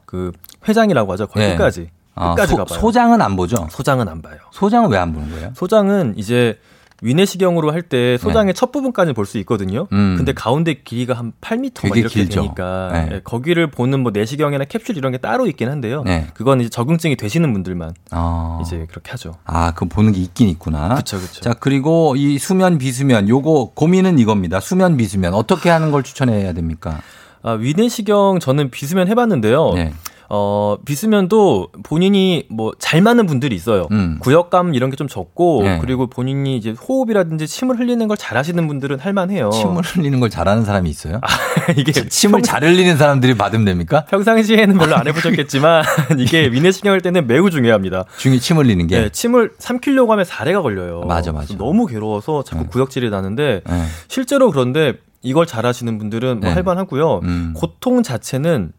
그 0.06 0.32
회장이라고 0.66 1.12
하죠. 1.12 1.26
거의 1.26 1.48
네. 1.48 1.56
끝까지. 1.56 1.90
아, 2.14 2.30
끝까지 2.30 2.52
소, 2.52 2.56
가봐요. 2.56 2.80
소장은 2.80 3.20
안 3.20 3.36
보죠? 3.36 3.66
소장은 3.70 4.08
안 4.08 4.22
봐요. 4.22 4.36
소장은 4.52 4.88
왜 4.90 4.96
안 4.98 5.12
보는 5.12 5.30
거예요? 5.32 5.50
소장은 5.54 6.14
이제 6.16 6.58
위내시경으로 7.02 7.72
할 7.72 7.82
때 7.82 8.16
소장의 8.16 8.54
첫 8.54 8.72
부분까지 8.72 9.12
볼 9.12 9.26
수 9.26 9.36
있거든요. 9.40 9.80
네. 9.90 9.96
음. 9.96 10.14
근데 10.16 10.32
가운데 10.32 10.72
길이가 10.82 11.12
한 11.12 11.32
8m 11.42 11.74
되게 11.74 12.00
이렇게 12.00 12.20
길죠. 12.20 12.40
되니까 12.40 12.88
네. 12.92 13.08
예, 13.16 13.20
거기를 13.22 13.70
보는 13.70 14.00
뭐 14.00 14.12
내시경이나 14.12 14.64
캡슐 14.64 14.96
이런 14.96 15.12
게 15.12 15.18
따로 15.18 15.46
있긴 15.46 15.68
한데요. 15.68 16.02
네. 16.04 16.26
그건 16.32 16.62
이제 16.62 16.70
적응증이 16.70 17.16
되시는 17.16 17.52
분들만 17.52 17.92
아. 18.12 18.58
이제 18.62 18.86
그렇게 18.88 19.10
하죠. 19.10 19.34
아, 19.44 19.72
그 19.72 19.84
보는 19.84 20.12
게 20.12 20.20
있긴 20.20 20.48
있구나. 20.48 20.94
그쵸, 20.94 21.20
그쵸. 21.20 21.42
자, 21.42 21.52
그리고 21.52 22.14
이 22.16 22.38
수면, 22.38 22.78
비수면, 22.78 23.28
요거 23.28 23.72
고민은 23.74 24.18
이겁니다. 24.18 24.60
수면, 24.60 24.96
비수면. 24.96 25.34
어떻게 25.34 25.68
하는 25.68 25.90
걸 25.90 26.02
추천해야 26.02 26.54
됩니까? 26.54 27.02
아, 27.46 27.52
위내시경 27.52 28.40
저는 28.40 28.70
비수면 28.70 29.06
해봤는데요. 29.06 29.72
네. 29.74 29.92
어, 30.28 30.76
비수면도 30.84 31.68
본인이 31.84 32.46
뭐 32.50 32.72
잘 32.80 33.00
맞는 33.00 33.26
분들이 33.26 33.54
있어요. 33.54 33.86
음. 33.92 34.16
구역감 34.18 34.74
이런 34.74 34.90
게 34.90 34.96
좀 34.96 35.06
적고 35.06 35.62
네. 35.62 35.78
그리고 35.80 36.08
본인이 36.08 36.56
이제 36.56 36.70
호흡이라든지 36.72 37.46
침을 37.46 37.78
흘리는 37.78 38.08
걸 38.08 38.16
잘 38.16 38.36
하시는 38.36 38.66
분들은 38.66 38.98
할만해요. 38.98 39.50
침을 39.50 39.82
흘리는 39.84 40.18
걸 40.18 40.28
잘하는 40.28 40.64
사람이 40.64 40.90
있어요? 40.90 41.20
이게 41.78 41.92
침을 41.92 42.42
잘 42.42 42.64
흘리는 42.64 42.96
사람들이 42.96 43.36
받으면 43.36 43.64
됩니까? 43.64 44.04
평상시에는 44.06 44.76
별로 44.78 44.96
안 44.96 45.06
해보셨겠지만 45.06 45.84
이게 46.18 46.48
위내시경 46.48 46.92
할 46.92 47.00
때는 47.00 47.28
매우 47.28 47.48
중요합니다. 47.48 48.06
중에 48.16 48.40
침 48.40 48.56
흘리는 48.56 48.84
게. 48.88 48.98
네, 49.02 49.08
침을 49.10 49.52
삼키려고 49.60 50.10
하면 50.10 50.24
사례가 50.24 50.60
걸려요. 50.62 51.02
맞아, 51.06 51.30
맞아. 51.30 51.54
너무 51.56 51.86
괴로워서 51.86 52.42
자꾸 52.42 52.64
네. 52.64 52.68
구역질이 52.70 53.10
나는데 53.10 53.60
네. 53.64 53.82
실제로 54.08 54.50
그런데 54.50 54.94
이걸 55.26 55.44
잘 55.46 55.66
하시는 55.66 55.98
분들은 55.98 56.40
뭐 56.40 56.48
네. 56.48 56.54
할만하고요. 56.54 57.20
음. 57.24 57.52
고통 57.56 58.02
자체는 58.04 58.72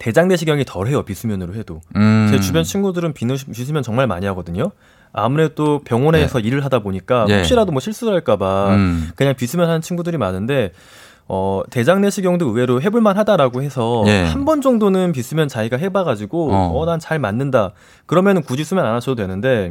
대장내시경이 0.00 0.64
덜해요 0.66 1.04
비수면으로 1.04 1.54
해도. 1.54 1.80
음. 1.96 2.28
제 2.30 2.40
주변 2.40 2.64
친구들은 2.64 3.14
비누- 3.14 3.52
비수면 3.52 3.82
정말 3.84 4.06
많이 4.08 4.26
하거든요. 4.26 4.72
아무래도 5.12 5.78
병원에서 5.84 6.40
일을 6.40 6.64
하다 6.64 6.80
보니까 6.80 7.26
예. 7.28 7.36
혹시라도 7.38 7.70
뭐 7.70 7.78
실수를 7.80 8.12
할까봐 8.14 8.74
음. 8.74 9.10
그냥 9.14 9.34
비수면 9.36 9.68
하는 9.68 9.80
친구들이 9.80 10.18
많은데 10.18 10.72
어 11.28 11.62
대장내시경도 11.70 12.46
의외로 12.48 12.82
해볼만 12.82 13.16
하다라고 13.16 13.62
해서 13.62 14.02
예. 14.08 14.24
한번 14.24 14.60
정도는 14.60 15.12
비수면 15.12 15.46
자기가 15.46 15.76
해봐가지고 15.76 16.52
어. 16.52 16.72
어난잘 16.80 17.20
맞는다 17.20 17.70
그러면은 18.06 18.42
굳이 18.42 18.64
수면 18.64 18.84
안 18.84 18.94
하셔도 18.96 19.14
되는데 19.14 19.70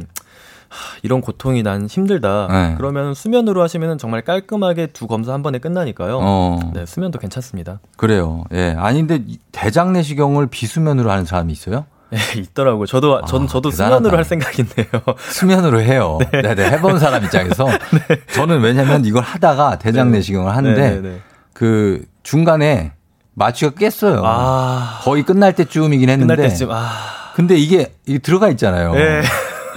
이런 1.02 1.20
고통이 1.20 1.62
난 1.62 1.86
힘들다 1.86 2.48
네. 2.50 2.74
그러면 2.76 3.14
수면으로 3.14 3.62
하시면은 3.62 3.98
정말 3.98 4.22
깔끔하게 4.22 4.88
두 4.88 5.06
검사 5.06 5.32
한 5.32 5.42
번에 5.42 5.58
끝나니까요 5.58 6.18
어. 6.22 6.58
네 6.74 6.86
수면도 6.86 7.18
괜찮습니다 7.18 7.80
그래요. 7.96 8.44
예. 8.52 8.74
아닌데 8.78 9.20
이 9.26 9.38
대장 9.52 9.92
내시경을 9.92 10.46
비수면으로 10.48 11.10
하는 11.10 11.24
사람이 11.24 11.52
있어요? 11.52 11.84
예, 12.12 12.40
있더라고요 12.40 12.86
저도 12.86 13.18
아, 13.18 13.26
전 13.26 13.46
저도 13.48 13.70
대단하다. 13.70 13.96
수면으로 13.96 14.16
할 14.18 14.24
생각인데요 14.24 14.86
수면으로 15.30 15.80
해요. 15.80 16.18
네, 16.32 16.54
네. 16.54 16.70
해본 16.70 16.98
사람 16.98 17.24
입장에서 17.24 17.66
저는 18.34 18.60
왜냐면 18.60 19.04
이걸 19.04 19.22
하다가 19.22 19.78
대장 19.78 20.10
내시경을 20.12 20.54
하는데 20.54 20.80
네, 20.80 21.00
네, 21.00 21.08
네. 21.08 21.18
그 21.52 22.04
중간에 22.22 22.92
마취가 23.34 23.72
깼어요. 23.72 24.22
아 24.24 25.00
거의 25.02 25.24
끝날 25.24 25.54
때쯤이긴 25.54 26.08
했는데. 26.08 26.36
끝날 26.36 26.48
때쯤 26.50 26.68
아 26.70 26.90
근데 27.34 27.56
이게, 27.56 27.92
이게 28.06 28.18
들어가 28.18 28.48
있잖아요. 28.50 28.92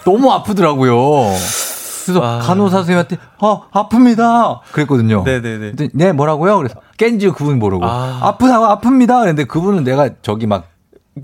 네. 0.08 0.12
너무 0.12 0.32
아프더라고요. 0.32 0.96
그래서 2.06 2.24
아. 2.24 2.40
간호사 2.40 2.78
선생님한테 2.78 3.18
어 3.40 3.70
아픕니다. 3.70 4.62
그랬거든요. 4.72 5.24
네네네. 5.24 5.74
근데 5.76 5.90
네 5.94 6.12
뭐라고요? 6.14 6.58
그래서 6.58 6.76
깬지 6.98 7.30
그분 7.30 7.60
모르고 7.60 7.86
아. 7.86 8.20
아. 8.22 8.38
프다고 8.38 8.66
아픕니다. 8.66 9.20
그랬는데 9.20 9.44
그분은 9.44 9.84
내가 9.84 10.10
저기 10.22 10.48
막 10.48 10.70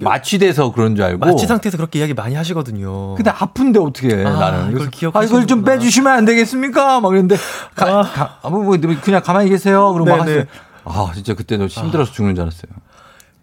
마취돼서 0.02 0.72
그런 0.72 0.96
줄 0.96 1.06
알고. 1.06 1.26
마취 1.26 1.46
상태에서 1.46 1.78
그렇게 1.78 2.00
이야기 2.00 2.14
많이 2.14 2.36
하시거든요. 2.36 3.16
근데 3.16 3.30
아픈데 3.30 3.80
어떻게 3.80 4.10
해, 4.10 4.26
아, 4.26 4.32
나는. 4.32 4.72
이걸 4.72 4.90
기억하시는구나. 4.90 5.20
아, 5.20 5.24
이걸 5.24 5.48
좀 5.48 5.64
빼주시면 5.64 6.12
안 6.12 6.26
되겠습니까? 6.26 7.00
막 7.00 7.10
그랬는데, 7.10 7.36
가, 7.76 8.02
가, 8.02 8.38
아, 8.42 8.50
뭐, 8.50 8.64
뭐, 8.64 8.78
그냥 9.04 9.22
가만히 9.22 9.50
계세요. 9.50 9.94
그러고 9.94 10.10
막. 10.10 10.22
하세요. 10.22 10.46
아, 10.86 11.12
진짜 11.14 11.34
그때 11.34 11.58
너 11.58 11.68
힘들어서 11.68 12.12
죽는 12.12 12.36
줄 12.36 12.42
알았어요. 12.42 12.72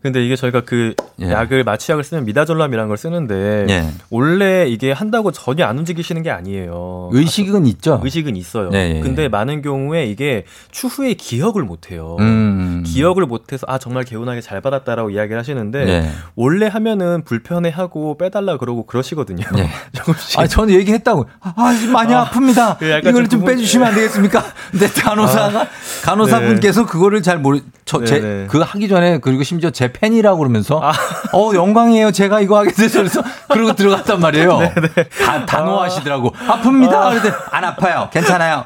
근데 0.02 0.24
이게 0.24 0.36
저희가 0.36 0.62
그 0.62 0.94
예. 1.20 1.30
약을 1.30 1.64
마취약을 1.64 2.04
쓰면 2.04 2.24
미다졸람이라는 2.24 2.88
걸 2.88 2.96
쓰는데 2.96 3.66
예. 3.68 3.86
원래 4.10 4.66
이게 4.68 4.92
한다고 4.92 5.32
전혀 5.32 5.66
안 5.66 5.78
움직이시는 5.78 6.22
게 6.22 6.30
아니에요. 6.30 7.10
의식은 7.12 7.66
있죠. 7.66 8.00
의식은 8.02 8.36
있어요. 8.36 8.70
네, 8.70 8.96
예. 8.96 9.00
근데 9.00 9.28
많은 9.28 9.60
경우에 9.62 10.06
이게 10.06 10.44
추후에 10.70 11.14
기억을 11.14 11.64
못 11.64 11.90
해요. 11.90 12.16
음. 12.20 12.82
기억을 12.86 13.26
못 13.26 13.52
해서 13.52 13.66
아 13.68 13.78
정말 13.78 14.04
개운하게 14.04 14.40
잘 14.40 14.60
받았다라고 14.60 15.10
이야기를 15.10 15.38
하시는데 15.38 15.84
네. 15.84 16.10
원래 16.36 16.66
하면은 16.68 17.22
불편해 17.24 17.68
하고 17.70 18.16
빼달라 18.16 18.56
그러고 18.56 18.86
그러시거든요. 18.86 19.44
조금씩. 19.92 20.38
아, 20.38 20.46
저는 20.46 20.74
얘기했다고. 20.74 21.26
아, 21.40 21.52
아, 21.56 21.72
많이 21.92 22.14
아, 22.14 22.24
아픕니다. 22.24 22.78
그 22.78 22.86
이걸 22.86 23.28
좀 23.28 23.40
좀 23.40 23.44
빼주시면 23.44 23.88
안 23.88 23.94
되겠습니까? 23.94 24.44
근데 24.70 24.86
간호사가, 24.88 25.66
간호사분께서 26.02 26.86
그거를 26.86 27.22
잘 27.22 27.38
모르, 27.38 27.60
저, 27.84 28.04
제, 28.04 28.20
네네. 28.20 28.46
그 28.48 28.58
하기 28.58 28.88
전에, 28.88 29.18
그리고 29.18 29.42
심지어 29.42 29.70
제 29.70 29.89
팬이라고 29.92 30.38
그러면서, 30.38 30.80
어, 31.32 31.50
영광이에요. 31.54 32.10
제가 32.12 32.40
이거 32.40 32.58
하게 32.58 32.72
돼서. 32.72 32.98
그래서, 33.00 33.22
그러고 33.48 33.72
들어갔단 33.74 34.20
말이에요. 34.20 34.58
다, 35.24 35.46
단호하시더라고. 35.46 36.32
아 36.48 36.60
픕니다. 36.60 37.10
그랬더니, 37.10 37.34
안 37.50 37.64
아파요. 37.64 38.08
괜찮아요. 38.12 38.64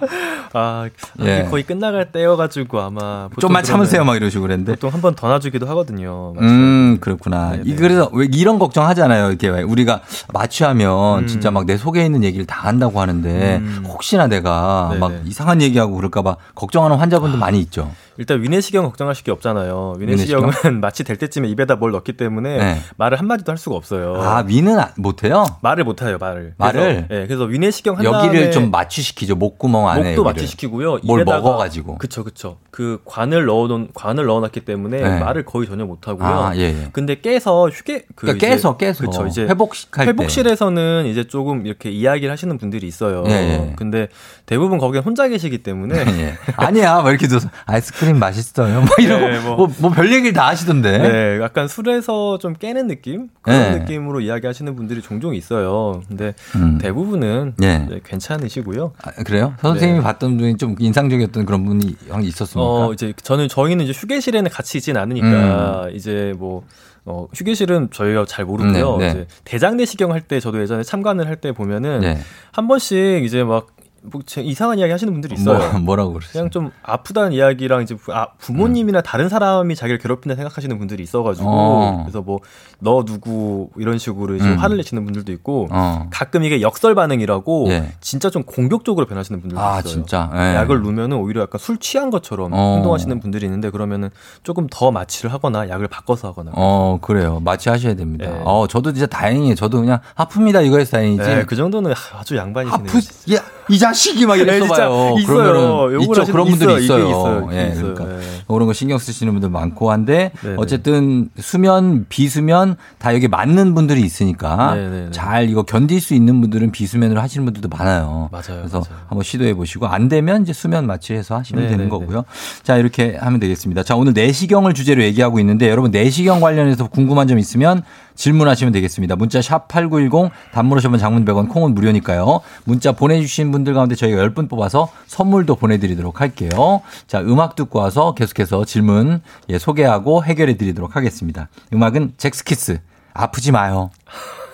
아, 0.52 0.88
예. 1.20 1.46
거의 1.50 1.64
끝나갈 1.64 2.12
때여가지고 2.12 2.80
아마 2.80 3.28
좀만 3.40 3.64
참으세요. 3.64 4.04
막 4.04 4.16
이러시고 4.16 4.42
그랬는데. 4.42 4.72
보통 4.74 4.92
한 4.92 5.00
번 5.00 5.14
더 5.14 5.28
놔주기도 5.28 5.66
하거든요. 5.68 6.32
음, 6.40 6.98
그렇구나. 7.00 7.54
이 7.64 7.74
그래서 7.76 8.08
왜 8.12 8.26
이런 8.32 8.58
걱정 8.58 8.86
하잖아요. 8.86 9.28
이렇게 9.28 9.48
왜 9.48 9.62
우리가 9.62 10.00
마취하면 10.32 11.20
음. 11.20 11.26
진짜 11.26 11.50
막 11.50 11.64
내 11.64 11.76
속에 11.78 12.04
있는 12.04 12.22
얘기를 12.24 12.44
다 12.46 12.60
한다고 12.68 13.00
하는데 13.00 13.60
혹시나 13.86 14.26
내가 14.26 14.88
네네. 14.90 15.00
막 15.00 15.12
이상한 15.24 15.62
얘기하고 15.62 15.94
그럴까봐 15.96 16.36
걱정하는 16.54 16.96
환자분들 16.98 17.38
많이 17.38 17.58
있죠. 17.60 17.90
일단 18.16 18.42
위내시경 18.42 18.84
걱정하실 18.84 19.24
게 19.24 19.32
없잖아요. 19.32 19.96
위내시경? 19.98 20.42
위내시경은 20.42 20.80
마취 20.82 21.04
될 21.04 21.16
때쯤에 21.16 21.48
입에다 21.48 21.76
뭘 21.76 21.90
넣기 21.92 22.12
때문에 22.16 22.56
네. 22.58 22.78
말을 22.96 23.18
한 23.18 23.26
마디도 23.26 23.50
할 23.50 23.58
수가 23.58 23.76
없어요. 23.76 24.14
아, 24.20 24.44
위는 24.46 24.78
아- 24.78 24.92
못해요? 24.96 25.44
말을 25.62 25.84
못해요, 25.84 26.18
말을. 26.18 26.54
말을? 26.58 26.80
그래서, 26.80 27.00
네, 27.08 27.26
그래서 27.26 27.44
위내시경 27.44 27.98
한 27.98 28.04
여기를 28.04 28.52
좀 28.52 28.70
마취시키죠. 28.70 29.34
목구멍 29.36 29.88
안에. 29.88 30.00
목도 30.00 30.10
여기를. 30.12 30.24
마취시키고요. 30.24 30.98
뭘 31.04 31.22
입에다가- 31.24 31.24
먹어가지고. 31.42 31.98
그쵸, 31.98 32.22
그쵸. 32.24 32.58
그 32.70 33.00
관을 33.04 33.44
넣어놓은 33.46 33.88
관을 33.94 34.26
넣어놨기 34.26 34.60
때문에 34.60 35.00
네. 35.00 35.18
말을 35.20 35.44
거의 35.44 35.66
전혀 35.68 35.84
못 35.84 36.08
하고요. 36.08 36.26
아, 36.26 36.56
예, 36.56 36.60
예. 36.62 36.88
근데 36.92 37.20
깨서 37.20 37.68
휴게 37.68 38.04
그 38.14 38.26
그러니까 38.26 38.46
깨서, 38.46 38.76
깨서. 38.76 39.04
그쵸, 39.06 39.26
이제 39.26 39.42
회복할 39.42 40.04
때. 40.06 40.10
회복실에서는 40.10 41.06
이제 41.06 41.24
조금 41.24 41.66
이렇게 41.66 41.90
이야기를 41.90 42.30
하시는 42.32 42.58
분들이 42.58 42.86
있어요. 42.86 43.24
예, 43.28 43.32
예. 43.32 43.72
근데 43.76 44.08
대부분 44.46 44.78
거기는 44.78 45.02
혼자 45.04 45.28
계시기 45.28 45.62
때문에 45.62 45.94
예. 46.20 46.34
아니야. 46.56 47.00
뭐 47.00 47.10
이렇게 47.10 47.28
줘서 47.28 47.48
아이스크림 47.66 48.03
맛있어요. 48.12 48.80
뭐 48.82 48.88
이러고 48.98 49.26
네, 49.28 49.40
뭐. 49.40 49.56
뭐, 49.56 49.70
뭐 49.78 49.90
별 49.90 50.12
얘기를 50.12 50.32
다 50.32 50.48
하시던데. 50.48 50.98
네, 50.98 51.40
약간 51.40 51.66
술에서 51.68 52.38
좀 52.38 52.52
깨는 52.52 52.86
느낌 52.88 53.28
그런 53.40 53.58
네. 53.72 53.78
느낌으로 53.80 54.20
이야기하시는 54.20 54.76
분들이 54.76 55.00
종종 55.00 55.34
있어요. 55.34 56.02
근데 56.08 56.34
음. 56.56 56.78
대부분은 56.78 57.54
네. 57.56 57.86
네, 57.88 58.00
괜찮으시고요. 58.04 58.92
아, 59.02 59.10
그래요? 59.24 59.54
선생님이 59.60 60.00
네. 60.00 60.04
봤던 60.04 60.38
중에 60.38 60.56
좀 60.56 60.76
인상적이었던 60.78 61.46
그런 61.46 61.64
분이 61.64 61.96
있었습니까? 62.22 62.60
어, 62.86 62.92
이제 62.92 63.12
저는 63.22 63.48
저희는 63.48 63.84
이제 63.86 63.92
휴게실에는 63.98 64.50
같이 64.50 64.78
있진 64.78 64.96
않으니까 64.96 65.88
이제 65.92 66.34
뭐 66.36 66.64
어, 67.06 67.26
휴게실은 67.34 67.90
저희가 67.92 68.24
잘 68.26 68.44
모르고요. 68.46 68.94
음. 68.94 68.98
네, 68.98 69.06
네. 69.06 69.10
이제 69.20 69.26
대장 69.44 69.76
내시경 69.76 70.12
할 70.12 70.22
때 70.22 70.40
저도 70.40 70.60
예전에 70.60 70.82
참관을 70.82 71.26
할 71.26 71.36
때 71.36 71.52
보면은 71.52 72.00
네. 72.00 72.18
한 72.52 72.66
번씩 72.66 73.24
이제 73.24 73.44
막 73.44 73.66
뭐, 74.04 74.20
제 74.26 74.42
이상한 74.42 74.78
이야기 74.78 74.92
하시는 74.92 75.12
분들이 75.12 75.34
있어요. 75.34 75.58
뭐, 75.72 75.80
뭐라고 75.80 76.12
그러세요? 76.12 76.32
그냥 76.32 76.50
좀 76.50 76.70
아프다는 76.82 77.32
이야기랑 77.32 77.82
이제 77.82 77.94
부, 77.94 78.12
아, 78.14 78.28
부모님이나 78.38 79.00
다른 79.00 79.28
사람이 79.28 79.74
자기를 79.76 79.98
괴롭힌다 79.98 80.36
생각하시는 80.36 80.78
분들이 80.78 81.02
있어가지고 81.02 81.48
어. 81.48 82.02
그래서 82.04 82.20
뭐 82.22 82.40
너 82.84 83.04
누구 83.04 83.70
이런 83.76 83.98
식으로 83.98 84.34
음. 84.34 84.56
화를 84.58 84.76
내시는 84.76 85.04
분들도 85.04 85.32
있고 85.32 85.68
어. 85.70 86.06
가끔 86.10 86.44
이게 86.44 86.60
역설 86.60 86.94
반응이라고 86.94 87.66
예. 87.70 87.92
진짜 88.00 88.30
좀 88.30 88.42
공격적으로 88.42 89.06
변하시는 89.06 89.40
분들도 89.40 89.60
아, 89.60 89.78
있어요. 89.80 89.92
진짜? 89.92 90.30
예. 90.34 90.54
약을 90.56 90.82
누면은 90.82 91.16
오히려 91.16 91.42
약간 91.42 91.58
술 91.58 91.78
취한 91.78 92.10
것처럼 92.10 92.52
어. 92.52 92.74
행동하시는 92.74 93.18
분들이 93.20 93.46
있는데 93.46 93.70
그러면은 93.70 94.10
조금 94.42 94.66
더 94.70 94.90
마취를 94.90 95.32
하거나 95.32 95.68
약을 95.68 95.88
바꿔서 95.88 96.28
하거나. 96.28 96.52
어, 96.54 96.98
그래요. 97.00 97.40
마취하셔야 97.42 97.94
됩니다. 97.94 98.30
네. 98.30 98.42
어, 98.44 98.66
저도 98.68 98.92
진짜 98.92 99.06
다행이에요. 99.06 99.54
저도 99.54 99.80
그냥 99.80 100.00
아픕니다. 100.16 100.66
이거에서 100.66 100.98
다행이지. 100.98 101.22
네, 101.22 101.44
그 101.44 101.56
정도는 101.56 101.94
아주 102.14 102.36
양반이시네요. 102.36 102.86
아프, 102.90 102.98
야, 103.34 103.42
이 103.68 103.78
자식이 103.78 104.26
막 104.26 104.36
네, 104.36 104.42
이랬어 104.42 104.66
진짜 104.66 104.88
봐요. 104.88 105.14
그러면은 105.26 106.00
있죠. 106.02 106.24
그런 106.26 106.48
분들이 106.48 106.84
있어요. 106.84 107.08
있어요. 107.08 107.48
예, 107.52 107.70
있어요. 107.72 107.94
그러니까 107.94 108.04
네. 108.04 108.20
그런 108.46 108.66
거 108.66 108.72
신경 108.72 108.98
쓰시는 108.98 109.32
분들 109.32 109.48
많고 109.48 109.90
한데 109.90 110.32
네네. 110.42 110.56
어쨌든 110.58 111.30
수면, 111.38 112.06
비수면 112.08 112.76
다 112.98 113.14
여기 113.14 113.26
맞는 113.26 113.74
분들이 113.74 114.02
있으니까 114.02 114.74
네네네. 114.74 115.10
잘 115.12 115.48
이거 115.48 115.62
견딜 115.62 116.00
수 116.00 116.14
있는 116.14 116.40
분들은 116.40 116.72
비수면으로 116.72 117.20
하시는 117.20 117.44
분들도 117.44 117.68
많아요. 117.68 118.28
맞아요, 118.30 118.58
그래서 118.60 118.78
맞아요. 118.80 119.02
한번 119.08 119.22
시도해 119.22 119.54
보시고 119.54 119.86
안 119.86 120.08
되면 120.08 120.42
이제 120.42 120.52
수면 120.52 120.86
마취해서 120.86 121.36
하시면 121.36 121.64
되는 121.64 121.78
네네네. 121.78 121.90
거고요. 121.90 122.24
자, 122.62 122.76
이렇게 122.76 123.16
하면 123.16 123.40
되겠습니다. 123.40 123.82
자, 123.82 123.96
오늘 123.96 124.12
내시경을 124.12 124.74
주제로 124.74 125.02
얘기하고 125.02 125.40
있는데 125.40 125.70
여러분 125.70 125.90
내시경 125.90 126.40
관련해서 126.40 126.88
궁금한 126.88 127.26
점 127.28 127.38
있으면 127.38 127.82
질문하시면 128.14 128.72
되겠습니다. 128.72 129.16
문자 129.16 129.42
샵 129.42 129.68
8910 129.68 130.30
단문 130.52 130.78
오시면 130.78 130.98
장문 130.98 131.24
100원 131.24 131.48
콩은 131.48 131.74
무료니까요. 131.74 132.40
문자 132.64 132.92
보내주신 132.92 133.50
분들 133.50 133.74
가운데 133.74 133.94
저희가 133.94 134.22
10분 134.28 134.48
뽑아서 134.48 134.88
선물도 135.06 135.56
보내드리도록 135.56 136.20
할게요. 136.20 136.82
자, 137.06 137.20
음악 137.20 137.56
듣고 137.56 137.80
와서 137.80 138.14
계속해서 138.14 138.64
질문 138.64 139.20
예, 139.48 139.58
소개하고 139.58 140.24
해결해 140.24 140.56
드리도록 140.56 140.96
하겠습니다. 140.96 141.48
음악은 141.72 142.14
잭스키스 142.16 142.80
아프지 143.12 143.52
마요. 143.52 143.90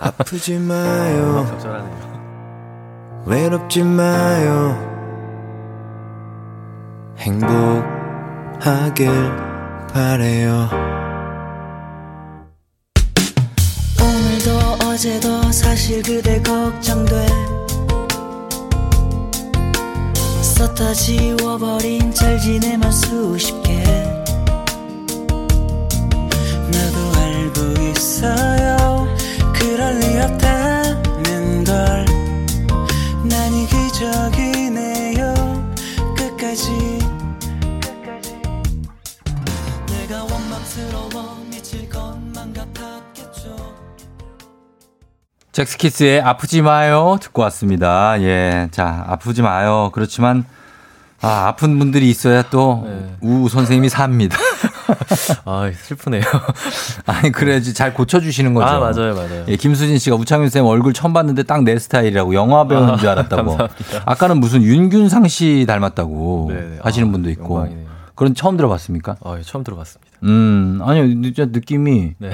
아프지 0.01 0.59
마요. 0.59 1.47
외롭지 3.27 3.83
마요. 3.83 4.91
행복하길 7.19 9.11
바래요. 9.93 10.90
어제도 15.01 15.51
사실 15.51 16.03
그대 16.03 16.43
걱정돼. 16.43 17.27
썼다 20.43 20.93
지워버린 20.93 22.13
잘 22.13 22.39
지내만 22.39 22.93
수십 22.93 23.63
개. 23.63 23.83
나도 26.67 27.19
알고 27.19 27.81
있어요. 27.81 29.09
그럴 29.55 29.99
리 30.01 30.19
없다는 30.19 31.65
걸. 31.65 32.05
난 33.25 33.55
이 33.55 33.67
기적이 33.69 34.50
잭스키스의 45.65 46.23
아프지 46.23 46.63
마요 46.63 47.19
듣고 47.21 47.43
왔습니다. 47.43 48.19
예. 48.23 48.69
자, 48.71 49.05
아프지 49.09 49.43
마요. 49.43 49.91
그렇지만 49.93 50.45
아, 51.21 51.49
아픈 51.49 51.79
분들이 51.79 52.09
있어야 52.09 52.41
또우 52.45 53.47
선생님이 53.51 53.91
삽니다. 53.91 54.39
아, 55.45 55.71
슬프네요. 55.83 56.23
아니, 57.05 57.31
그래야지 57.31 57.75
잘 57.75 57.93
고쳐주시는 57.93 58.55
거죠. 58.55 58.67
아, 58.69 58.79
맞아요, 58.79 59.15
맞아요. 59.15 59.45
예, 59.49 59.57
김수진 59.57 59.99
씨가 59.99 60.17
우창윤 60.17 60.49
쌤 60.49 60.65
얼굴 60.65 60.95
처음 60.95 61.13
봤는데 61.13 61.43
딱 61.43 61.61
내 61.63 61.79
스타일이라고 61.79 62.33
영화 62.33 62.67
배우인 62.67 62.97
줄 62.97 63.09
아, 63.11 63.13
알았다고. 63.13 63.57
감사합니다. 63.59 64.03
아까는 64.07 64.41
무슨 64.41 64.63
윤균상 64.63 65.29
씨 65.29 65.67
닮았다고 65.69 66.47
네네. 66.55 66.79
하시는 66.83 67.13
분도 67.13 67.29
있고. 67.31 67.57
영광이네요. 67.59 67.91
그런 68.15 68.35
처음 68.35 68.57
들어봤습니까? 68.57 69.17
아, 69.23 69.37
예, 69.39 69.43
처음 69.43 69.63
들어봤습니다. 69.63 70.11
음, 70.25 70.81
아니요, 70.83 71.07
진짜 71.23 71.45
느낌이 71.47 72.15
네. 72.19 72.31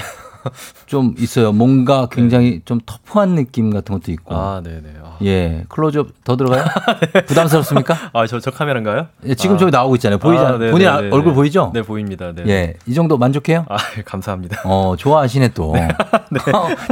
좀 0.87 1.15
있어요. 1.19 1.53
뭔가 1.53 2.09
굉장히 2.11 2.61
좀 2.65 2.81
터프한 2.85 3.35
느낌 3.35 3.71
같은 3.73 3.95
것도 3.95 4.13
있고. 4.13 4.35
아, 4.35 4.61
네네. 4.63 4.83
아, 5.03 5.17
예, 5.25 5.65
클로즈업 5.69 6.09
더 6.25 6.37
들어가요? 6.37 6.65
부담스럽습니까? 7.27 7.97
아, 8.13 8.27
저, 8.27 8.41
저 8.41 8.51
카메라인가요? 8.51 9.07
예, 9.27 9.35
지금 9.35 9.57
아. 9.57 9.59
저기 9.59 9.71
나오고 9.71 9.97
있잖아요. 9.97 10.19
보이잖아요. 10.19 10.59
네, 10.59 10.71
본인 10.71 10.87
네, 10.87 10.93
아- 10.93 11.01
네, 11.01 11.11
얼굴 11.11 11.33
네. 11.33 11.35
보이죠? 11.35 11.71
네, 11.75 11.83
보입니다. 11.83 12.33
네. 12.35 12.43
예, 12.47 12.75
이 12.87 12.95
정도 12.95 13.19
만족해요? 13.19 13.65
아, 13.69 13.77
예, 13.99 14.03
감사합니다. 14.03 14.63
어, 14.65 14.95
좋아하시네 14.97 15.49
또. 15.55 15.75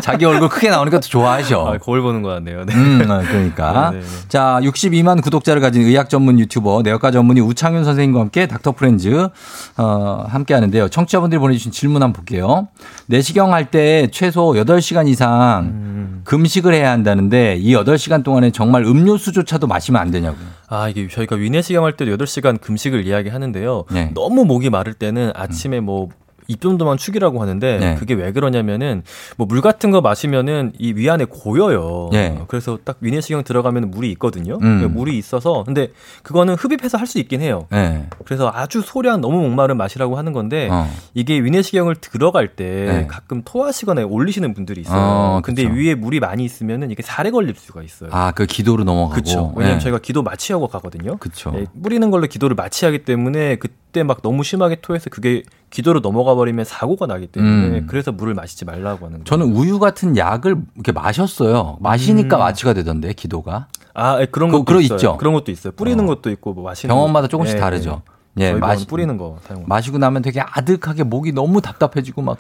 자기 0.02 0.24
얼굴 0.24 0.48
크게 0.48 0.70
나오니까 0.70 1.00
또 1.00 1.09
좋아하셔. 1.09 1.66
아, 1.66 1.78
거울 1.78 2.02
보는 2.02 2.22
거 2.22 2.28
같네요. 2.30 2.64
네. 2.64 2.74
음, 2.74 3.02
어, 3.11 3.20
그러니까. 3.26 3.90
네, 3.90 3.98
네, 3.98 4.05
네. 4.05 4.09
자, 4.28 4.59
62만 4.62 5.22
구독자를 5.22 5.61
가진 5.61 5.82
의학 5.82 6.09
전문 6.11 6.38
유튜버, 6.38 6.82
내과과 6.82 7.11
전문의 7.11 7.42
우창윤 7.42 7.84
선생님과 7.84 8.20
함께 8.20 8.46
닥터 8.46 8.72
프렌즈, 8.72 9.28
어, 9.76 10.24
함께 10.28 10.55
하는데요. 10.55 10.88
청취자분들이 10.88 11.38
보내주신 11.38 11.72
질문 11.72 12.02
한번 12.02 12.14
볼게요. 12.14 12.68
내시경 13.07 13.43
할 13.53 13.70
때 13.70 14.09
최소 14.12 14.53
8시간 14.53 15.09
이상 15.09 15.64
음. 15.66 16.20
금식을 16.24 16.72
해야 16.74 16.90
한다는데 16.90 17.57
이 17.57 17.74
8시간 17.74 18.22
동안에 18.24 18.51
정말 18.51 18.84
음료수조차도 18.84 19.66
마시면 19.66 20.01
안 20.01 20.11
되냐고요. 20.11 20.47
아, 20.68 20.88
이게 20.88 21.07
저희가 21.09 21.36
위내시경 21.36 21.84
할 21.84 21.97
때도 21.97 22.16
8시간 22.16 22.61
금식을 22.61 23.07
이야기하는데요. 23.07 23.84
네. 23.92 24.11
너무 24.14 24.45
목이 24.45 24.70
마를 24.70 24.95
때는 24.95 25.32
아침에 25.34 25.80
뭐 25.80 26.09
입좀도만 26.49 26.97
축이라고 26.99 27.40
하는데 27.40 27.78
네. 27.78 27.95
그게 27.95 28.14
왜 28.14 28.32
그러냐면은 28.32 29.03
뭐 29.36 29.47
물 29.47 29.61
같은 29.61 29.90
거 29.90 30.01
마시면은 30.01 30.72
이 30.78 30.92
위안에 30.95 31.26
고여요. 31.26 32.09
네. 32.12 32.38
그래서 32.49 32.78
딱 32.84 32.97
위내시경 33.01 33.45
들어가면 33.45 33.90
물이 33.90 34.11
있거든요. 34.12 34.59
음. 34.62 34.80
그 34.80 34.86
물이 34.86 35.16
있어서 35.18 35.62
근데 35.64 35.88
그거는 36.22 36.55
흡입해서 36.55 36.99
할 36.99 37.07
수 37.07 37.18
있긴 37.18 37.40
해요. 37.42 37.66
네. 37.70 38.09
그래서 38.24 38.51
아주 38.53 38.80
소량 38.80 39.20
너무 39.20 39.40
목마른 39.42 39.76
마시라고 39.76 40.16
하는 40.16 40.32
건데 40.32 40.68
어. 40.72 40.88
이게 41.12 41.38
위내시경을 41.38 41.97
들어갈 41.97 42.57
때 42.57 42.64
네. 42.64 43.07
가끔 43.07 43.42
토하시거나 43.45 44.07
올리시는 44.07 44.55
분들이 44.55 44.80
있어요. 44.80 44.99
어, 45.01 45.40
근데 45.45 45.64
그쵸. 45.64 45.74
위에 45.74 45.95
물이 45.95 46.18
많이 46.20 46.45
있으면은 46.45 46.90
이게 46.90 47.03
살에 47.03 47.30
걸릴 47.30 47.55
수가 47.57 47.82
있어요. 47.82 48.09
아, 48.12 48.32
그 48.32 48.47
기도로 48.47 48.84
넘어가고. 48.84 49.12
그렇죠. 49.12 49.53
왜냐면 49.55 49.78
네. 49.78 49.82
저희가 49.84 49.99
기도 49.99 50.22
마취하고 50.22 50.66
가거든요. 50.68 51.18
그쵸. 51.18 51.53
예, 51.57 51.66
뿌리는 51.82 52.11
걸로 52.11 52.26
기도를 52.26 52.57
마취하기 52.57 53.05
때문에 53.05 53.57
그 53.57 53.68
때 53.95 54.03
막 54.03 54.20
너무 54.20 54.45
심하게 54.45 54.76
토해서 54.82 55.09
그게 55.09 55.42
기도로 55.70 56.01
넘어가 56.01 56.34
버리면 56.34 56.66
사고가 56.66 57.07
나기 57.07 57.26
때문에 57.28 57.78
음. 57.78 57.86
그래서 57.88 58.12
물을 58.12 58.34
마시지 58.34 58.66
말라고 58.66 59.07
하는 59.07 59.18
거예요. 59.20 59.24
저는 59.24 59.47
우유 59.57 59.78
같은 59.78 60.16
약을 60.18 60.57
이렇게 60.74 60.92
마셨어요. 60.92 61.78
마시니까 61.80 62.36
음. 62.36 62.38
마취가 62.40 62.74
되던데 62.74 63.14
기도가. 63.14 63.68
아 63.95 64.20
예, 64.20 64.26
그런 64.26 64.51
그- 64.51 64.62
것도 64.64 64.80
있어요. 64.82 64.97
있죠? 64.97 65.16
그런 65.16 65.32
것도 65.32 65.51
있어요. 65.51 65.72
뿌리는 65.74 66.05
것도 66.05 66.30
있고 66.30 66.53
뭐 66.53 66.64
마시는 66.64 66.95
병원마다 66.95 67.26
거- 67.26 67.30
조금씩 67.30 67.57
예, 67.57 67.61
다르죠. 67.61 68.03
예. 68.38 68.47
병원 68.53 68.61
마시- 68.61 68.86
뿌리는 68.86 69.16
거 69.16 69.38
사용. 69.47 69.64
마시고 69.66 69.97
나면 69.99 70.20
되게 70.22 70.40
아득하게 70.40 71.05
목이 71.05 71.32
너무 71.32 71.61
답답해지고 71.62 72.20
막 72.22 72.36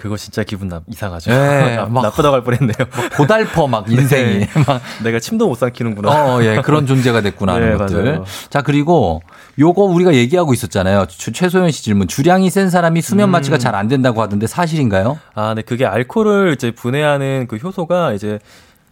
그거 0.00 0.16
진짜 0.16 0.42
기분 0.42 0.68
나, 0.68 0.80
이상하죠. 0.86 1.30
예, 1.30 1.36
나, 1.76 1.84
막- 1.86 2.02
나쁘다고 2.02 2.34
할 2.36 2.42
뻔했네요. 2.42 2.72
고달퍼 3.16 3.66
막 3.66 3.84
인생이 3.92 4.38
네. 4.40 4.48
막 4.66 4.80
내가 5.04 5.18
침도 5.20 5.46
못 5.46 5.56
삼키는구나. 5.56 6.10
어, 6.36 6.42
예, 6.42 6.60
그런 6.62 6.86
존재가 6.86 7.20
됐구나 7.20 7.54
하는 7.54 7.72
네, 7.72 7.76
것들. 7.76 8.02
맞아요. 8.04 8.24
자, 8.48 8.62
그리고 8.62 9.20
요거 9.58 9.82
우리가 9.82 10.14
얘기하고 10.14 10.54
있었잖아요. 10.54 11.06
최- 11.08 11.32
최소연 11.32 11.70
씨 11.70 11.84
질문. 11.84 12.08
주량이 12.08 12.48
센 12.48 12.70
사람이 12.70 13.02
수면 13.02 13.28
음. 13.28 13.32
마취가 13.32 13.58
잘안 13.58 13.88
된다고 13.88 14.22
하던데 14.22 14.46
사실인가요? 14.46 15.18
아, 15.34 15.52
네, 15.54 15.60
그게 15.62 15.84
알코올을 15.84 16.54
이제 16.54 16.70
분해하는 16.70 17.46
그 17.48 17.56
효소가 17.56 18.14
이제 18.14 18.38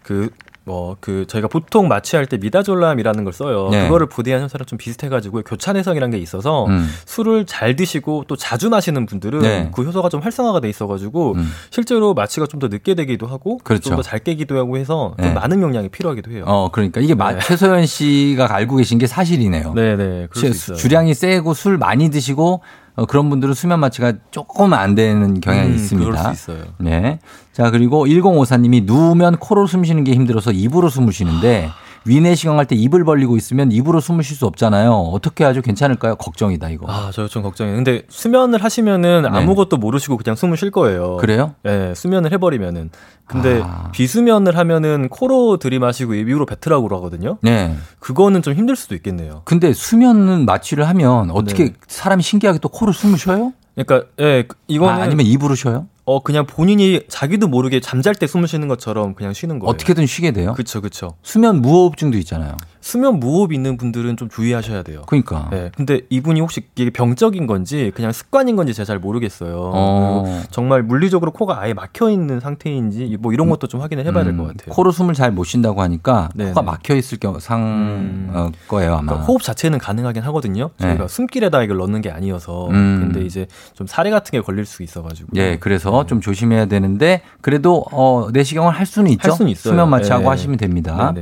그, 0.02 0.28
뭐, 0.68 0.96
그, 1.00 1.24
저희가 1.26 1.48
보통 1.48 1.88
마취할 1.88 2.26
때 2.26 2.36
미다졸람이라는 2.36 3.24
걸 3.24 3.32
써요. 3.32 3.68
네. 3.70 3.84
그거를 3.84 4.06
분해하는 4.06 4.44
효소랑 4.44 4.66
좀 4.66 4.76
비슷해가지고 4.78 5.40
교차 5.42 5.72
내성이라는 5.72 6.10
게 6.16 6.22
있어서 6.22 6.66
음. 6.66 6.86
술을 7.06 7.46
잘 7.46 7.74
드시고 7.74 8.24
또 8.28 8.36
자주 8.36 8.68
마시는 8.68 9.06
분들은 9.06 9.40
네. 9.40 9.62
음. 9.62 9.70
그 9.72 9.82
효소가 9.82 10.10
좀 10.10 10.20
활성화가 10.20 10.60
돼 10.60 10.68
있어가지고 10.68 11.36
실제로 11.70 12.12
마취가 12.14 12.46
좀 12.46 12.58
더 12.58 12.66
늦게 12.66 12.94
되기도 12.96 13.28
하고 13.28 13.58
그렇죠. 13.62 13.90
좀더 13.90 14.02
잘 14.02 14.18
깨기도 14.18 14.58
하고 14.58 14.76
해서 14.78 15.14
좀 15.20 15.28
네. 15.28 15.32
많은 15.32 15.62
용량이 15.62 15.88
필요하기도 15.90 16.32
해요. 16.32 16.42
어, 16.48 16.68
그러니까 16.72 17.00
이게 17.00 17.14
마- 17.14 17.32
네. 17.32 17.38
최소연 17.40 17.86
씨가 17.86 18.52
알고 18.52 18.76
계신 18.76 18.98
게 18.98 19.06
사실이네요. 19.06 19.74
네네. 19.74 20.26
있어요. 20.44 20.76
주량이 20.76 21.14
세고 21.14 21.54
술 21.54 21.78
많이 21.78 22.10
드시고 22.10 22.60
어, 22.99 23.07
그런 23.07 23.30
분들은 23.30 23.55
수면 23.55 23.78
마취가 23.78 24.14
조금 24.32 24.74
안 24.74 24.96
되는 24.96 25.40
경향이 25.40 25.68
음, 25.68 25.74
있습니다. 25.76 26.11
그럴 26.11 26.34
수 26.34 26.53
있어요. 26.53 26.64
네. 26.78 27.20
자, 27.53 27.70
그리고 27.70 28.07
1054님이 28.07 28.86
누우면 28.86 29.36
코로 29.36 29.68
숨 29.68 29.84
쉬는 29.84 30.03
게 30.03 30.14
힘들어서 30.14 30.51
입으로 30.51 30.88
숨을 30.88 31.12
쉬는데 31.12 31.70
위내시경 32.05 32.59
할 32.59 32.66
때 32.66 32.74
입을 32.76 33.05
벌리고 33.05 33.36
있으면 33.36 33.70
입으로 33.72 34.01
숨을 34.01 34.24
쉴 34.24 34.36
수 34.36 34.46
없잖아요. 34.46 34.92
어떻게 34.92 35.44
하죠? 35.44 35.61
괜찮을까요? 35.62 36.16
걱정이다, 36.16 36.68
이거. 36.70 36.86
아, 36.90 37.11
저 37.12 37.28
좀 37.28 37.42
걱정이에요. 37.42 37.76
근데 37.76 38.03
수면을 38.09 38.62
하시면은 38.64 39.22
네. 39.22 39.28
아무것도 39.28 39.76
모르시고 39.76 40.16
그냥 40.16 40.34
숨을 40.36 40.57
쉴 40.57 40.70
거예요. 40.70 41.16
그래요? 41.18 41.55
네, 41.62 41.94
수면을 41.94 42.32
해버리면은. 42.32 42.90
근데 43.26 43.61
아. 43.62 43.90
비수면을 43.92 44.57
하면은 44.57 45.09
코로 45.11 45.59
들이마시고 45.59 46.14
입으로 46.14 46.46
뱉으라고 46.46 46.88
하거든요. 46.96 47.36
네. 47.42 47.76
그거는 47.99 48.40
좀 48.42 48.55
힘들 48.55 48.74
수도 48.76 48.94
있겠네요. 48.94 49.42
근데 49.44 49.72
수면은 49.74 50.46
마취를 50.46 50.88
하면 50.88 51.30
어떻게 51.30 51.64
네. 51.64 51.72
사람이 51.86 52.22
신기하게 52.22 52.59
또 52.61 52.68
코를 52.70 52.94
숨을 52.94 53.18
쉬어요? 53.18 53.53
그러니까, 53.74 54.09
예, 54.18 54.44
그- 54.49 54.57
이거는. 54.66 54.94
아, 54.94 55.03
아니면 55.03 55.26
입으로 55.26 55.55
쉬어요? 55.55 55.86
어, 56.09 56.22
그냥 56.22 56.46
본인이 56.46 57.02
자기도 57.06 57.48
모르게 57.48 57.80
잠잘 57.80 58.14
때 58.14 58.26
숨을 58.26 58.48
쉬는 58.48 58.66
것처럼 58.66 59.14
그냥 59.14 59.34
쉬는 59.34 59.59
거예요. 59.59 59.68
어떻게든 59.68 60.06
쉬게 60.06 60.30
돼요? 60.30 60.54
그쵸, 60.54 60.80
그쵸. 60.80 61.16
수면 61.22 61.61
무호흡증도 61.61 62.16
있잖아요. 62.16 62.56
수면 62.89 63.20
무호흡 63.20 63.53
있는 63.53 63.76
분들은 63.76 64.16
좀 64.16 64.30
주의하셔야 64.30 64.82
돼요. 64.82 65.03
그러니까. 65.07 65.49
네, 65.51 65.70
근데 65.76 66.01
이분이 66.09 66.41
혹시 66.41 66.62
이게 66.74 66.89
병적인 66.89 67.47
건지 67.47 67.93
그냥 67.95 68.12
습관인 68.12 68.57
건지 68.57 68.72
제가 68.72 68.86
잘 68.86 68.99
모르겠어요. 68.99 69.72
어. 69.74 70.43
정말 70.51 70.82
물리적으로 70.82 71.32
코가 71.32 71.61
아예 71.61 71.74
막혀 71.74 72.09
있는 72.09 72.41
상태인지 72.41 73.18
뭐 73.20 73.34
이런 73.34 73.51
것도 73.51 73.66
좀 73.66 73.82
확인을 73.82 74.07
해봐야 74.07 74.24
될것 74.24 74.41
음, 74.41 74.47
같아요. 74.57 74.74
코로 74.74 74.91
숨을 74.91 75.12
잘 75.12 75.32
못 75.32 75.45
쉰다고 75.45 75.82
하니까 75.82 76.30
네네. 76.34 76.53
코가 76.53 76.62
막혀 76.62 76.95
있을 76.97 77.18
경, 77.18 77.39
상, 77.39 77.61
음. 77.61 78.30
어, 78.32 78.51
거예요, 78.68 78.95
아마. 78.95 79.03
그러니까 79.03 79.26
호흡 79.26 79.43
자체는 79.43 79.78
가능하긴 79.78 80.22
하거든요. 80.22 80.70
저희가 80.78 81.03
네. 81.03 81.09
숨길에다 81.09 81.62
이걸 81.64 81.76
넣는 81.76 82.01
게 82.01 82.11
아니어서. 82.11 82.68
음. 82.70 83.01
근데 83.12 83.26
이제 83.26 83.47
좀 83.74 83.86
사례 83.86 84.09
같은 84.09 84.30
게 84.30 84.41
걸릴 84.41 84.64
수 84.64 84.82
있어가지고. 84.82 85.28
예, 85.36 85.59
그래서 85.61 86.07
좀 86.07 86.22
조심해야 86.22 86.64
되는데 86.64 87.20
그래도 87.43 87.84
어, 87.93 88.28
내시경을 88.32 88.72
할 88.72 88.86
수는 88.86 89.11
있죠. 89.11 89.28
할 89.30 89.36
수는 89.36 89.51
있어요. 89.53 89.72
수면 89.74 89.91
마취하고 89.91 90.22
네. 90.22 90.28
하시면 90.28 90.57
됩니다. 90.57 91.12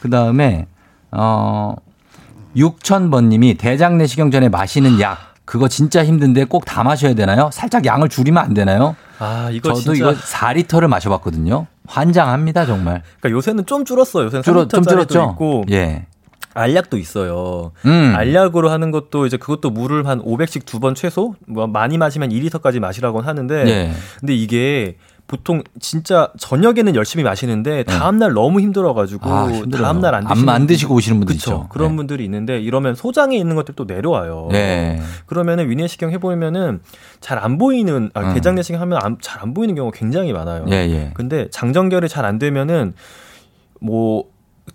그 0.00 0.10
다음에 0.10 0.66
어 1.16 1.74
6000번님이 2.56 3.58
대장 3.58 3.98
내시경 3.98 4.30
전에 4.30 4.48
마시는 4.48 5.00
약 5.00 5.18
그거 5.44 5.68
진짜 5.68 6.04
힘든데 6.04 6.44
꼭 6.44 6.64
다 6.64 6.82
마셔야 6.82 7.14
되나요? 7.14 7.50
살짝 7.52 7.84
양을 7.84 8.08
줄이면 8.08 8.42
안 8.42 8.54
되나요? 8.54 8.96
아, 9.18 9.48
이거 9.52 9.68
저도 9.74 9.94
진짜. 9.94 10.10
이거 10.10 10.14
4리터를 10.20 10.86
마셔봤거든요. 10.88 11.66
환장합니다 11.86 12.64
정말. 12.66 13.02
그러니까 13.20 13.36
요새는 13.36 13.66
좀 13.66 13.84
줄었어요. 13.84 14.24
요새는 14.26 14.42
줄어- 14.42 14.66
좀 14.68 14.80
3리터짜리도 14.82 15.08
줄었죠? 15.08 15.30
있고. 15.32 15.64
예. 15.70 16.06
알약도 16.54 16.96
있어요. 16.98 17.72
음. 17.84 18.14
알약으로 18.16 18.70
하는 18.70 18.90
것도 18.92 19.26
이제 19.26 19.36
그것도 19.36 19.70
물을 19.70 20.06
한 20.06 20.22
500씩 20.22 20.64
두 20.64 20.78
번 20.80 20.94
최소 20.94 21.34
뭐 21.46 21.66
많이 21.66 21.98
마시면 21.98 22.30
2리터까지 22.30 22.78
마시라고 22.80 23.20
하는데 23.20 23.54
예. 23.68 23.92
근데 24.20 24.34
이게 24.34 24.96
보통 25.26 25.62
진짜 25.80 26.30
저녁에는 26.38 26.94
열심히 26.94 27.24
마시는데 27.24 27.84
다음 27.84 28.18
날 28.18 28.34
너무 28.34 28.60
힘들어가지고 28.60 29.30
아. 29.30 29.48
다음 29.72 30.00
날안 30.00 30.26
안- 30.26 30.34
드시는 30.34 30.52
안 30.52 30.66
드시고 30.66 30.94
오시는 30.94 31.18
분들 31.20 31.34
그쵸. 31.36 31.50
있죠. 31.50 31.66
그런 31.70 31.92
네. 31.92 31.96
분들이 31.96 32.24
있는데 32.24 32.60
이러면 32.60 32.94
소장에 32.94 33.36
있는 33.36 33.56
것들 33.56 33.74
또 33.74 33.84
내려와요. 33.84 34.48
네. 34.52 35.00
그러면은 35.26 35.70
위내시경 35.70 36.10
해보면은 36.12 36.80
잘 37.20 37.38
안 37.38 37.56
보이는 37.56 38.10
아, 38.14 38.20
음. 38.20 38.34
대장 38.34 38.54
내시경 38.54 38.80
하면 38.82 38.98
잘 39.22 39.42
안 39.42 39.54
보이는 39.54 39.74
경우가 39.74 39.96
굉장히 39.98 40.32
많아요. 40.32 40.66
예, 40.68 40.74
예. 40.74 41.10
근데 41.14 41.48
장정결이 41.50 42.08
잘 42.10 42.24
안 42.26 42.38
되면은 42.38 42.92
뭐 43.80 44.24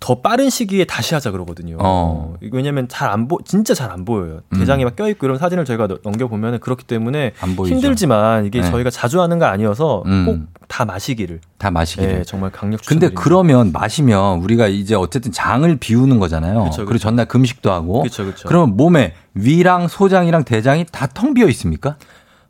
더 0.00 0.22
빠른 0.22 0.48
시기에 0.48 0.84
다시 0.86 1.12
하자 1.14 1.30
그러거든요. 1.30 1.76
어. 1.78 2.34
왜냐면 2.52 2.88
잘 2.88 3.10
안 3.10 3.28
보, 3.28 3.38
진짜 3.44 3.74
잘 3.74 3.90
안 3.92 4.06
보여요. 4.06 4.40
대장이 4.58 4.82
막 4.84 4.96
껴있고 4.96 5.26
이런 5.26 5.36
사진을 5.38 5.66
저희가 5.66 5.86
너- 5.88 5.98
넘겨보면은 6.02 6.58
그렇기 6.60 6.84
때문에. 6.84 7.32
힘들지만 7.66 8.46
이게 8.46 8.62
네. 8.62 8.70
저희가 8.70 8.88
자주 8.88 9.20
하는 9.20 9.38
거 9.38 9.44
아니어서 9.44 10.02
음. 10.06 10.48
꼭다 10.58 10.86
마시기를. 10.86 11.40
다 11.58 11.70
마시기를. 11.70 12.12
네, 12.18 12.22
정말 12.24 12.50
강력 12.50 12.80
근데. 12.86 13.10
그러면 13.10 13.72
마시면 13.72 14.38
우리가 14.40 14.68
이제 14.68 14.94
어쨌든 14.94 15.32
장을 15.32 15.76
비우는 15.76 16.18
거잖아요. 16.18 16.64
그쵸, 16.64 16.76
그리고 16.78 16.92
그쵸. 16.92 16.98
전날 17.02 17.26
금식도 17.26 17.70
하고. 17.70 18.02
그쵸, 18.02 18.24
그쵸. 18.24 18.48
그러면 18.48 18.76
몸에 18.78 19.12
위랑 19.34 19.86
소장이랑 19.86 20.44
대장이 20.44 20.86
다 20.90 21.06
텅 21.08 21.34
비어 21.34 21.46
있습니까? 21.48 21.96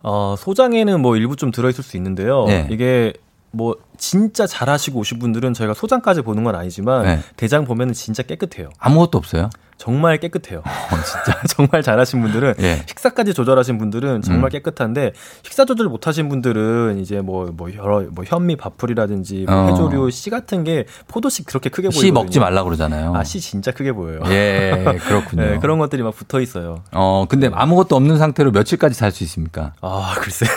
어, 0.03 0.35
소장에는 0.39 1.01
뭐 1.01 1.16
일부 1.16 1.35
좀 1.37 1.51
들어있을 1.51 1.83
수 1.83 1.97
있는데요. 1.97 2.45
네. 2.47 2.69
이게 2.70 3.12
뭐 3.52 3.77
진짜 3.98 4.47
잘하시고 4.47 5.01
오신 5.01 5.18
분들은 5.18 5.55
저희가 5.55 5.74
소장까지 5.74 6.22
보는 6.22 6.44
건 6.44 6.55
아니지만 6.55 7.05
네. 7.05 7.20
대장 7.36 7.64
보면은 7.64 7.94
진짜 7.94 8.22
깨끗해요. 8.22 8.70
아무것도 8.78 9.18
없어요. 9.18 9.51
정말 9.81 10.19
깨끗해요. 10.19 10.62
진짜 11.24 11.40
정말 11.48 11.82
잘하신 11.82 12.20
분들은 12.20 12.55
예. 12.61 12.82
식사까지 12.85 13.32
조절하신 13.32 13.78
분들은 13.78 14.20
정말 14.20 14.48
음. 14.48 14.51
깨끗한데 14.51 15.12
식사 15.43 15.65
조절 15.65 15.89
못하신 15.89 16.28
분들은 16.28 16.98
이제 17.01 17.23
뭐뭐 17.23 17.74
여러 17.77 18.02
뭐 18.11 18.23
현미 18.27 18.57
밥풀이라든지 18.57 19.47
뭐 19.48 19.55
어. 19.57 19.66
해조류 19.69 20.11
씨 20.11 20.28
같은 20.28 20.65
게 20.65 20.85
포도씨 21.09 21.44
그렇게 21.44 21.70
크게 21.70 21.89
보이거든요. 21.89 22.07
씨 22.09 22.12
먹지 22.12 22.40
말라 22.40 22.62
그러잖아요. 22.62 23.15
아, 23.16 23.24
씨 23.24 23.40
진짜 23.40 23.70
크게 23.70 23.93
보여요. 23.93 24.20
예, 24.27 24.98
그렇군요. 25.07 25.44
네, 25.48 25.59
그런 25.59 25.78
것들이 25.78 26.02
막 26.02 26.15
붙어 26.15 26.43
있어요. 26.43 26.82
어, 26.93 27.24
근데 27.27 27.48
아무것도 27.51 27.97
없는 27.97 28.19
상태로 28.19 28.51
며칠까지 28.51 28.94
살 28.94 29.11
수 29.11 29.24
있습니까? 29.24 29.73
아, 29.81 30.15
글쎄요. 30.19 30.51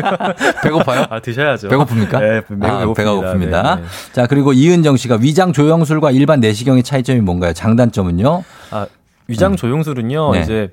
배고파요? 0.64 1.06
아, 1.10 1.20
드셔야죠. 1.20 1.68
배고픕니까? 1.68 2.18
네, 2.20 2.40
매우 2.48 2.90
아. 2.90 2.94
배가 2.94 3.12
고픕니다. 3.12 3.76
네, 3.76 3.82
네. 3.82 3.88
자, 4.12 4.26
그리고 4.26 4.52
이은정 4.54 4.96
씨가 4.96 5.18
위장 5.20 5.52
조영술과 5.52 6.10
일반 6.10 6.40
내시경의 6.40 6.82
차이점이 6.82 7.20
뭔가요? 7.20 7.52
장단점은요? 7.52 8.42
아, 8.72 8.86
위장 9.28 9.56
조영술은요, 9.56 10.32
네. 10.32 10.40
이제 10.40 10.70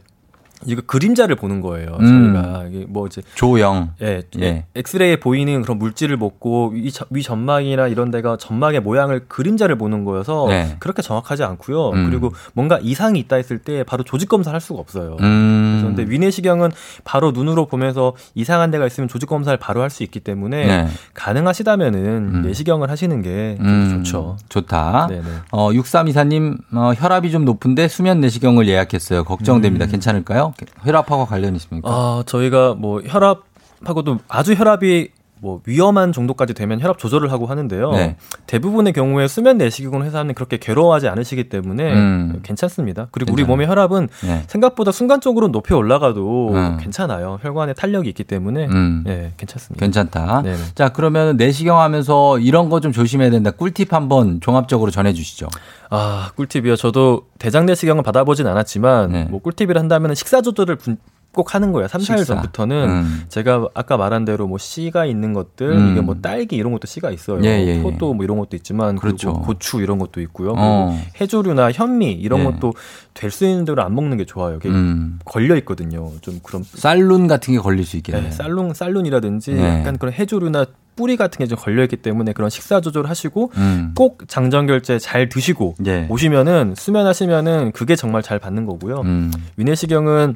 이거 0.66 0.82
그림자를 0.86 1.36
보는 1.36 1.62
거예요. 1.62 1.98
음. 2.02 2.34
저희가 2.34 2.66
이게 2.68 2.86
뭐 2.90 3.08
이제 3.08 3.22
조영. 3.36 3.92
예, 4.02 4.24
예. 4.40 4.66
엑스레이에 4.76 5.16
보이는 5.18 5.62
그런 5.62 5.80
물질을 5.80 6.18
먹고 6.18 6.72
위, 6.76 6.92
저- 6.92 7.06
위 7.10 7.24
점막이나 7.24 7.88
이런 7.88 8.12
데가 8.12 8.36
점막의 8.38 8.82
모양을 8.82 9.22
그림자를 9.28 9.78
보는 9.78 10.04
거여서 10.06 10.48
네. 10.50 10.76
그렇게 10.80 11.02
정확하지 11.02 11.44
않고요. 11.44 11.92
음. 11.92 12.10
그리고 12.10 12.34
뭔가 12.54 12.78
이상이 12.82 13.20
있다 13.20 13.38
했을 13.38 13.58
때 13.60 13.84
바로 13.84 14.04
조직 14.04 14.28
검사를 14.28 14.54
할 14.54 14.60
수가 14.60 14.80
없어요. 14.80 15.16
음. 15.22 15.80
그런데 15.82 16.04
위내시경은 16.12 16.72
바로 17.06 17.32
눈으로 17.32 17.66
보면서 17.68 18.14
이상한 18.36 18.70
데가 18.72 18.86
있으면 18.88 19.08
조직 19.08 19.28
검사를 19.28 19.58
바로 19.58 19.82
할 19.82 19.90
수 19.90 20.04
있기 20.04 20.20
때문에 20.20 20.66
네. 20.68 20.88
가능하시다면은 21.16 22.00
음. 22.36 22.42
내시경을 22.44 22.90
하시는 22.92 23.22
게 23.22 23.58
음, 23.60 24.04
좋죠. 24.04 24.38
좋다. 24.50 25.08
네네. 25.10 25.24
어, 25.52 25.70
6324님, 25.72 26.58
어, 26.74 26.94
혈압이 26.96 27.32
좀 27.32 27.46
높은데 27.46 27.88
수면 27.88 28.20
내시경을 28.20 28.68
예약했어요. 28.68 29.24
걱정됩니다. 29.24 29.86
음. 29.86 29.92
괜찮을까요? 29.92 30.49
혈압하고 30.84 31.26
관련 31.26 31.56
있습니까? 31.56 31.90
아, 31.90 32.24
저희가 32.26 32.76
뭐 32.76 33.02
혈압 33.06 33.50
혈압하고도 33.80 34.20
아주 34.28 34.54
혈압이 34.54 35.10
뭐 35.42 35.62
위험한 35.66 36.12
정도까지 36.12 36.54
되면 36.54 36.82
혈압 36.82 36.98
조절을 36.98 37.32
하고 37.32 37.46
하는데요. 37.46 37.92
네. 37.92 38.18
대부분의 38.48 38.92
경우에 38.94 39.28
수면 39.28 39.58
내시경 39.58 40.04
회사는 40.04 40.34
그렇게 40.34 40.58
괴로워하지 40.58 41.08
않으시기 41.08 41.48
때문에 41.50 41.94
음. 41.94 42.40
괜찮습니다. 42.44 43.08
그리고 43.12 43.32
우리 43.32 43.44
괜찮아요. 43.44 43.54
몸의 43.56 43.68
혈압은 43.68 44.10
네. 44.24 44.44
생각보다 44.48 44.92
순간적으로 44.92 45.48
높이 45.48 45.74
올라가도 45.74 46.50
음. 46.54 46.78
괜찮아요. 46.82 47.40
혈관에 47.42 47.74
탄력이 47.74 48.10
있기 48.10 48.24
때문에 48.26 48.68
음. 48.68 49.04
예, 49.08 49.32
괜찮습니다. 49.38 49.86
괜찮다. 49.86 50.42
네네. 50.42 50.58
자, 50.76 50.90
그러면 50.90 51.38
내시경 51.38 51.80
하면서 51.80 52.38
이런 52.40 52.70
거 52.70 52.80
좀 52.80 52.92
조심해야 52.94 53.30
된다. 53.30 53.52
꿀팁 53.52 53.94
한번 53.94 54.40
종합적으로 54.42 54.90
전해 54.92 55.12
주시죠. 55.14 55.48
아, 55.90 56.32
꿀팁이요. 56.36 56.76
저도 56.78 57.24
대장 57.40 57.66
내시경을 57.66 58.04
받아보진 58.04 58.48
않았지만 58.48 59.12
네. 59.12 59.24
뭐 59.30 59.40
꿀팁을 59.42 59.78
한다면 59.78 60.16
식사 60.16 60.42
조절을 60.42 60.76
분- 60.78 60.98
꼭 61.32 61.54
하는 61.54 61.72
거예요. 61.72 61.88
3, 61.88 62.02
4일 62.02 62.18
식사. 62.20 62.24
전부터는 62.36 62.90
음. 62.90 63.24
제가 63.30 63.68
아까 63.76 63.98
말한 63.98 64.26
대로 64.26 64.48
뭐 64.48 64.58
씨가 64.58 65.06
있는 65.06 65.34
것들, 65.34 65.70
음. 65.72 65.92
이게 65.92 66.02
뭐 66.02 66.16
딸기 66.16 66.56
이런 66.56 66.72
것도 66.74 66.88
씨가 66.88 67.12
있어요. 67.12 67.40
예, 67.44 67.50
예, 67.50 67.68
예. 67.78 67.82
포도 67.82 68.14
뭐 68.14 68.24
이런 68.24 68.38
것도 68.40 68.56
있지만 68.58 68.96
그렇죠. 68.96 69.34
그리고 69.34 69.46
고추 69.46 69.82
이런 69.82 70.00
것도 70.00 70.22
있고요. 70.22 70.54
어. 70.58 70.90
그리고 70.98 71.12
해조류나 71.22 71.72
현미 71.72 72.14
이런 72.14 72.40
예. 72.42 72.44
것도 72.46 72.74
될 73.14 73.30
수 73.32 73.46
있는 73.46 73.64
대로 73.66 73.84
안 73.84 73.94
먹는 73.94 74.18
게 74.18 74.26
좋아요. 74.26 74.56
이게 74.56 74.70
음. 74.70 75.20
걸려 75.26 75.56
있거든요. 75.58 76.12
좀 76.22 76.40
그런 76.42 76.64
쌀룬 76.64 77.28
같은 77.28 77.54
게 77.54 77.60
걸릴 77.60 77.86
수 77.86 77.96
있겠네요. 77.98 78.24
네, 78.24 78.32
쌀룬 78.32 78.74
쌀룬이라든지 78.74 79.54
네. 79.54 79.80
약간 79.82 79.98
그런 79.98 80.14
해조류나 80.14 80.66
뿌리 80.96 81.16
같은 81.16 81.38
게 81.38 81.46
좀 81.48 81.58
걸려 81.58 81.84
있기 81.84 81.98
때문에 81.98 82.34
그런 82.34 82.50
식사 82.50 82.82
조절하시고 82.82 83.52
음. 83.56 83.92
꼭 83.96 84.24
장정결제 84.28 85.00
잘 85.00 85.30
드시고 85.30 85.76
예. 85.86 86.08
오시면은 86.10 86.74
수면하시면은 86.76 87.72
그게 87.72 87.96
정말 87.96 88.22
잘 88.22 88.40
받는 88.40 88.66
거고요. 88.66 89.02
음. 89.02 89.32
위내시경은 89.58 90.36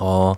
어 0.00 0.34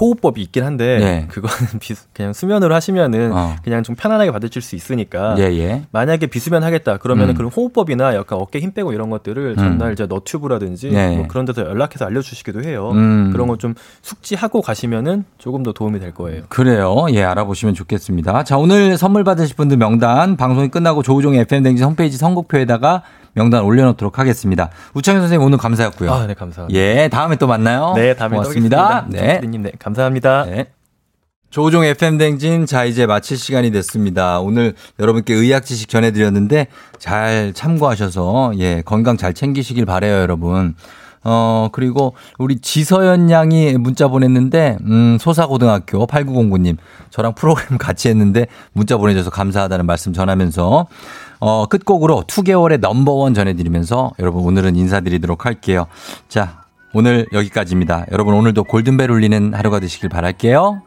호흡법이 0.00 0.40
있긴 0.40 0.64
한데 0.64 0.98
네. 0.98 1.26
그거는 1.28 1.56
비, 1.78 1.94
그냥 2.14 2.32
수면으로 2.32 2.74
하시면은 2.74 3.30
어. 3.32 3.56
그냥 3.62 3.82
좀 3.82 3.94
편안하게 3.94 4.30
받으실 4.30 4.62
수 4.62 4.74
있으니까 4.74 5.34
예, 5.38 5.42
예. 5.58 5.82
만약에 5.90 6.28
비수면 6.28 6.62
하겠다 6.62 6.96
그러면은 6.96 7.34
음. 7.34 7.36
그런 7.36 7.50
호흡법이나 7.50 8.14
약간 8.14 8.38
어깨 8.38 8.58
힘 8.58 8.72
빼고 8.72 8.94
이런 8.94 9.10
것들을 9.10 9.54
전날 9.56 9.92
이제 9.92 10.06
너튜브라든지 10.06 10.90
네. 10.90 11.16
뭐 11.16 11.26
그런 11.28 11.44
데서 11.44 11.62
연락해서 11.62 12.06
알려주시기도 12.06 12.62
해요. 12.62 12.90
음. 12.92 13.30
그런 13.32 13.46
거 13.48 13.56
좀 13.62 13.74
숙지하고 14.00 14.62
가시면은 14.62 15.24
조금 15.38 15.62
더 15.62 15.72
도움이 15.72 16.00
될 16.00 16.12
거예요. 16.12 16.44
그래요. 16.48 17.06
예, 17.10 17.22
알아보시면 17.22 17.74
좋겠습니다. 17.74 18.44
자, 18.44 18.56
오늘 18.56 18.96
선물 18.96 19.24
받으실 19.24 19.54
분들 19.56 19.76
명단 19.76 20.36
방송이 20.38 20.68
끝나고 20.68 21.02
조우종의 21.02 21.40
FM댕지 21.42 21.84
홈페이지 21.84 22.16
선곡표에다가 22.16 23.02
명단 23.34 23.62
올려놓도록 23.62 24.18
하겠습니다. 24.18 24.70
우창현 24.94 25.22
선생님 25.22 25.46
오늘 25.46 25.58
감사했고요. 25.58 26.12
아, 26.12 26.26
네, 26.26 26.34
감사합니다. 26.34 26.78
예, 26.78 27.08
다음에 27.08 27.36
또 27.36 27.46
만나요. 27.46 27.92
네, 27.94 28.14
다음에 28.14 28.36
또 28.36 28.42
고맙습니다. 28.42 29.04
뵙겠습니다. 29.06 29.22
네. 29.22 29.32
정수리님, 29.34 29.62
네, 29.62 29.72
감사합니다. 29.78 30.44
네. 30.44 30.66
조우종 31.52 31.84
FM 31.84 32.16
댕진 32.16 32.64
자 32.64 32.86
이제 32.86 33.04
마칠 33.04 33.36
시간이 33.36 33.70
됐습니다. 33.72 34.40
오늘 34.40 34.72
여러분께 34.98 35.34
의학 35.34 35.66
지식 35.66 35.90
전해드렸는데 35.90 36.68
잘 36.98 37.52
참고하셔서 37.54 38.52
예 38.56 38.80
건강 38.80 39.18
잘 39.18 39.34
챙기시길 39.34 39.84
바래요 39.84 40.14
여러분. 40.14 40.74
어 41.24 41.68
그리고 41.70 42.14
우리 42.38 42.58
지서연 42.58 43.30
양이 43.30 43.74
문자 43.74 44.08
보냈는데 44.08 44.78
음 44.86 45.18
소사고등학교 45.20 46.06
8909님 46.06 46.78
저랑 47.10 47.34
프로그램 47.34 47.76
같이 47.78 48.08
했는데 48.08 48.46
문자 48.72 48.96
보내줘서 48.96 49.28
감사하다는 49.28 49.84
말씀 49.84 50.14
전하면서 50.14 50.86
어 51.44 51.66
끝곡으로 51.66 52.22
2개월의 52.28 52.78
넘버원 52.78 53.34
전해드리면서 53.34 54.12
여러분 54.20 54.44
오늘은 54.44 54.76
인사드리도록 54.76 55.44
할게요. 55.44 55.88
자 56.28 56.62
오늘 56.94 57.26
여기까지입니다. 57.32 58.06
여러분 58.12 58.34
오늘도 58.34 58.62
골든벨 58.62 59.10
울리는 59.10 59.52
하루가 59.52 59.80
되시길 59.80 60.08
바랄게요. 60.08 60.82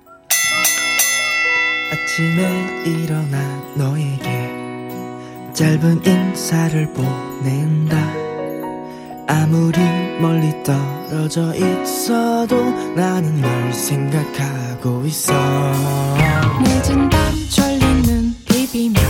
아침에 1.91 2.83
일어나 2.85 3.37
너에게 3.75 4.55
짧은 5.53 6.05
인사를 6.05 6.93
보낸다 6.93 7.97
아무리 9.27 9.77
멀리 10.21 10.53
떨어져 10.63 11.53
있어도 11.53 12.55
나는 12.95 13.41
널 13.41 13.73
생각하고 13.73 15.03
있어 15.05 15.33
늦은 16.63 17.09
밤 17.09 17.33
졸린 17.49 18.01
눈 18.03 18.35
비비며 18.47 19.01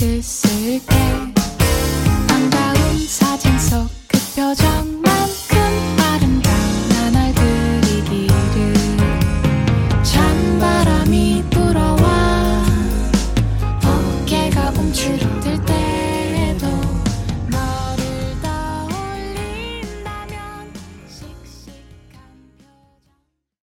this 0.00 0.46
is 0.46 0.82
again. 0.88 1.29